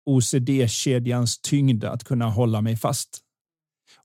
OCD-kedjans 0.06 1.40
tyngd 1.40 1.84
att 1.84 2.04
kunna 2.04 2.30
hålla 2.30 2.60
mig 2.60 2.76
fast. 2.76 3.20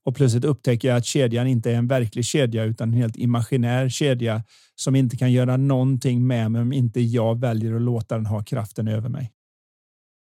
Och 0.06 0.16
plötsligt 0.16 0.46
upptäcker 0.46 0.88
jag 0.88 0.98
att 0.98 1.06
kedjan 1.06 1.48
inte 1.48 1.72
är 1.72 1.76
en 1.76 1.88
verklig 1.88 2.26
kedja 2.26 2.64
utan 2.64 2.90
en 2.90 2.94
helt 2.94 3.18
imaginär 3.18 3.90
kedja 3.90 4.44
som 4.76 4.96
inte 4.96 5.18
kan 5.18 5.32
göra 5.32 5.58
någonting 5.58 6.28
med 6.28 6.52
mig 6.52 6.62
om 6.62 6.74
inte 6.74 7.02
jag 7.02 7.40
väljer 7.40 7.76
att 7.76 7.82
låta 7.82 8.16
den 8.16 8.26
ha 8.26 8.44
kraften 8.44 8.88
över 8.88 9.10
mig. 9.10 9.32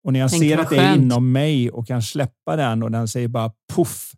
Och 0.04 0.14
när 0.14 0.20
jag 0.20 0.30
Tänk 0.30 0.44
ser 0.44 0.58
att 0.58 0.70
det 0.70 0.78
är 0.78 0.96
inom 0.96 1.32
mig 1.32 1.70
och 1.72 1.88
kan 1.88 2.02
släppa 2.02 2.56
den 2.56 2.84
och 2.84 2.92
den 2.92 3.08
säger 3.08 3.28
bara 3.28 3.52
puff 3.74 4.12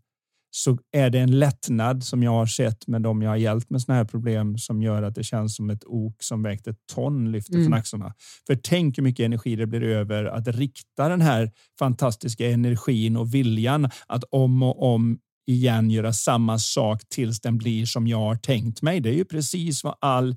så 0.57 0.77
är 0.91 1.09
det 1.09 1.19
en 1.19 1.39
lättnad 1.39 2.03
som 2.03 2.23
jag 2.23 2.31
har 2.31 2.45
sett 2.45 2.87
med 2.87 3.01
dem 3.01 3.21
jag 3.21 3.29
har 3.29 3.37
hjälpt 3.37 3.69
med 3.69 3.81
såna 3.81 3.97
här 3.97 4.05
problem 4.05 4.57
som 4.57 4.81
gör 4.81 5.03
att 5.03 5.15
det 5.15 5.23
känns 5.23 5.55
som 5.55 5.69
ett 5.69 5.83
ok 5.85 6.15
som 6.19 6.43
vägt 6.43 6.67
ett 6.67 6.77
ton 6.93 7.31
lyfter 7.31 7.53
mm. 7.53 7.65
från 7.65 7.73
axlarna. 7.73 8.13
För 8.47 8.55
tänk 8.55 8.97
hur 8.97 9.03
mycket 9.03 9.25
energi 9.25 9.55
det 9.55 9.67
blir 9.67 9.83
över 9.83 10.25
att 10.25 10.47
rikta 10.47 11.09
den 11.09 11.21
här 11.21 11.51
fantastiska 11.79 12.49
energin 12.49 13.17
och 13.17 13.33
viljan 13.33 13.89
att 14.07 14.23
om 14.23 14.63
och 14.63 14.93
om 14.93 15.19
igen 15.47 15.91
göra 15.91 16.13
samma 16.13 16.59
sak 16.59 17.01
tills 17.09 17.41
den 17.41 17.57
blir 17.57 17.85
som 17.85 18.07
jag 18.07 18.19
har 18.19 18.35
tänkt 18.35 18.81
mig. 18.81 18.99
Det 18.99 19.09
är 19.09 19.15
ju 19.15 19.25
precis 19.25 19.83
vad 19.83 19.95
all 20.01 20.35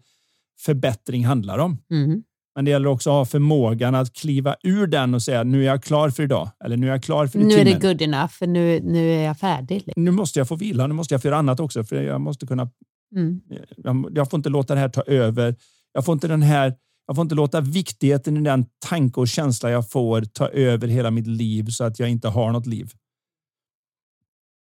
förbättring 0.60 1.26
handlar 1.26 1.58
om. 1.58 1.78
Mm. 1.90 2.22
Men 2.58 2.64
det 2.64 2.70
gäller 2.70 2.88
också 2.88 3.10
att 3.10 3.14
ha 3.14 3.24
förmågan 3.24 3.94
att 3.94 4.12
kliva 4.12 4.56
ur 4.62 4.86
den 4.86 5.14
och 5.14 5.22
säga 5.22 5.44
nu 5.44 5.62
är 5.62 5.66
jag 5.66 5.82
klar 5.82 6.10
för 6.10 6.22
idag. 6.22 6.50
Eller 6.64 6.76
nu 6.76 6.86
är 6.86 6.90
jag 6.90 7.02
klar 7.02 7.26
för 7.26 7.38
Nu 7.38 7.50
timmen. 7.50 7.66
är 7.66 7.74
det 7.74 7.88
good 7.88 8.02
enough, 8.02 8.28
för 8.28 8.46
nu, 8.46 8.80
nu 8.80 9.12
är 9.12 9.24
jag 9.24 9.38
färdig. 9.38 9.92
Nu 9.96 10.10
måste 10.10 10.38
jag 10.38 10.48
få 10.48 10.56
vila, 10.56 10.86
nu 10.86 10.94
måste 10.94 11.14
jag 11.14 11.22
få 11.22 11.28
göra 11.28 11.38
annat 11.38 11.60
också. 11.60 11.84
För 11.84 12.02
jag 12.02 12.20
måste 12.20 12.46
kunna... 12.46 12.70
Mm. 13.14 13.40
Jag, 13.76 14.08
jag, 14.14 14.30
får 14.30 14.38
inte 14.38 14.48
låta 14.48 14.74
det 14.74 14.80
här 14.80 14.88
ta 14.88 15.02
över. 15.02 15.56
Jag 15.92 16.04
får 16.04 16.12
inte 16.12 16.28
den 16.28 16.42
här... 16.42 16.74
Jag 17.06 17.16
får 17.16 17.22
inte 17.22 17.34
låta 17.34 17.60
viktigheten 17.60 18.36
i 18.36 18.40
den 18.40 18.66
tanke 18.88 19.20
och 19.20 19.28
känsla 19.28 19.70
jag 19.70 19.90
får 19.90 20.22
ta 20.22 20.48
över 20.48 20.88
hela 20.88 21.10
mitt 21.10 21.26
liv 21.26 21.66
så 21.66 21.84
att 21.84 21.98
jag 21.98 22.10
inte 22.10 22.28
har 22.28 22.52
något 22.52 22.66
liv. 22.66 22.92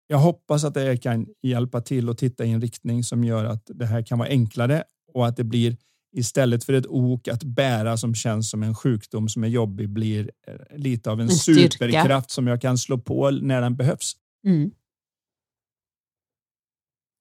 Jag 0.07 0.17
hoppas 0.17 0.63
att 0.63 0.73
det 0.73 0.97
kan 0.97 1.27
hjälpa 1.43 1.81
till 1.81 2.09
att 2.09 2.17
titta 2.17 2.45
i 2.45 2.51
en 2.51 2.61
riktning 2.61 3.03
som 3.03 3.23
gör 3.23 3.45
att 3.45 3.63
det 3.65 3.85
här 3.85 4.01
kan 4.01 4.19
vara 4.19 4.29
enklare 4.29 4.83
och 5.13 5.27
att 5.27 5.37
det 5.37 5.43
blir 5.43 5.77
istället 6.16 6.64
för 6.64 6.74
ett 6.74 6.88
ok 6.88 7.28
att 7.28 7.43
bära 7.43 7.97
som 7.97 8.16
känns 8.16 8.49
som 8.49 8.64
en 8.64 8.76
sjukdom 8.76 9.30
som 9.30 9.43
är 9.43 9.47
jobbig 9.47 9.89
blir 9.89 10.32
eh, 10.47 10.78
lite 10.78 11.12
av 11.12 11.22
en, 11.22 11.30
en 11.30 11.36
superkraft 11.36 12.32
som 12.32 12.47
jag 12.47 12.62
kan 12.62 12.78
slå 12.78 12.97
på 12.97 13.32
när 13.32 13.62
den 13.62 13.76
behövs. 13.76 14.14
Mm. 14.45 14.72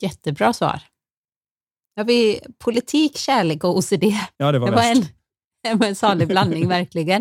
Jättebra 0.02 0.52
svar. 0.52 0.80
Har 1.96 2.04
vi 2.04 2.40
politik, 2.58 3.16
kärlek 3.16 3.64
och 3.64 3.78
OCD. 3.78 4.04
Ja, 4.36 4.52
det 4.52 4.58
var, 4.58 4.70
det 4.70 4.76
var 4.76 4.82
en, 5.68 5.82
en 5.82 5.94
salig 5.94 6.28
blandning 6.28 6.68
verkligen. 6.68 7.20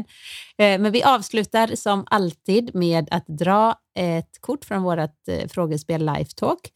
Eh, 0.57 0.79
men 0.79 0.91
vi 0.91 1.03
avslutar 1.03 1.75
som 1.75 2.03
alltid 2.07 2.75
med 2.75 3.07
att 3.11 3.27
dra 3.27 3.79
ett 3.99 4.41
kort 4.41 4.65
från 4.65 4.83
vårt 4.83 5.27
eh, 5.27 5.47
frågespel 5.47 6.05
Lifetalk. 6.05 6.71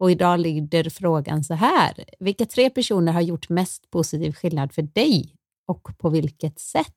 Och 0.00 0.10
idag 0.10 0.40
lyder 0.40 0.90
frågan 0.90 1.44
så 1.44 1.54
här. 1.54 2.04
Vilka 2.18 2.46
tre 2.46 2.70
personer 2.70 3.12
har 3.12 3.20
gjort 3.20 3.48
mest 3.48 3.90
positiv 3.90 4.32
skillnad 4.32 4.72
för 4.72 4.82
dig 4.82 5.34
och 5.66 5.98
på 5.98 6.08
vilket 6.10 6.58
sätt? 6.58 6.94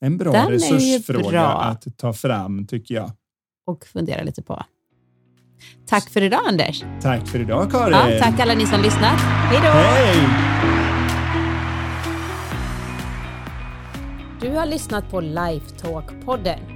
En 0.00 0.18
bra 0.18 0.32
Den 0.32 0.48
resursfråga 0.50 1.30
bra. 1.30 1.62
att 1.62 1.98
ta 1.98 2.12
fram 2.12 2.66
tycker 2.66 2.94
jag. 2.94 3.10
Och 3.66 3.84
fundera 3.84 4.22
lite 4.22 4.42
på. 4.42 4.64
Tack 5.86 6.10
för 6.10 6.22
idag 6.22 6.40
Anders. 6.46 6.84
Tack 7.02 7.28
för 7.28 7.40
idag 7.40 7.70
Karin. 7.70 8.12
Ja, 8.12 8.18
tack 8.20 8.40
alla 8.40 8.54
ni 8.54 8.66
som 8.66 8.80
lyssnat. 8.82 9.20
Hej 9.20 9.58
då. 9.62 9.68
Hej. 9.68 10.16
Du 14.40 14.50
har 14.50 14.66
lyssnat 14.66 15.10
på 15.10 15.20
Lifetalk-podden. 15.20 16.75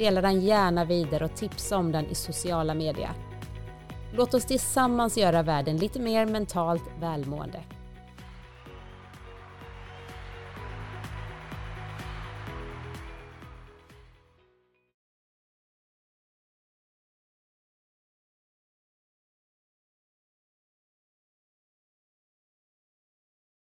Dela 0.00 0.20
den 0.20 0.40
gärna 0.40 0.84
vidare 0.84 1.24
och 1.24 1.34
tipsa 1.34 1.76
om 1.76 1.92
den 1.92 2.06
i 2.06 2.14
sociala 2.14 2.74
medier. 2.74 3.10
Låt 4.12 4.34
oss 4.34 4.44
tillsammans 4.44 5.18
göra 5.18 5.42
världen 5.42 5.76
lite 5.76 6.00
mer 6.00 6.26
mentalt 6.26 6.82
välmående. 7.00 7.62